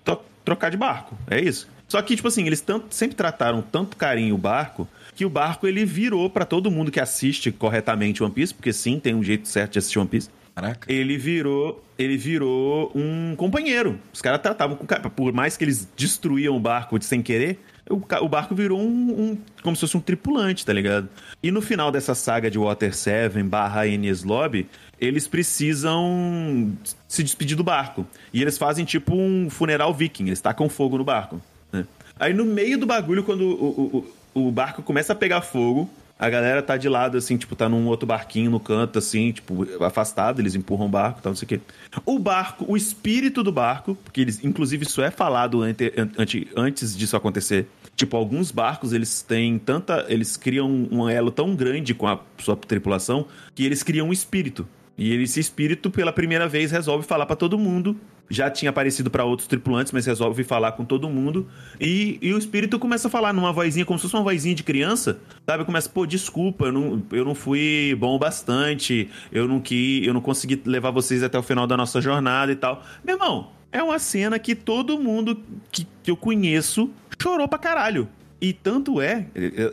trocar 0.44 0.70
de 0.70 0.76
barco. 0.76 1.16
É 1.28 1.40
isso. 1.40 1.68
Só 1.88 2.00
que, 2.00 2.14
tipo 2.14 2.28
assim, 2.28 2.46
eles 2.46 2.60
tanto, 2.60 2.94
sempre 2.94 3.16
trataram 3.16 3.60
tanto 3.60 3.96
carinho 3.96 4.36
o 4.36 4.38
barco 4.38 4.86
que 5.16 5.24
o 5.24 5.30
barco 5.30 5.66
ele 5.66 5.84
virou 5.84 6.30
pra 6.30 6.44
todo 6.44 6.70
mundo 6.70 6.90
que 6.90 7.00
assiste 7.00 7.50
corretamente 7.50 8.22
One 8.22 8.32
Piece, 8.32 8.54
porque 8.54 8.72
sim, 8.72 9.00
tem 9.00 9.14
um 9.14 9.22
jeito 9.22 9.48
certo 9.48 9.72
de 9.72 9.80
assistir 9.80 9.98
One 9.98 10.08
Piece 10.08 10.30
Caraca. 10.54 10.90
ele 10.90 11.18
virou 11.18 11.82
ele 11.98 12.16
virou 12.16 12.90
um 12.94 13.34
companheiro. 13.36 13.98
Os 14.12 14.22
caras 14.22 14.40
tratavam 14.40 14.76
com 14.76 14.86
por 15.10 15.32
mais 15.32 15.56
que 15.56 15.64
eles 15.64 15.86
destruíam 15.96 16.56
o 16.56 16.60
barco 16.60 16.98
de 16.98 17.04
sem 17.04 17.20
querer, 17.20 17.58
o, 17.90 18.02
o 18.24 18.28
barco 18.28 18.54
virou 18.54 18.80
um, 18.80 18.84
um- 19.32 19.38
como 19.62 19.74
se 19.76 19.80
fosse 19.80 19.96
um 19.96 20.00
tripulante, 20.00 20.64
tá 20.64 20.72
ligado? 20.72 21.08
E 21.42 21.50
no 21.50 21.60
final 21.60 21.90
dessa 21.90 22.14
saga 22.14 22.50
de 22.50 22.58
Water 22.58 22.94
7 22.94 23.42
barra 23.42 23.86
Enies 23.86 24.22
Lobby, 24.22 24.68
eles 25.00 25.26
precisam 25.28 26.72
se 27.08 27.22
despedir 27.22 27.56
do 27.56 27.64
barco. 27.64 28.06
E 28.32 28.40
eles 28.40 28.56
fazem 28.58 28.84
tipo 28.84 29.14
um 29.14 29.48
funeral 29.50 29.92
viking, 29.92 30.26
eles 30.26 30.40
tacam 30.40 30.68
fogo 30.68 30.96
no 30.98 31.04
barco. 31.04 31.40
né? 31.72 31.86
Aí 32.18 32.32
no 32.34 32.44
meio 32.44 32.78
do 32.78 32.86
bagulho, 32.86 33.22
quando 33.24 33.42
o, 33.42 34.04
o, 34.34 34.46
o 34.48 34.50
barco 34.52 34.82
começa 34.82 35.12
a 35.12 35.16
pegar 35.16 35.40
fogo, 35.40 35.88
a 36.18 36.28
galera 36.28 36.62
tá 36.62 36.76
de 36.76 36.86
lado, 36.86 37.16
assim, 37.16 37.38
tipo, 37.38 37.56
tá 37.56 37.66
num 37.66 37.86
outro 37.86 38.06
barquinho 38.06 38.50
no 38.50 38.60
canto, 38.60 38.98
assim, 38.98 39.32
tipo, 39.32 39.66
afastado, 39.82 40.38
eles 40.38 40.54
empurram 40.54 40.84
o 40.84 40.88
barco 40.88 41.22
tal, 41.22 41.30
não 41.30 41.36
sei 41.36 41.46
o 41.46 41.48
quê. 41.48 41.60
O 42.04 42.18
barco, 42.18 42.66
o 42.68 42.76
espírito 42.76 43.42
do 43.42 43.50
barco, 43.50 43.94
porque 44.04 44.20
eles, 44.20 44.44
inclusive, 44.44 44.84
isso 44.84 45.00
é 45.00 45.10
falado 45.10 45.62
ante, 45.62 45.90
ante- 46.18 46.46
antes 46.54 46.94
disso 46.94 47.16
acontecer. 47.16 47.66
Tipo, 48.00 48.16
alguns 48.16 48.50
barcos, 48.50 48.94
eles 48.94 49.20
têm 49.20 49.58
tanta. 49.58 50.06
Eles 50.08 50.34
criam 50.34 50.88
um 50.90 51.06
elo 51.06 51.30
tão 51.30 51.54
grande 51.54 51.92
com 51.92 52.06
a 52.06 52.18
sua 52.38 52.56
tripulação 52.56 53.26
que 53.54 53.62
eles 53.62 53.82
criam 53.82 54.08
um 54.08 54.12
espírito. 54.12 54.66
E 54.96 55.12
esse 55.16 55.38
espírito, 55.38 55.90
pela 55.90 56.10
primeira 56.10 56.48
vez, 56.48 56.70
resolve 56.70 57.06
falar 57.06 57.26
pra 57.26 57.36
todo 57.36 57.58
mundo. 57.58 57.94
Já 58.30 58.48
tinha 58.48 58.70
aparecido 58.70 59.10
pra 59.10 59.22
outros 59.26 59.46
tripulantes, 59.46 59.92
mas 59.92 60.06
resolve 60.06 60.42
falar 60.44 60.72
com 60.72 60.82
todo 60.82 61.10
mundo. 61.10 61.46
E, 61.78 62.18
e 62.22 62.32
o 62.32 62.38
espírito 62.38 62.78
começa 62.78 63.08
a 63.08 63.10
falar 63.10 63.34
numa 63.34 63.52
vozinha, 63.52 63.84
como 63.84 63.98
se 63.98 64.04
fosse 64.04 64.16
uma 64.16 64.22
vozinha 64.22 64.54
de 64.54 64.62
criança, 64.62 65.20
sabe? 65.44 65.66
Começa, 65.66 65.86
pô, 65.86 66.06
desculpa, 66.06 66.64
eu 66.64 66.72
não, 66.72 67.02
eu 67.12 67.22
não 67.22 67.34
fui 67.34 67.94
bom 68.00 68.16
o 68.16 68.18
bastante, 68.18 69.10
eu 69.30 69.46
não, 69.46 69.60
que, 69.60 70.02
eu 70.06 70.14
não 70.14 70.22
consegui 70.22 70.58
levar 70.64 70.90
vocês 70.90 71.22
até 71.22 71.38
o 71.38 71.42
final 71.42 71.66
da 71.66 71.76
nossa 71.76 72.00
jornada 72.00 72.50
e 72.50 72.56
tal. 72.56 72.82
Meu 73.04 73.16
irmão, 73.16 73.50
é 73.70 73.82
uma 73.82 73.98
cena 73.98 74.38
que 74.38 74.54
todo 74.54 74.98
mundo 74.98 75.38
que, 75.70 75.86
que 76.02 76.10
eu 76.10 76.16
conheço 76.16 76.90
chorou 77.20 77.48
pra 77.48 77.58
caralho. 77.58 78.08
E 78.40 78.54
tanto 78.54 79.02
é, 79.02 79.26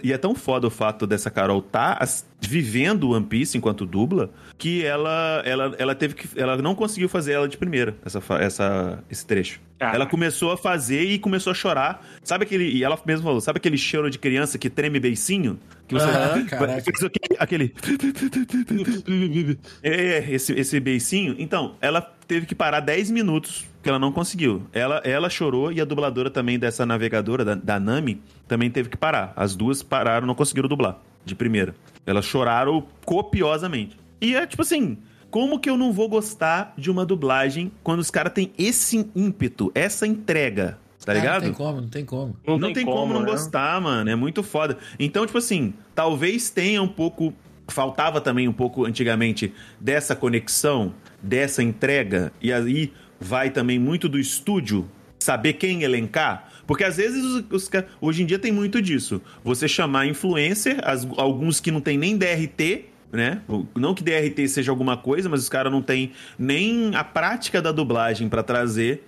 e 0.04 0.12
é 0.12 0.18
tão 0.18 0.36
foda 0.36 0.68
o 0.68 0.70
fato 0.70 1.08
dessa 1.08 1.32
Carol 1.32 1.62
tá 1.62 1.98
vivendo 2.42 3.12
One 3.12 3.26
Piece 3.26 3.58
enquanto 3.58 3.86
dubla, 3.86 4.30
que 4.58 4.84
ela, 4.84 5.42
ela, 5.46 5.74
ela 5.80 5.96
teve 5.96 6.16
que. 6.16 6.28
Ela 6.38 6.58
não 6.58 6.76
conseguiu 6.76 7.08
fazer 7.08 7.32
ela 7.32 7.48
de 7.48 7.56
primeira, 7.56 7.96
essa, 8.04 8.22
essa, 8.42 9.04
esse 9.10 9.26
trecho. 9.26 9.62
Caraca. 9.80 9.96
Ela 9.96 10.06
começou 10.06 10.52
a 10.52 10.58
fazer 10.58 11.04
e 11.04 11.18
começou 11.18 11.52
a 11.52 11.54
chorar. 11.54 12.06
Sabe 12.22 12.44
aquele. 12.44 12.70
E 12.70 12.84
ela 12.84 13.00
mesmo 13.06 13.24
falou, 13.24 13.40
sabe 13.40 13.58
aquele 13.58 13.78
choro 13.78 14.10
de 14.10 14.20
criança 14.20 14.58
que 14.58 14.70
treme 14.70 15.00
beicinho? 15.00 15.58
Que 15.88 15.94
você 15.94 16.08
caraca. 16.50 16.82
fez 16.82 17.04
aquele. 17.40 17.74
aquele... 17.74 19.58
É, 19.82 20.30
esse, 20.30 20.52
esse 20.54 20.78
beicinho. 20.80 21.36
Então, 21.40 21.76
ela 21.80 22.17
teve 22.28 22.46
que 22.46 22.54
parar 22.56 22.80
10 22.82 23.10
minutos, 23.12 23.66
que 23.82 23.90
ela 23.90 23.98
não 24.00 24.12
conseguiu. 24.12 24.64
Ela, 24.74 24.98
ela 25.04 25.30
chorou 25.30 25.72
e 25.72 25.80
a 25.80 25.86
dubladora 25.86 26.30
também 26.30 26.60
dessa 26.60 26.86
navegadora, 26.86 27.46
da, 27.46 27.56
da 27.56 27.80
Nami, 27.80 28.22
também 28.48 28.70
teve 28.70 28.90
que 28.90 28.98
parar. 28.98 29.34
As 29.36 29.56
duas 29.56 29.82
pararam, 29.82 30.28
não 30.28 30.36
conseguiram 30.36 30.68
dublar 30.68 31.00
de 31.24 31.34
primeira. 31.36 31.74
Elas 32.06 32.26
choraram 32.26 32.84
copiosamente. 33.06 33.98
E 34.22 34.36
é 34.36 34.46
tipo 34.46 34.62
assim. 34.62 34.98
Como 35.30 35.60
que 35.60 35.70
eu 35.70 35.78
não 35.78 35.92
vou 35.92 36.08
gostar 36.08 36.74
de 36.78 36.90
uma 36.90 37.06
dublagem 37.06 37.70
quando 37.84 38.00
os 38.00 38.10
caras 38.10 38.32
têm 38.32 38.50
esse 38.58 39.10
ímpeto, 39.14 39.70
essa 39.76 40.08
entrega, 40.08 40.80
tá 41.06 41.12
Ah, 41.12 41.16
ligado? 41.16 41.42
Não 41.44 41.50
tem 41.50 41.54
como, 41.54 41.82
não 41.82 41.90
tem 41.90 42.06
como. 42.06 42.36
Não, 42.48 42.74
tem, 42.74 42.86
como, 42.86 43.14
não 43.14 43.20
né? 43.24 43.32
gostar, 43.32 43.80
mano. 43.82 44.10
É 44.10 44.16
muito 44.16 44.42
foda. 44.42 44.78
Então, 44.98 45.26
tipo 45.26 45.38
assim, 45.38 45.74
talvez 45.94 46.50
tenha 46.50 46.82
um 46.82 46.88
pouco. 46.88 47.34
Faltava 47.68 48.22
também 48.22 48.48
um 48.48 48.54
pouco 48.54 48.86
antigamente 48.86 49.54
dessa 49.80 50.16
conexão, 50.16 50.94
dessa 51.22 51.62
entrega. 51.62 52.32
E 52.42 52.52
aí 52.54 52.94
vai 53.20 53.50
também 53.50 53.78
muito 53.80 54.08
do 54.08 54.18
estúdio 54.20 54.90
saber 55.20 55.54
quem 55.54 55.84
elencar. 55.84 56.48
Porque 56.66 56.84
às 56.84 56.98
vezes 56.98 57.24
os, 57.24 57.44
os 57.52 57.70
hoje 58.00 58.24
em 58.24 58.26
dia 58.26 58.40
tem 58.40 58.52
muito 58.52 58.82
disso. 58.82 59.22
Você 59.44 59.68
chamar 59.68 60.06
influencer, 60.08 60.78
as- 60.84 61.08
alguns 61.18 61.60
que 61.60 61.72
não 61.72 61.82
tem 61.82 61.98
nem 61.98 62.18
DRT, 62.18 62.86
né? 63.12 63.42
Não 63.76 63.94
que 63.94 64.04
DRT 64.04 64.48
seja 64.48 64.72
alguma 64.72 64.96
coisa, 64.98 65.28
mas 65.30 65.42
os 65.42 65.50
caras 65.50 65.72
não 65.72 65.82
têm 65.82 66.12
nem 66.38 66.94
a 66.96 67.04
prática 67.04 67.62
da 67.62 67.72
dublagem 67.72 68.28
pra 68.30 68.44
trazer, 68.44 69.04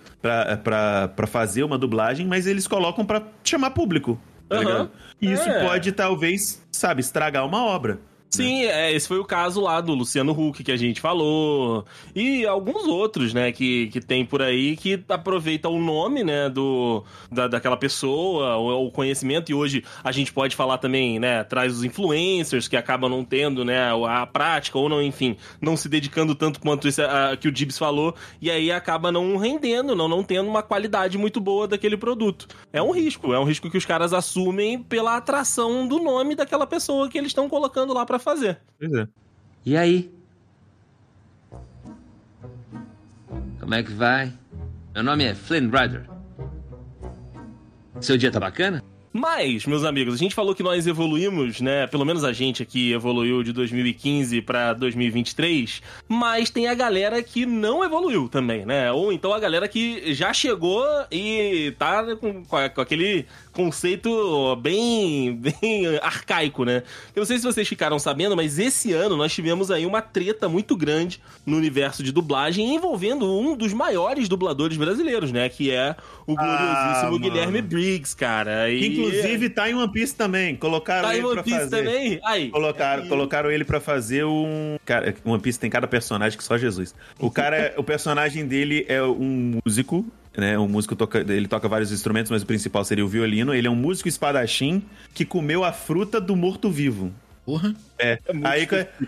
pra 0.63 1.28
fazer 1.28 1.63
uma 1.63 1.78
dublagem, 1.78 2.26
mas 2.28 2.48
eles 2.48 2.67
colocam 2.67 3.06
pra 3.06 3.22
chamar 3.43 3.72
público. 3.72 4.19
Tá 4.48 4.58
ligado? 4.60 4.91
E 5.22 5.32
isso 5.32 5.48
É. 5.48 5.63
pode, 5.65 5.91
talvez, 5.91 6.62
sabe, 6.72 7.02
estragar 7.02 7.45
uma 7.45 7.63
obra. 7.65 8.00
Sim, 8.32 8.63
é, 8.65 8.94
esse 8.94 9.08
foi 9.08 9.18
o 9.18 9.26
caso 9.26 9.60
lá 9.60 9.82
do 9.82 9.94
Luciano 9.96 10.32
Huck 10.34 10.63
que 10.63 10.72
a 10.72 10.78
gente 10.78 11.02
falou. 11.02 11.84
E 12.15 12.46
alguns 12.46 12.86
outros, 12.86 13.34
né, 13.34 13.52
que, 13.52 13.88
que 13.88 14.00
tem 14.00 14.24
por 14.24 14.39
aí 14.42 14.78
que 14.78 15.04
aproveita 15.10 15.68
o 15.68 15.82
nome, 15.82 16.24
né, 16.24 16.48
do, 16.48 17.04
da, 17.32 17.48
daquela 17.48 17.76
pessoa, 17.76 18.56
o, 18.58 18.86
o 18.86 18.92
conhecimento. 18.92 19.50
E 19.52 19.56
hoje 19.56 19.84
a 20.04 20.12
gente 20.12 20.32
pode 20.32 20.56
falar 20.56 20.78
também, 20.78 21.18
né, 21.20 21.44
traz 21.44 21.74
os 21.76 21.84
influencers 21.84 22.68
que 22.68 22.78
acabam 22.78 23.10
não 23.10 23.26
tendo, 23.26 23.65
né, 23.65 23.92
a 24.08 24.28
prática 24.28 24.78
ou 24.78 24.88
não, 24.88 25.02
enfim, 25.02 25.36
não 25.60 25.76
se 25.76 25.89
dedicando 25.89 26.36
tanto 26.36 26.60
quanto 26.60 26.88
isso 26.88 27.02
a- 27.02 27.36
que 27.36 27.48
o 27.48 27.52
Dibs 27.52 27.80
falou. 27.80 28.13
E 28.39 28.52
aí 28.52 28.72
acaba 28.72 29.12
não 29.12 29.38
rendendo, 29.38 29.96
não, 29.96 30.08
não 30.08 30.24
tendo 30.24 30.48
uma 30.48 30.62
qualidade 30.62 31.18
muito 31.18 31.42
boa 31.42 31.68
daquele 31.68 31.98
produto. 31.98 32.48
É 32.72 32.80
um 32.82 32.92
risco, 32.92 33.34
é 33.34 33.39
um 33.39 33.44
risco 33.44 33.72
que 33.72 33.78
os 33.78 33.86
caras 33.88 34.13
assumem 34.13 34.84
pela 34.84 35.18
atração 35.18 35.88
do 35.88 35.98
nome 35.98 36.36
daquela 36.36 36.68
pessoa 36.68 37.10
que 37.10 37.18
eles 37.18 37.30
estão 37.32 37.50
colocando 37.50 37.92
lá 37.92 38.06
pra 38.06 38.18
fazer. 38.19 38.60
Pois 38.77 38.93
é. 38.93 39.08
E 39.65 39.77
aí? 39.77 40.12
Como 43.60 43.73
é 43.73 43.84
que 43.84 43.91
vai? 43.91 44.34
Meu 44.93 45.03
nome 45.03 45.23
é 45.23 45.36
Flynn 45.36 45.69
Rider. 45.69 46.10
Seu 48.01 48.17
dia 48.17 48.32
tá 48.32 48.39
bacana? 48.39 48.84
Mas, 49.12 49.65
meus 49.65 49.84
amigos, 49.84 50.13
a 50.13 50.17
gente 50.17 50.36
falou 50.36 50.53
que 50.53 50.62
nós 50.62 50.86
evoluímos, 50.86 51.60
né? 51.62 51.88
Pelo 51.88 52.05
menos 52.05 52.23
a 52.23 52.32
gente 52.32 52.62
aqui 52.62 52.91
evoluiu 52.91 53.41
de 53.41 53.51
2015 53.51 54.41
pra 54.43 54.73
2023, 54.73 55.82
mas 56.08 56.51
tem 56.51 56.67
a 56.67 56.75
galera 56.75 57.21
que 57.23 57.45
não 57.45 57.84
evoluiu 57.84 58.29
também, 58.29 58.65
né? 58.65 58.91
Ou 58.91 59.12
então 59.12 59.34
a 59.34 59.39
galera 59.39 59.67
que 59.67 60.13
já 60.13 60.32
chegou 60.32 60.86
e 61.12 61.73
tá 61.79 62.15
com, 62.15 62.45
com 62.45 62.82
aquele 62.82 63.25
conceito 63.53 64.55
bem, 64.57 65.35
bem 65.62 65.97
arcaico, 66.01 66.63
né? 66.65 66.83
Eu 67.15 67.21
não 67.21 67.25
sei 67.25 67.38
se 67.38 67.43
vocês 67.43 67.67
ficaram 67.67 67.99
sabendo, 67.99 68.35
mas 68.35 68.59
esse 68.59 68.93
ano 68.93 69.15
nós 69.17 69.33
tivemos 69.33 69.69
aí 69.71 69.85
uma 69.85 70.01
treta 70.01 70.47
muito 70.49 70.75
grande 70.75 71.19
no 71.45 71.57
universo 71.57 72.03
de 72.03 72.12
dublagem 72.12 72.75
envolvendo 72.75 73.25
um 73.39 73.55
dos 73.55 73.73
maiores 73.73 74.27
dubladores 74.29 74.77
brasileiros, 74.77 75.31
né? 75.31 75.49
Que 75.49 75.71
é 75.71 75.95
o 76.25 76.35
gloriosíssimo 76.35 77.12
mano. 77.12 77.19
Guilherme 77.19 77.62
Briggs, 77.62 78.15
cara. 78.15 78.67
Que, 78.67 78.75
E- 78.75 78.88
inclusive 78.88 79.49
tá 79.49 79.69
em 79.69 79.73
One 79.73 79.91
Piece 79.91 80.15
também. 80.15 80.55
Colocaram 80.55 81.07
Tá 81.07 81.15
em 81.15 81.17
ele 81.17 81.25
One 81.25 81.33
pra 81.35 81.43
Piece 81.43 81.59
fazer. 81.59 81.77
também? 81.77 82.19
Aí. 82.23 82.49
Colocaram, 82.49 83.07
colocaram 83.07 83.51
ele 83.51 83.63
pra 83.65 83.79
fazer 83.79 84.25
um. 84.25 84.77
Cara, 84.85 85.13
One 85.25 85.41
Piece 85.41 85.59
tem 85.59 85.69
cada 85.69 85.88
personagem 85.88 86.38
que 86.38 86.43
só 86.43 86.57
Jesus. 86.57 86.93
O 87.19 87.29
cara, 87.31 87.57
é- 87.57 87.73
o 87.77 87.83
personagem 87.83 88.45
dele 88.47 88.85
é 88.88 89.01
um 89.03 89.59
músico, 89.65 90.05
né? 90.39 90.58
Um 90.58 90.67
músico 90.67 90.95
toca, 90.95 91.19
ele 91.19 91.47
toca 91.47 91.67
vários 91.67 91.91
instrumentos, 91.91 92.32
mas 92.32 92.43
o 92.43 92.45
principal 92.45 92.84
seria 92.84 93.06
o 93.06 93.08
violino. 93.08 93.54
Ele 93.54 93.67
é 93.67 93.71
um 93.71 93.75
músico 93.75 94.08
espadachim 94.08 94.84
que 95.13 95.25
comeu 95.25 95.63
a 95.63 95.71
fruta 95.71 96.19
do 96.19 96.36
morto-vivo. 96.36 97.12
Porra. 97.49 97.73
É, 97.97 98.19
aí 98.43 98.67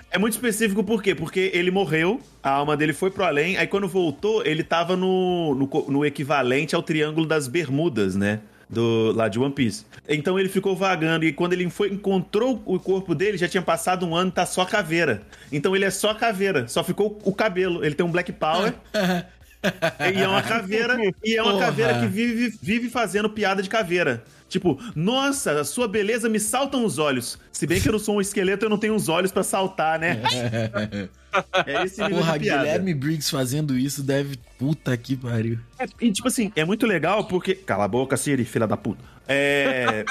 é 0.10 0.17
muito 0.17 0.34
específico 0.34 0.84
por 0.84 1.04
quê? 1.04 1.13
Porque 1.13 1.52
ele 1.54 1.70
morreu, 1.70 2.20
a 2.41 2.50
alma 2.50 2.76
dele 2.76 2.91
foi 2.91 3.12
pro 3.12 3.24
além, 3.24 3.56
aí 3.56 3.67
quando 3.67 3.88
voltou, 3.88 4.44
ele 4.44 4.63
tava 4.63 4.98
no, 4.98 5.54
no, 5.54 5.86
no 5.89 6.04
equivalente 6.04 6.74
ao 6.74 6.82
Triângulo 6.82 7.28
das 7.28 7.48
Bermudas, 7.48 8.15
né? 8.15 8.39
Do, 8.67 9.12
lá 9.12 9.28
de 9.28 9.38
One 9.38 9.54
Piece. 9.54 9.86
Então 10.10 10.39
ele 10.39 10.50
ficou 10.50 10.76
vagando 10.76 11.26
e 11.26 11.32
quando 11.34 11.54
ele 11.54 11.70
foi, 11.70 11.89
encontrou 11.89 12.60
o 12.65 12.80
corpo 12.80 13.13
dele, 13.13 13.38
já 13.38 13.48
tinha 13.48 13.62
passado 13.62 14.08
um 14.08 14.15
ano, 14.15 14.32
tá 14.32 14.46
só 14.46 14.65
caveira. 14.65 15.22
Então 15.52 15.76
ele 15.76 15.86
é 15.86 15.91
só 15.91 16.13
caveira, 16.13 16.67
só 16.67 16.84
ficou 16.84 17.20
o 17.24 17.36
cabelo. 17.36 17.86
Ele 17.86 17.94
tem 17.94 18.06
um 18.06 18.12
Black 18.12 18.32
Power. 18.32 18.74
e 20.13 20.21
é 20.21 20.28
uma 20.28 20.41
caveira, 20.41 20.97
e 21.24 21.36
é 21.36 21.41
uma 21.41 21.54
Porra. 21.54 21.65
caveira 21.65 22.00
que 22.00 22.08
vive, 22.08 22.58
vive 22.62 22.89
fazendo 22.89 23.30
piada 23.30 23.62
de 23.62 23.69
caveira. 23.69 24.24
Tipo, 24.50 24.78
nossa, 24.95 25.62
a 25.62 25.63
sua 25.63 25.88
beleza 25.88 26.28
me 26.28 26.39
saltam 26.39 26.84
os 26.84 26.97
olhos. 27.00 27.39
Se 27.54 27.65
bem 27.65 27.80
que 27.80 27.88
eu 27.88 27.93
não 27.93 28.00
sou 28.00 28.17
um 28.17 28.21
esqueleto, 28.21 28.65
eu 28.65 28.69
não 28.69 28.78
tenho 28.78 28.93
os 28.95 29.08
olhos 29.08 29.32
pra 29.32 29.43
saltar, 29.43 29.97
né? 30.00 30.19
É 31.65 31.86
esse 31.86 32.02
nível 32.04 32.17
Porra, 32.17 32.34
de 32.38 32.43
piada. 32.43 32.63
Guilherme 32.63 32.93
Briggs 32.93 33.32
fazendo 33.32 33.78
isso 33.78 34.04
deve. 34.04 34.38
Puta 34.60 34.95
que 34.97 35.15
pariu. 35.15 35.58
É, 35.80 35.86
E 36.02 36.12
tipo 36.12 36.28
assim, 36.28 36.52
é 36.58 36.65
muito 36.65 36.86
legal 36.86 37.24
porque. 37.24 37.56
Cala 37.56 37.86
a 37.86 37.88
boca, 37.88 38.17
Siri, 38.17 38.43
filha 38.43 38.67
da 38.67 38.76
puta. 38.76 39.00
É. 39.32 40.06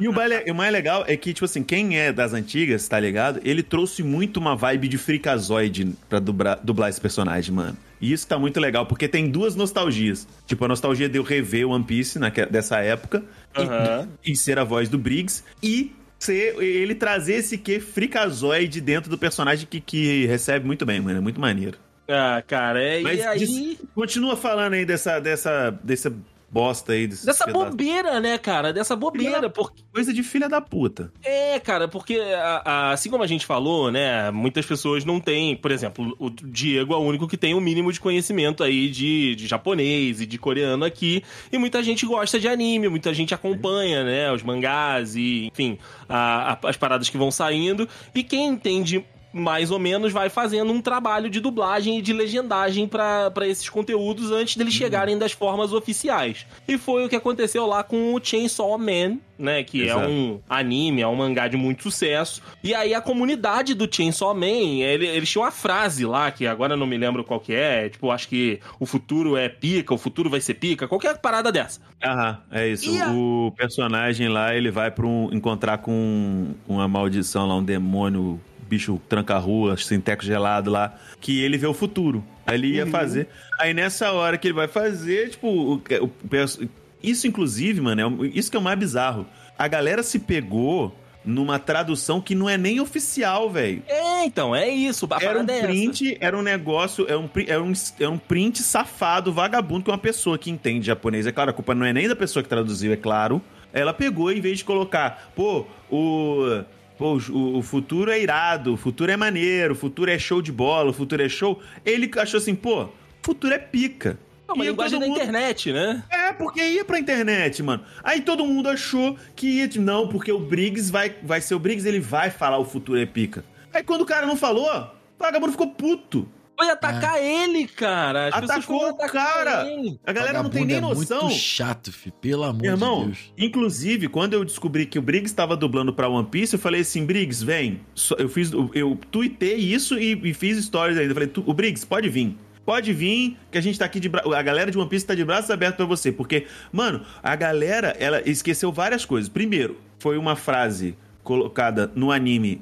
E 0.00 0.08
o 0.08 0.12
mais, 0.54 0.72
legal 0.72 1.04
é 1.06 1.16
que, 1.16 1.32
tipo 1.32 1.44
assim, 1.44 1.62
quem 1.62 1.98
é 1.98 2.12
das 2.12 2.32
antigas, 2.32 2.86
tá 2.88 2.98
ligado? 2.98 3.40
Ele 3.44 3.62
trouxe 3.62 4.02
muito 4.02 4.38
uma 4.38 4.54
vibe 4.56 4.88
de 4.88 4.98
fricazoide 4.98 5.92
pra 6.08 6.18
dublar, 6.18 6.58
dublar 6.62 6.88
esse 6.90 7.00
personagem, 7.00 7.54
mano. 7.54 7.76
E 8.00 8.12
isso 8.12 8.26
tá 8.26 8.38
muito 8.38 8.60
legal, 8.60 8.86
porque 8.86 9.08
tem 9.08 9.28
duas 9.28 9.56
nostalgias. 9.56 10.26
Tipo, 10.46 10.64
a 10.64 10.68
nostalgia 10.68 11.08
de 11.08 11.18
eu 11.18 11.22
rever 11.22 11.68
One 11.68 11.82
Piece 11.84 12.18
naque- 12.18 12.46
dessa 12.46 12.78
época 12.78 13.24
e- 13.56 13.60
Aham. 13.62 14.08
e, 14.24 14.36
ser 14.36 14.58
a 14.58 14.64
voz 14.64 14.88
do 14.88 14.96
Briggs 14.98 15.42
e 15.62 15.92
ser 16.18 16.56
ele 16.62 16.94
trazer 16.94 17.34
esse 17.34 17.58
que 17.58 17.80
fricazoide 17.80 18.80
dentro 18.80 19.10
do 19.10 19.18
personagem 19.18 19.66
que, 19.68 19.80
que 19.80 20.26
recebe 20.26 20.64
muito 20.66 20.86
bem, 20.86 21.00
mano. 21.00 21.18
É 21.18 21.20
muito 21.20 21.40
maneiro. 21.40 21.76
Ah, 22.08 22.42
cara, 22.46 22.80
é, 22.82 23.00
Mas 23.00 23.18
e 23.18 23.22
aí... 23.22 23.38
diz- 23.38 23.76
continua 23.94 24.36
falando 24.36 24.72
aí 24.74 24.84
dessa, 24.86 25.18
dessa, 25.20 25.70
dessa 25.82 26.10
bosta 26.50 26.92
aí. 26.92 27.06
Desse 27.06 27.26
Dessa 27.26 27.44
pedaço. 27.44 27.64
bobeira, 27.66 28.20
né, 28.20 28.38
cara? 28.38 28.72
Dessa 28.72 28.96
bobeira, 28.96 29.50
porque... 29.50 29.82
Coisa 29.92 30.12
de 30.12 30.22
filha 30.22 30.48
da 30.48 30.60
puta. 30.60 31.12
É, 31.22 31.58
cara, 31.60 31.88
porque 31.88 32.16
a- 32.18 32.62
a- 32.64 32.90
assim 32.92 33.10
como 33.10 33.22
a 33.22 33.26
gente 33.26 33.44
falou, 33.44 33.90
né, 33.90 34.30
muitas 34.30 34.64
pessoas 34.64 35.04
não 35.04 35.20
têm, 35.20 35.56
por 35.56 35.70
exemplo, 35.70 36.16
o 36.18 36.30
Diego 36.30 36.94
é 36.94 36.96
o 36.96 37.00
único 37.00 37.26
que 37.28 37.36
tem 37.36 37.54
o 37.54 37.60
mínimo 37.60 37.92
de 37.92 38.00
conhecimento 38.00 38.62
aí 38.64 38.88
de, 38.88 39.34
de 39.34 39.46
japonês 39.46 40.20
e 40.20 40.26
de 40.26 40.38
coreano 40.38 40.84
aqui, 40.84 41.22
e 41.52 41.58
muita 41.58 41.82
gente 41.82 42.06
gosta 42.06 42.38
de 42.40 42.48
anime, 42.48 42.88
muita 42.88 43.12
gente 43.12 43.34
acompanha, 43.34 44.04
né, 44.04 44.32
os 44.32 44.42
mangás 44.42 45.16
e, 45.16 45.48
enfim, 45.52 45.78
a- 46.08 46.52
a- 46.62 46.68
as 46.68 46.76
paradas 46.76 47.08
que 47.08 47.18
vão 47.18 47.30
saindo, 47.30 47.88
e 48.14 48.22
quem 48.22 48.46
entende 48.46 49.04
mais 49.38 49.70
ou 49.70 49.78
menos 49.78 50.12
vai 50.12 50.28
fazendo 50.28 50.72
um 50.72 50.80
trabalho 50.82 51.30
de 51.30 51.40
dublagem 51.40 51.98
e 51.98 52.02
de 52.02 52.12
legendagem 52.12 52.86
pra 52.86 53.30
pra 53.30 53.46
esses 53.46 53.68
conteúdos 53.68 54.30
antes 54.30 54.56
deles 54.56 54.74
chegarem 54.74 55.16
das 55.18 55.32
formas 55.32 55.72
oficiais. 55.72 56.46
E 56.66 56.76
foi 56.76 57.04
o 57.04 57.08
que 57.08 57.16
aconteceu 57.16 57.66
lá 57.66 57.82
com 57.82 58.14
o 58.14 58.20
Chainsaw 58.22 58.76
Man, 58.78 59.18
né? 59.38 59.62
Que 59.62 59.82
Exato. 59.82 60.00
é 60.04 60.08
um 60.08 60.40
anime, 60.48 61.00
é 61.02 61.06
um 61.06 61.14
mangá 61.14 61.46
de 61.48 61.56
muito 61.56 61.82
sucesso. 61.84 62.42
E 62.62 62.74
aí 62.74 62.92
a 62.94 63.00
comunidade 63.00 63.74
do 63.74 63.88
Chainsaw 63.90 64.34
Man, 64.34 64.46
ele, 64.82 65.06
eles 65.06 65.28
tinham 65.30 65.44
uma 65.44 65.50
frase 65.50 66.04
lá, 66.04 66.30
que 66.30 66.46
agora 66.46 66.76
não 66.76 66.86
me 66.86 66.96
lembro 66.98 67.22
qual 67.24 67.38
que 67.40 67.52
é, 67.54 67.88
tipo, 67.88 68.10
acho 68.10 68.28
que 68.28 68.60
o 68.80 68.86
futuro 68.86 69.36
é 69.36 69.48
pica, 69.48 69.94
o 69.94 69.98
futuro 69.98 70.28
vai 70.28 70.40
ser 70.40 70.54
pica, 70.54 70.88
qualquer 70.88 71.18
parada 71.18 71.52
dessa. 71.52 71.80
Aham, 72.04 72.38
é 72.50 72.68
isso. 72.68 72.90
E 72.90 73.00
a- 73.00 73.08
O 73.10 73.52
personagem 73.56 74.28
lá, 74.28 74.54
ele 74.54 74.70
vai 74.70 74.90
pra 74.90 75.06
um, 75.06 75.30
encontrar 75.32 75.78
com 75.78 76.54
uma 76.66 76.86
maldição 76.88 77.46
lá, 77.48 77.56
um 77.56 77.62
demônio, 77.64 78.40
bicho 78.68 79.00
tranca-rua, 79.08 79.76
sinteco 79.76 80.24
gelado 80.24 80.70
lá, 80.70 80.94
que 81.20 81.40
ele 81.42 81.56
vê 81.56 81.66
o 81.66 81.74
futuro. 81.74 82.24
Aí 82.46 82.56
ele 82.56 82.68
ia 82.74 82.86
fazer. 82.86 83.28
Aí 83.58 83.72
nessa 83.74 84.12
hora 84.12 84.36
que 84.38 84.48
ele 84.48 84.54
vai 84.54 84.68
fazer, 84.68 85.30
tipo, 85.30 85.48
o, 85.48 85.74
o 86.00 86.08
perso- 86.08 86.68
isso 87.02 87.26
inclusive, 87.26 87.80
mano, 87.80 88.24
é 88.24 88.28
isso 88.28 88.50
que 88.50 88.56
é 88.56 88.60
o 88.60 88.62
mais 88.62 88.78
bizarro. 88.78 89.26
A 89.58 89.66
galera 89.68 90.02
se 90.02 90.18
pegou 90.18 90.94
numa 91.24 91.58
tradução 91.58 92.20
que 92.20 92.34
não 92.34 92.48
é 92.48 92.56
nem 92.56 92.80
oficial, 92.80 93.50
velho. 93.50 93.82
É, 93.86 94.24
então, 94.24 94.54
é 94.56 94.68
isso. 94.68 95.06
Era 95.20 95.40
um 95.40 95.46
é 95.46 95.58
essa. 95.58 95.66
print, 95.66 96.16
era 96.20 96.38
um 96.38 96.42
negócio, 96.42 97.06
é 97.08 97.16
um, 97.16 97.28
é, 97.46 97.58
um, 97.58 97.72
é 98.00 98.08
um 98.08 98.16
print 98.16 98.62
safado, 98.62 99.32
vagabundo, 99.32 99.84
que 99.84 99.90
uma 99.90 99.98
pessoa 99.98 100.38
que 100.38 100.50
entende 100.50 100.86
japonês. 100.86 101.26
É 101.26 101.32
claro, 101.32 101.50
a 101.50 101.52
culpa 101.52 101.74
não 101.74 101.84
é 101.84 101.92
nem 101.92 102.08
da 102.08 102.16
pessoa 102.16 102.42
que 102.42 102.48
traduziu, 102.48 102.92
é 102.92 102.96
claro. 102.96 103.42
Ela 103.72 103.92
pegou, 103.92 104.32
em 104.32 104.40
vez 104.40 104.58
de 104.58 104.64
colocar, 104.64 105.30
pô, 105.36 105.66
o. 105.90 106.62
Pô, 106.98 107.16
o, 107.30 107.58
o 107.58 107.62
futuro 107.62 108.10
é 108.10 108.20
irado, 108.20 108.74
o 108.74 108.76
futuro 108.76 109.10
é 109.12 109.16
maneiro, 109.16 109.72
o 109.72 109.76
futuro 109.76 110.10
é 110.10 110.18
show 110.18 110.42
de 110.42 110.50
bola, 110.50 110.90
o 110.90 110.92
futuro 110.92 111.22
é 111.22 111.28
show. 111.28 111.60
Ele 111.84 112.10
achou 112.18 112.38
assim, 112.38 112.54
pô, 112.54 112.82
o 112.84 112.90
futuro 113.22 113.54
é 113.54 113.58
pica. 113.58 114.18
É 114.48 114.52
uma 114.52 114.64
linguagem 114.64 114.98
da 114.98 115.06
mundo- 115.06 115.16
internet, 115.18 115.72
né? 115.72 116.02
é, 116.10 116.32
porque 116.32 116.60
ia 116.60 116.84
pra 116.84 116.98
internet, 116.98 117.62
mano. 117.62 117.84
Aí 118.02 118.22
todo 118.22 118.44
mundo 118.46 118.68
achou 118.68 119.16
que 119.36 119.46
ia. 119.46 119.68
de- 119.68 119.78
Não, 119.78 120.08
porque 120.08 120.32
o 120.32 120.38
Briggs 120.40 120.90
vai, 120.90 121.14
vai 121.22 121.40
ser 121.40 121.54
o 121.54 121.58
Briggs, 121.58 121.86
ele 121.86 122.00
vai 122.00 122.30
falar 122.30 122.58
o 122.58 122.64
futuro 122.64 122.98
é 122.98 123.06
pica. 123.06 123.44
Aí 123.72 123.82
quando 123.82 124.00
o 124.02 124.06
cara 124.06 124.26
não 124.26 124.36
falou, 124.36 124.66
o 124.66 124.90
vagabundo 125.22 125.52
ficou 125.52 125.68
puto. 125.68 126.26
Foi 126.58 126.70
atacar 126.70 127.22
ele, 127.22 127.68
cara. 127.68 128.28
As 128.28 128.42
Atacou 128.50 128.88
o 128.90 128.96
cara. 128.96 129.64
ele. 129.70 130.00
A 130.04 130.12
galera 130.12 130.42
não 130.42 130.50
tem 130.50 130.64
nem 130.64 130.80
noção. 130.80 131.18
É 131.18 131.22
muito 131.24 131.34
chato, 131.36 131.92
fi, 131.92 132.10
pelo 132.10 132.42
amor 132.42 132.60
Meu 132.62 132.72
irmão, 132.72 133.00
de 133.02 133.06
Deus. 133.12 133.32
inclusive, 133.38 134.08
quando 134.08 134.34
eu 134.34 134.44
descobri 134.44 134.84
que 134.84 134.98
o 134.98 135.02
Briggs 135.02 135.30
estava 135.30 135.56
dublando 135.56 135.92
pra 135.92 136.08
One 136.08 136.26
Piece, 136.28 136.54
eu 136.56 136.58
falei 136.60 136.80
assim, 136.80 137.06
Briggs, 137.06 137.44
vem. 137.44 137.80
Eu 138.18 138.28
fiz, 138.28 138.50
eu 138.74 138.98
tuitei 139.10 139.54
isso 139.54 139.96
e, 139.98 140.20
e 140.30 140.34
fiz 140.34 140.64
stories 140.64 140.98
ainda. 140.98 141.10
Eu 141.10 141.14
falei, 141.14 141.28
"Tu- 141.28 141.44
o 141.46 141.54
Briggs, 141.54 141.86
pode 141.86 142.08
vir. 142.08 142.36
Pode 142.66 142.92
vir, 142.92 143.36
que 143.50 143.56
a 143.56 143.60
gente 143.62 143.78
tá 143.78 143.84
aqui 143.86 143.98
de 144.00 144.08
bra... 144.10 144.22
A 144.36 144.42
galera 144.42 144.70
de 144.70 144.76
One 144.76 144.88
Piece 144.90 145.06
tá 145.06 145.14
de 145.14 145.24
braços 145.24 145.50
abertos 145.50 145.76
pra 145.76 145.86
você. 145.86 146.10
Porque, 146.12 146.46
mano, 146.72 147.02
a 147.22 147.34
galera, 147.36 147.96
ela 147.98 148.20
esqueceu 148.28 148.70
várias 148.72 149.04
coisas. 149.06 149.28
Primeiro, 149.28 149.80
foi 149.98 150.18
uma 150.18 150.34
frase 150.36 150.94
colocada 151.22 151.90
no 151.94 152.10
anime. 152.10 152.60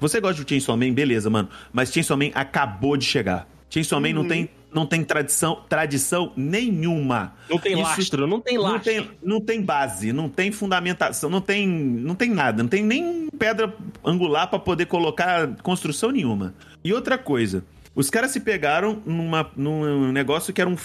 Você 0.00 0.20
gosta 0.20 0.42
do 0.42 0.48
Chainsaw 0.48 0.76
Man? 0.76 0.92
Beleza, 0.92 1.28
mano. 1.28 1.48
Mas 1.72 1.92
Chainsaw 1.92 2.16
Man 2.16 2.30
acabou 2.34 2.96
de 2.96 3.04
chegar. 3.04 3.46
Chainsaw 3.68 4.00
Man 4.00 4.12
não 4.12 4.26
tem, 4.26 4.48
não 4.72 4.86
tem 4.86 5.02
tradição, 5.04 5.60
tradição 5.68 6.32
nenhuma. 6.36 7.34
Não 7.50 7.58
tem 7.58 7.72
Isso- 7.74 7.82
lastro, 7.82 8.26
não 8.26 8.40
tem 8.40 8.54
Não 8.56 8.62
lastro. 8.62 8.82
tem, 8.84 9.10
não 9.22 9.40
tem 9.40 9.62
base, 9.62 10.12
não 10.12 10.28
tem 10.28 10.52
fundamentação, 10.52 11.28
não 11.28 11.40
tem, 11.40 11.66
não 11.68 12.14
tem 12.14 12.30
nada, 12.30 12.62
não 12.62 12.68
tem 12.68 12.82
nem 12.84 13.28
pedra 13.38 13.74
angular 14.04 14.48
pra 14.48 14.58
poder 14.58 14.86
colocar 14.86 15.48
construção 15.62 16.10
nenhuma. 16.10 16.54
E 16.84 16.92
outra 16.92 17.18
coisa, 17.18 17.64
os 17.94 18.08
caras 18.10 18.30
se 18.30 18.40
pegaram 18.40 19.02
numa, 19.04 19.50
num 19.56 20.12
negócio 20.12 20.52
que 20.52 20.60
era 20.60 20.70
um 20.70 20.76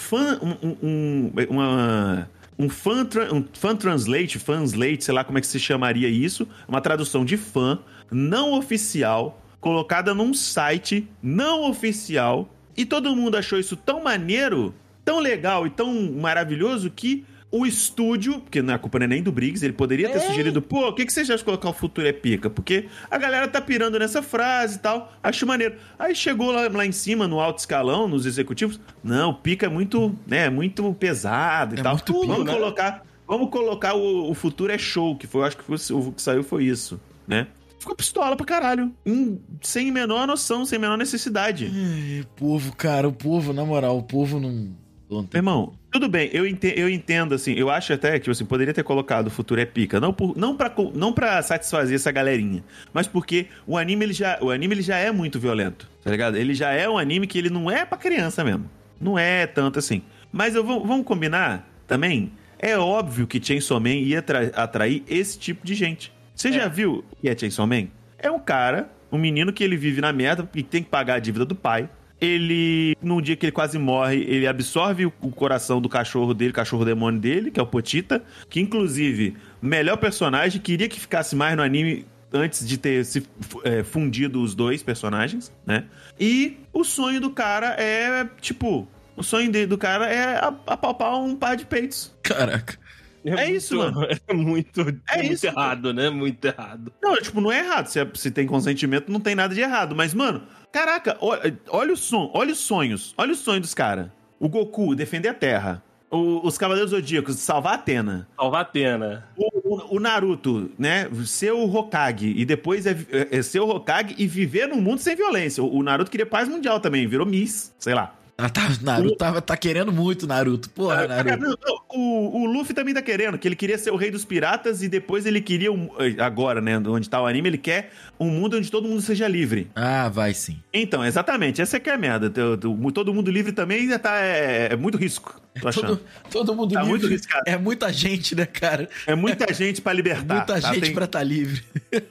um, 0.42 0.68
um- 0.68 0.76
um- 0.82 1.32
uma 1.48 2.28
um 2.60 2.68
fan, 2.68 3.08
um 3.32 3.42
fan 3.54 3.74
translate, 3.74 4.38
fanslate, 4.38 5.02
sei 5.02 5.14
lá 5.14 5.24
como 5.24 5.38
é 5.38 5.40
que 5.40 5.46
se 5.46 5.58
chamaria 5.58 6.08
isso, 6.10 6.46
uma 6.68 6.82
tradução 6.82 7.24
de 7.24 7.38
fã 7.38 7.78
não 8.10 8.52
oficial, 8.52 9.42
colocada 9.60 10.12
num 10.12 10.34
site 10.34 11.08
não 11.22 11.70
oficial, 11.70 12.54
e 12.76 12.84
todo 12.84 13.16
mundo 13.16 13.38
achou 13.38 13.58
isso 13.58 13.76
tão 13.76 14.04
maneiro, 14.04 14.74
tão 15.02 15.20
legal 15.20 15.66
e 15.66 15.70
tão 15.70 16.12
maravilhoso 16.12 16.90
que 16.90 17.24
o 17.52 17.66
estúdio, 17.66 18.40
porque 18.40 18.62
não 18.62 18.72
é 18.72 18.76
a 18.76 18.78
culpa 18.78 18.98
não 19.00 19.04
é 19.04 19.08
nem 19.08 19.22
do 19.22 19.32
Briggs, 19.32 19.64
ele 19.64 19.72
poderia 19.72 20.08
ter 20.08 20.18
É. 20.18 20.20
sugerido, 20.20 20.62
pô, 20.62 20.88
o 20.88 20.92
que, 20.94 21.04
que 21.04 21.12
você 21.12 21.20
acha 21.22 21.36
de 21.36 21.42
colocar 21.44 21.68
o 21.68 21.72
futuro 21.72 22.06
é 22.06 22.12
pica? 22.12 22.48
Porque 22.48 22.86
a 23.10 23.18
galera 23.18 23.48
tá 23.48 23.60
pirando 23.60 23.98
nessa 23.98 24.22
frase 24.22 24.76
e 24.76 24.78
tal, 24.78 25.12
acho 25.22 25.46
maneiro. 25.46 25.74
Aí 25.98 26.14
chegou 26.14 26.52
lá, 26.52 26.68
lá 26.68 26.86
em 26.86 26.92
cima, 26.92 27.26
no 27.26 27.40
alto 27.40 27.58
escalão, 27.58 28.06
nos 28.06 28.24
executivos, 28.26 28.78
não, 29.02 29.34
pica 29.34 29.66
é 29.66 29.68
muito, 29.68 30.14
né, 30.26 30.48
muito 30.48 30.94
pesado 30.94 31.74
e 31.74 31.80
É 31.80 31.82
tal. 31.82 31.94
muito 31.94 32.12
vamos 32.12 32.28
pica, 32.38 32.44
né? 32.44 32.52
colocar, 32.52 33.02
vamos 33.26 33.50
colocar 33.50 33.94
o, 33.94 34.30
o 34.30 34.34
futuro 34.34 34.70
é 34.72 34.78
show, 34.78 35.16
que 35.16 35.26
foi, 35.26 35.40
eu 35.40 35.44
acho 35.46 35.56
que 35.56 35.64
foi, 35.64 35.76
o 35.96 36.12
que 36.12 36.22
saiu 36.22 36.44
foi 36.44 36.64
isso, 36.64 37.00
né? 37.26 37.48
Ficou 37.80 37.96
pistola 37.96 38.36
pra 38.36 38.44
caralho. 38.44 38.92
Hum, 39.06 39.38
sem 39.62 39.90
menor 39.90 40.26
noção, 40.26 40.66
sem 40.66 40.78
menor 40.78 40.98
necessidade. 40.98 41.72
Ai, 41.74 42.24
povo, 42.36 42.76
cara, 42.76 43.08
o 43.08 43.12
povo, 43.12 43.54
na 43.54 43.64
moral, 43.64 43.96
o 43.96 44.02
povo 44.02 44.38
não. 44.38 44.68
Meu 45.10 45.26
irmão, 45.34 45.72
tudo 45.90 46.08
bem, 46.08 46.30
eu 46.32 46.46
entendo, 46.46 46.78
eu 46.78 46.88
entendo, 46.88 47.34
assim, 47.34 47.52
eu 47.54 47.68
acho 47.68 47.92
até 47.92 48.12
que, 48.12 48.20
tipo 48.20 48.30
assim, 48.30 48.44
poderia 48.44 48.72
ter 48.72 48.84
colocado 48.84 49.26
o 49.26 49.30
futuro 49.30 49.60
é 49.60 49.66
pica, 49.66 49.98
não, 49.98 50.12
por, 50.12 50.36
não, 50.36 50.56
pra, 50.56 50.72
não 50.94 51.12
pra 51.12 51.42
satisfazer 51.42 51.96
essa 51.96 52.12
galerinha, 52.12 52.62
mas 52.92 53.08
porque 53.08 53.46
o 53.66 53.76
anime, 53.76 54.04
ele 54.04 54.12
já, 54.12 54.38
o 54.40 54.50
anime, 54.50 54.74
ele 54.76 54.82
já 54.82 54.96
é 54.98 55.10
muito 55.10 55.40
violento, 55.40 55.88
tá 56.04 56.10
ligado? 56.12 56.36
Ele 56.36 56.54
já 56.54 56.70
é 56.70 56.88
um 56.88 56.96
anime 56.96 57.26
que 57.26 57.36
ele 57.36 57.50
não 57.50 57.68
é 57.68 57.84
pra 57.84 57.98
criança 57.98 58.44
mesmo, 58.44 58.70
não 59.00 59.18
é 59.18 59.48
tanto 59.48 59.80
assim. 59.80 60.00
Mas 60.30 60.54
eu 60.54 60.62
vou, 60.62 60.86
vamos 60.86 61.04
combinar 61.04 61.68
também, 61.88 62.30
é 62.56 62.78
óbvio 62.78 63.26
que 63.26 63.44
Chainsaw 63.44 63.80
Man 63.80 63.90
ia 63.94 64.22
tra- 64.22 64.52
atrair 64.54 65.02
esse 65.08 65.36
tipo 65.36 65.66
de 65.66 65.74
gente. 65.74 66.12
Você 66.36 66.52
já 66.52 66.68
viu 66.68 67.04
o 67.10 67.16
que 67.16 67.28
é 67.28 67.36
Chainsaw 67.36 67.66
Man? 67.66 67.88
É 68.16 68.30
um 68.30 68.38
cara, 68.38 68.88
um 69.10 69.18
menino 69.18 69.52
que 69.52 69.64
ele 69.64 69.76
vive 69.76 70.00
na 70.00 70.12
merda 70.12 70.48
e 70.54 70.62
tem 70.62 70.84
que 70.84 70.88
pagar 70.88 71.14
a 71.14 71.18
dívida 71.18 71.44
do 71.44 71.56
pai, 71.56 71.88
ele, 72.20 72.96
num 73.02 73.20
dia 73.20 73.34
que 73.36 73.46
ele 73.46 73.52
quase 73.52 73.78
morre, 73.78 74.24
ele 74.28 74.46
absorve 74.46 75.06
o, 75.06 75.10
coração 75.10 75.80
do 75.80 75.88
cachorro 75.88 76.34
dele, 76.34 76.52
cachorro 76.52 76.84
demônio 76.84 77.20
dele, 77.20 77.50
que 77.50 77.58
é 77.58 77.62
o 77.62 77.66
Potita, 77.66 78.22
que 78.48 78.60
inclusive, 78.60 79.36
melhor 79.62 79.96
personagem, 79.96 80.60
queria 80.60 80.88
que 80.88 81.00
ficasse 81.00 81.34
mais 81.34 81.56
no 81.56 81.62
anime 81.62 82.04
antes 82.32 82.66
de 82.66 82.78
ter 82.78 83.04
se 83.04 83.26
é, 83.64 83.82
fundido 83.82 84.40
os 84.42 84.54
dois 84.54 84.82
personagens, 84.82 85.52
né? 85.66 85.84
E 86.18 86.58
o 86.72 86.84
sonho 86.84 87.20
do 87.20 87.30
cara 87.30 87.74
é, 87.78 88.28
tipo, 88.40 88.86
o 89.16 89.22
sonho 89.22 89.50
dele, 89.50 89.66
do 89.66 89.78
cara 89.78 90.06
é 90.06 90.36
apalpar 90.66 91.18
um 91.20 91.34
par 91.34 91.56
de 91.56 91.64
peitos. 91.64 92.14
Caraca. 92.22 92.78
É 93.24 93.50
isso, 93.50 93.76
muito- 93.76 93.94
mano. 93.94 94.08
É 94.28 94.32
muito, 94.32 94.80
É 94.80 95.16
muito 95.18 95.32
isso, 95.34 95.46
errado, 95.46 95.92
né? 95.92 96.08
Muito 96.08 96.42
errado. 96.44 96.92
Não, 97.02 97.16
tipo, 97.16 97.40
não 97.40 97.52
é 97.52 97.58
errado. 97.58 97.86
Se, 97.88 98.00
é- 98.00 98.08
se 98.14 98.30
tem 98.30 98.46
consentimento, 98.46 99.10
não 99.12 99.20
tem 99.20 99.34
nada 99.34 99.54
de 99.54 99.60
errado. 99.60 99.94
Mas, 99.94 100.14
mano, 100.14 100.42
caraca, 100.72 101.16
olha, 101.20 101.58
olha 101.68 101.92
o 101.92 101.96
som, 101.96 102.30
olha 102.34 102.52
os 102.52 102.58
sonhos. 102.58 103.14
Olha 103.16 103.32
os 103.32 103.38
sonhos 103.38 103.60
dos 103.62 103.74
caras. 103.74 104.08
O 104.38 104.48
Goku 104.48 104.94
defender 104.94 105.28
a 105.28 105.34
Terra. 105.34 105.82
O- 106.10 106.44
os 106.44 106.58
Cavaleiros 106.58 106.90
Zodíacos 106.90 107.36
salvar 107.36 107.72
a 107.72 107.76
Atena. 107.76 108.26
Salvar 108.36 108.62
a 108.62 108.64
pena. 108.64 109.24
O, 109.36 109.74
o- 109.76 109.96
o 109.96 110.00
Naruto, 110.00 110.70
né? 110.76 111.08
Ser 111.24 111.52
o 111.52 111.64
Hokage. 111.72 112.32
E 112.36 112.44
depois 112.44 112.84
é, 112.84 112.96
é- 113.12 113.38
é 113.38 113.42
ser 113.42 113.60
o 113.60 113.68
Hokage 113.68 114.16
e 114.18 114.26
viver 114.26 114.66
num 114.66 114.80
mundo 114.80 114.98
sem 114.98 115.14
violência. 115.14 115.62
O, 115.62 115.76
o 115.76 115.82
Naruto 115.84 116.10
queria 116.10 116.26
paz 116.26 116.48
mundial 116.48 116.80
também. 116.80 117.06
Virou 117.06 117.24
Miss, 117.26 117.72
sei 117.78 117.94
lá. 117.94 118.14
Ah, 118.42 118.48
tá, 118.48 118.62
Naruto 118.82 119.16
tava, 119.16 119.40
tá 119.42 119.56
querendo 119.56 119.92
muito, 119.92 120.26
Naruto. 120.26 120.70
Porra, 120.70 121.06
Cara, 121.06 121.36
Naruto. 121.36 121.58
o, 121.90 122.42
o 122.42 122.46
Luffy 122.46 122.74
também 122.74 122.94
tá 122.94 123.02
querendo, 123.02 123.38
que 123.38 123.46
ele 123.46 123.56
queria 123.56 123.76
ser 123.78 123.90
o 123.90 123.96
rei 123.96 124.10
dos 124.10 124.24
piratas 124.24 124.82
e 124.82 124.88
depois 124.88 125.26
ele 125.26 125.40
queria, 125.40 125.72
um- 125.72 125.90
agora, 126.18 126.60
né, 126.60 126.78
onde 126.78 127.08
tá 127.08 127.20
o 127.20 127.26
anime, 127.26 127.48
ele 127.48 127.58
quer 127.58 127.90
um 128.18 128.28
mundo 128.30 128.56
onde 128.56 128.70
todo 128.70 128.88
mundo 128.88 129.00
seja 129.02 129.26
livre. 129.28 129.70
Ah, 129.74 130.08
vai 130.08 130.32
sim. 130.34 130.58
Então, 130.72 131.04
exatamente, 131.04 131.60
essa 131.60 131.76
é 131.76 131.80
que 131.80 131.90
é 131.90 131.94
a 131.94 131.98
merda. 131.98 132.30
Todo 132.30 133.12
mundo 133.14 133.30
livre 133.30 133.52
também 133.52 133.80
ainda 133.82 133.98
tá, 133.98 134.18
é, 134.20 134.68
é 134.72 134.76
muito 134.76 134.96
risco, 134.98 135.40
tô 135.60 135.68
achando. 135.68 135.86
Todo, 135.96 136.00
todo 136.30 136.54
mundo 136.54 136.74
Tá 136.74 136.84
muito 136.84 137.02
livre. 137.02 137.14
arriscado. 137.16 137.42
É 137.46 137.56
muita 137.58 137.92
gente, 137.92 138.34
né, 138.34 138.46
cara? 138.46 138.88
É 139.06 139.14
muita 139.14 139.52
gente 139.52 139.80
pra 139.82 139.92
libertar. 139.92 140.34
muita 140.36 140.60
tá? 140.60 140.72
gente 140.72 140.80
tem, 140.82 140.94
pra 140.94 141.06
tá 141.06 141.22
livre. 141.22 141.62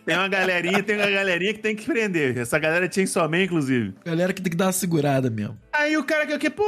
tem 0.06 0.16
uma 0.16 0.28
galerinha, 0.28 0.84
tem 0.84 0.98
uma 0.98 1.10
galerinha 1.10 1.54
que 1.54 1.60
tem 1.60 1.76
que 1.76 1.86
prender. 1.86 2.38
Essa 2.38 2.60
galera 2.60 2.88
tinha 2.88 3.06
somente, 3.08 3.46
inclusive. 3.46 3.94
Galera 4.06 4.34
que 4.34 4.42
tem 4.42 4.52
que 4.52 4.58
dar 4.58 4.66
uma 4.68 4.72
segurada 4.72 5.30
mesmo. 5.30 5.58
Aí 5.80 5.98
o 5.98 6.04
cara 6.04 6.26
que, 6.26 6.38
que 6.38 6.50
pô, 6.50 6.64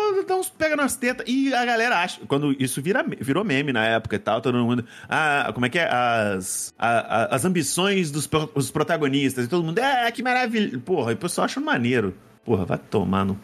pega 0.57 0.75
nas 0.75 0.95
tetas. 0.95 1.25
E 1.27 1.53
a 1.53 1.63
galera 1.65 1.97
acha. 1.99 2.21
Quando 2.27 2.55
isso 2.59 2.81
vira, 2.81 3.03
virou 3.19 3.43
meme 3.43 3.71
na 3.73 3.85
época 3.85 4.15
e 4.15 4.19
tal, 4.19 4.41
todo 4.41 4.57
mundo. 4.57 4.85
Ah, 5.09 5.51
como 5.53 5.65
é 5.65 5.69
que 5.69 5.79
é? 5.79 5.89
As, 5.91 6.73
a- 6.77 7.23
a- 7.23 7.35
as 7.35 7.45
ambições 7.45 8.11
dos, 8.11 8.25
pro- 8.27 8.49
os 8.55 8.71
protagonistas. 8.71 9.45
E 9.45 9.47
todo 9.47 9.63
mundo, 9.63 9.79
ah, 9.79 10.09
que 10.11 10.23
maravilha. 10.23 10.79
Porra, 10.79 11.11
e 11.11 11.15
o 11.15 11.17
pessoal 11.17 11.45
acha 11.45 11.59
maneiro. 11.59 12.15
Porra, 12.45 12.65
vai 12.65 12.77
tomar 12.77 13.25
no. 13.25 13.39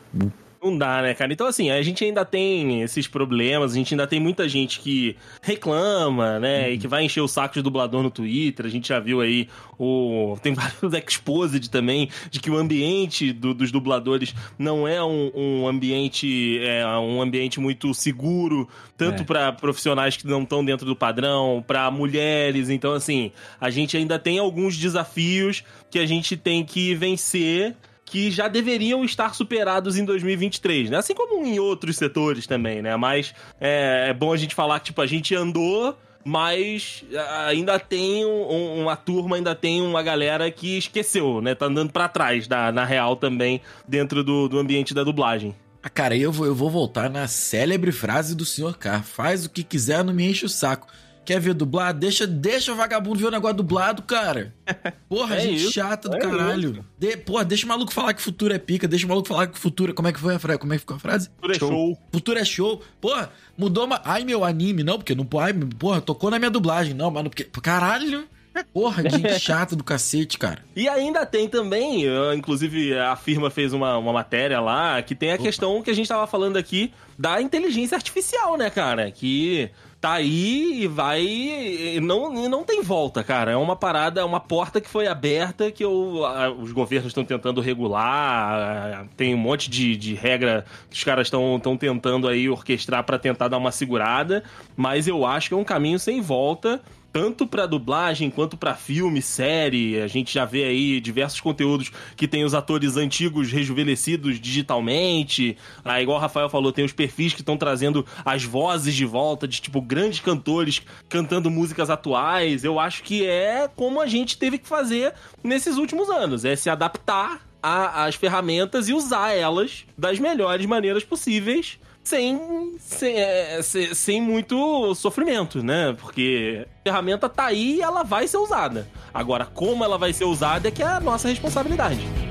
Não 0.70 0.78
dá, 0.78 1.01
né, 1.01 1.13
cara? 1.13 1.32
Então, 1.32 1.47
assim, 1.47 1.70
a 1.72 1.82
gente 1.82 2.03
ainda 2.03 2.24
tem 2.26 2.82
esses 2.82 3.07
problemas, 3.07 3.72
a 3.72 3.76
gente 3.76 3.93
ainda 3.93 4.05
tem 4.07 4.20
muita 4.20 4.47
gente 4.49 4.80
que 4.80 5.15
reclama, 5.41 6.39
né? 6.39 6.72
E 6.72 6.78
que 6.78 6.88
vai 6.88 7.03
encher 7.03 7.22
o 7.22 7.28
saco 7.28 7.53
de 7.55 7.61
dublador 7.61 8.03
no 8.03 8.11
Twitter. 8.11 8.65
A 8.65 8.70
gente 8.70 8.89
já 8.89 8.99
viu 8.99 9.22
aí 9.22 9.47
o. 9.80 10.38
Tem 10.41 10.53
vários 10.55 10.93
exposed 10.93 11.70
também 11.70 12.09
de 12.30 12.39
que 12.39 12.49
o 12.51 12.57
ambiente 12.57 13.32
do- 13.34 13.53
dos 13.53 13.72
dubladores 13.72 14.34
não 14.57 14.88
é 14.88 15.03
um, 15.03 15.32
um 15.36 15.68
ambiente. 15.68 16.59
É 16.61 16.86
um 16.97 17.22
ambiente 17.22 17.59
muito 17.59 17.93
seguro, 17.93 18.68
tanto 18.97 19.22
É. 19.22 19.26
pra 19.26 19.51
profissionais 19.51 20.18
que 20.18 20.28
não 20.28 20.43
estão 20.43 20.63
dentro 20.63 20.86
do 20.86 20.95
padrão, 20.95 21.63
pra 21.65 21.89
mulheres. 21.89 22.70
Então, 22.70 22.93
assim, 22.93 23.32
a 23.59 23.70
gente 23.70 23.95
ainda 23.97 24.20
tem 24.20 24.39
alguns 24.39 24.78
desafios 24.78 25.63
que 25.89 25.99
a 25.99 26.05
gente 26.05 26.36
tem 26.38 26.63
que 26.63 26.93
vencer 26.95 27.76
que 28.10 28.32
já 28.32 28.47
deveriam 28.47 29.03
estar 29.03 29.36
superados 29.36 29.97
em 29.97 30.05
2023, 30.05 30.89
né? 30.89 30.97
Assim 30.97 31.14
como 31.14 31.45
em 31.45 31.60
outros 31.60 31.97
setores 31.97 32.47
também, 32.47 32.82
né? 32.82 32.95
Mas 32.95 33.36
é, 33.60 34.08
é 34.10 34.14
bom 34.14 34.32
a 34.32 34.38
gente 34.38 34.55
falar 34.55 34.80
que, 34.80 34.86
tipo, 34.88 35.01
a 35.01 35.05
gente 35.05 35.36
andou, 35.36 35.93
mas 36.24 37.03
ainda 37.47 37.78
tem 37.78 38.26
um- 38.26 38.82
uma 38.82 38.95
turma, 38.95 39.36
ainda 39.36 39.53
tem 39.53 39.82
uma 39.82 40.01
galera 40.01 40.49
que 40.49 40.78
esqueceu, 40.78 41.41
né? 41.41 41.53
Tá 41.53 41.66
andando 41.66 41.91
pra 41.91 42.08
trás, 42.08 42.47
da, 42.47 42.72
na 42.72 42.86
real, 42.86 43.18
também, 43.18 43.60
dentro 43.88 44.24
do, 44.24 44.47
do 44.47 44.58
ambiente 44.58 44.93
da 44.93 45.03
dublagem. 45.03 45.53
Ah, 45.84 45.89
cara, 45.89 46.16
eu 46.16 46.32
vou, 46.32 46.45
eu 46.45 46.55
vou 46.55 46.70
voltar 46.70 47.10
na 47.10 47.28
célebre 47.28 47.91
frase 47.91 48.36
do 48.36 48.45
Sr. 48.45 48.78
K. 48.78 49.03
Faz 49.03 49.45
o 49.45 49.49
que 49.49 49.64
quiser, 49.64 50.03
não 50.03 50.14
me 50.14 50.30
enche 50.30 50.45
o 50.45 50.49
saco. 50.49 50.88
Quer 51.28 51.42
ver 51.42 51.54
dublado? 51.54 52.00
Deixa, 52.00 52.26
deixa 52.26 52.72
o 52.72 52.76
vagabundo 52.78 53.20
ver 53.20 53.26
o 53.26 53.32
negócio 53.32 53.58
dublado, 53.58 54.02
cara. 54.04 54.56
Porra, 55.10 55.36
É 55.36 55.42
gente 55.42 55.56
isso, 55.58 55.74
chata 55.74 56.08
do 56.08 56.16
é 56.16 56.20
caralho. 56.22 56.86
De, 56.98 57.18
porra, 57.18 57.44
deixa 57.44 57.66
o 57.66 57.68
maluco 57.68 57.92
falar 57.92 58.14
que 58.14 58.22
futuro 58.22 58.54
é 58.54 58.58
pica, 58.58 58.88
deixa 58.88 59.06
o 59.06 59.10
maluco 59.10 59.28
falar 59.28 59.48
que 59.48 59.60
futuro. 59.60 59.94
Como 59.94 60.08
é 60.08 60.14
que 60.14 60.22
foi 60.22 60.36
a 60.36 60.40
frase? 60.40 60.58
Como 60.58 60.72
é 60.72 60.78
que 60.78 60.80
ficou 60.80 60.96
a 60.96 61.00
frase? 61.00 61.30
Tudo 61.42 61.52
é 61.54 61.60
show. 61.60 62.00
Futuro 62.14 62.40
é 62.40 62.46
show. 62.46 62.82
Porra, 63.02 63.30
mudou 63.58 63.84
uma. 63.84 64.02
Ai, 64.06 64.24
meu 64.24 64.46
anime. 64.46 64.84
Não, 64.84 64.98
porque 64.98 65.14
não. 65.14 65.28
Ai, 65.38 65.52
porra, 65.78 66.00
tocou 66.00 66.32
na 66.32 66.40
minha 66.40 66.50
dublagem. 66.50 66.94
Não, 66.94 67.12
mas 67.12 67.24
não 67.24 67.30
porque. 67.30 67.44
Caralho. 67.62 68.26
Porra, 68.64 69.08
gente 69.10 69.39
chata 69.39 69.76
do 69.76 69.84
cacete, 69.84 70.38
cara. 70.38 70.60
E 70.76 70.88
ainda 70.88 71.26
tem 71.26 71.47
também, 71.47 72.03
inclusive 72.36 72.97
a 72.97 73.16
firma 73.16 73.49
fez 73.49 73.74
uma, 73.74 73.97
uma 73.97 74.14
matéria 74.14 74.60
lá, 74.60 75.01
que 75.01 75.16
tem 75.16 75.32
a 75.32 75.38
questão 75.38 75.82
que 75.82 75.89
a 75.91 75.93
gente 75.95 76.08
tava 76.08 76.28
falando 76.28 76.58
aqui 76.58 76.91
da 77.18 77.41
inteligência 77.41 77.95
artificial, 77.95 78.58
né, 78.58 78.70
cara? 78.70 79.10
Que 79.12 79.70
tá 79.99 80.14
aí 80.14 80.84
e 80.84 80.88
vai. 80.88 81.22
E 81.24 81.99
não, 81.99 82.45
e 82.45 82.47
não 82.47 82.64
tem 82.64 82.84
volta, 82.84 83.24
cara. 83.24 83.51
É 83.51 83.55
uma 83.55 83.76
parada, 83.76 84.22
é 84.22 84.24
uma 84.24 84.39
porta 84.39 84.80
que 84.80 84.88
foi 84.88 85.08
aberta 85.08 85.72
que 85.72 85.84
eu, 85.84 86.24
a- 86.26 86.51
os 86.51 86.72
governos 86.72 87.08
estão 87.08 87.26
tentando 87.26 87.60
regular. 87.60 89.01
a- 89.01 89.05
Tem 89.18 89.34
um 89.34 89.38
monte 89.38 89.70
de, 89.70 89.95
de 89.97 90.14
regra 90.14 90.66
que 90.89 90.95
os 90.97 91.03
caras 91.03 91.26
estão 91.28 91.60
tentando 91.80 92.28
aí 92.28 92.47
orquestrar 92.47 93.03
pra 93.03 93.18
tentar 93.18 93.47
dar 93.47 93.58
uma 93.58 93.72
segurada. 93.72 94.43
Mas 94.76 95.08
eu 95.08 95.26
acho 95.26 95.49
que 95.49 95.55
é 95.55 95.58
um 95.58 95.64
caminho 95.64 95.97
sem 95.97 96.22
volta 96.22 96.80
tanto 97.12 97.47
pra 97.47 97.66
dublagem 97.66 98.30
quanto 98.30 98.58
pra 98.58 98.76
filme, 98.76 99.22
série. 99.22 99.99
A 100.01 100.08
gente 100.08 100.34
já 100.34 100.45
vê 100.45 100.64
aí 100.66 100.99
diversos 100.99 101.39
conteúdos 101.39 101.91
que 102.16 102.28
tem 102.28 102.43
os 102.43 102.53
atores 102.53 102.97
antigos 102.97 103.51
rejuvenescidos 103.51 104.39
digitalmente. 104.39 105.58
Ah, 105.84 106.01
igual 106.01 106.18
o 106.18 106.22
Rafael 106.22 106.49
falou, 106.49 106.72
tem 106.72 106.86
os 106.86 106.93
perfis 106.93 107.34
que 107.34 107.41
estão 107.41 107.58
trazendo 107.58 108.05
as 108.24 108.43
vozes 108.43 108.93
de 108.93 109.05
volta 109.05 109.47
de 109.47 109.62
tipo 109.62 109.82
grandes 109.82 110.20
cantores 110.20 110.82
cantando 111.10 111.49
músicas 111.49 111.89
atuais. 111.89 112.64
Eu 112.64 112.80
acho 112.80 113.03
que 113.03 113.26
é 113.26 113.70
como 113.76 114.01
a 114.01 114.08
gente 114.08 114.38
teve 114.38 114.58
que 114.58 114.68
fazer 114.68 115.14
nesses 115.43 115.78
últimos 115.78 116.10
anos, 116.10 116.45
é 116.45 116.55
se 116.55 116.70
adaptar 116.70 117.41
às 117.62 118.16
ferramentas 118.16 118.88
e 118.88 118.93
usar 118.93 119.34
elas 119.34 119.86
das 119.97 120.20
melhores 120.20 120.66
maneiras 120.66 121.03
possíveis 121.03 121.80
sem, 122.08 122.78
sem, 122.80 123.16
é, 123.18 123.62
sem, 123.62 124.22
muito 124.22 124.95
sofrimento, 124.95 125.62
né? 125.62 125.95
Porque 125.99 126.66
a 126.80 126.89
ferramenta 126.89 127.28
tá 127.28 127.45
aí 127.45 127.76
e 127.76 127.82
ela 127.82 128.03
vai 128.03 128.28
ser 128.28 128.38
usada. 128.38 128.88
Agora, 129.14 129.45
como 129.45 129.84
ela 129.84 129.97
vai 129.97 130.14
ser 130.14 130.24
usada 130.24 130.70
é 130.70 130.72
que 130.72 130.82
é 130.82 130.88
a 130.88 131.01
nossa 131.01 131.28
responsabilidade. 131.28 132.27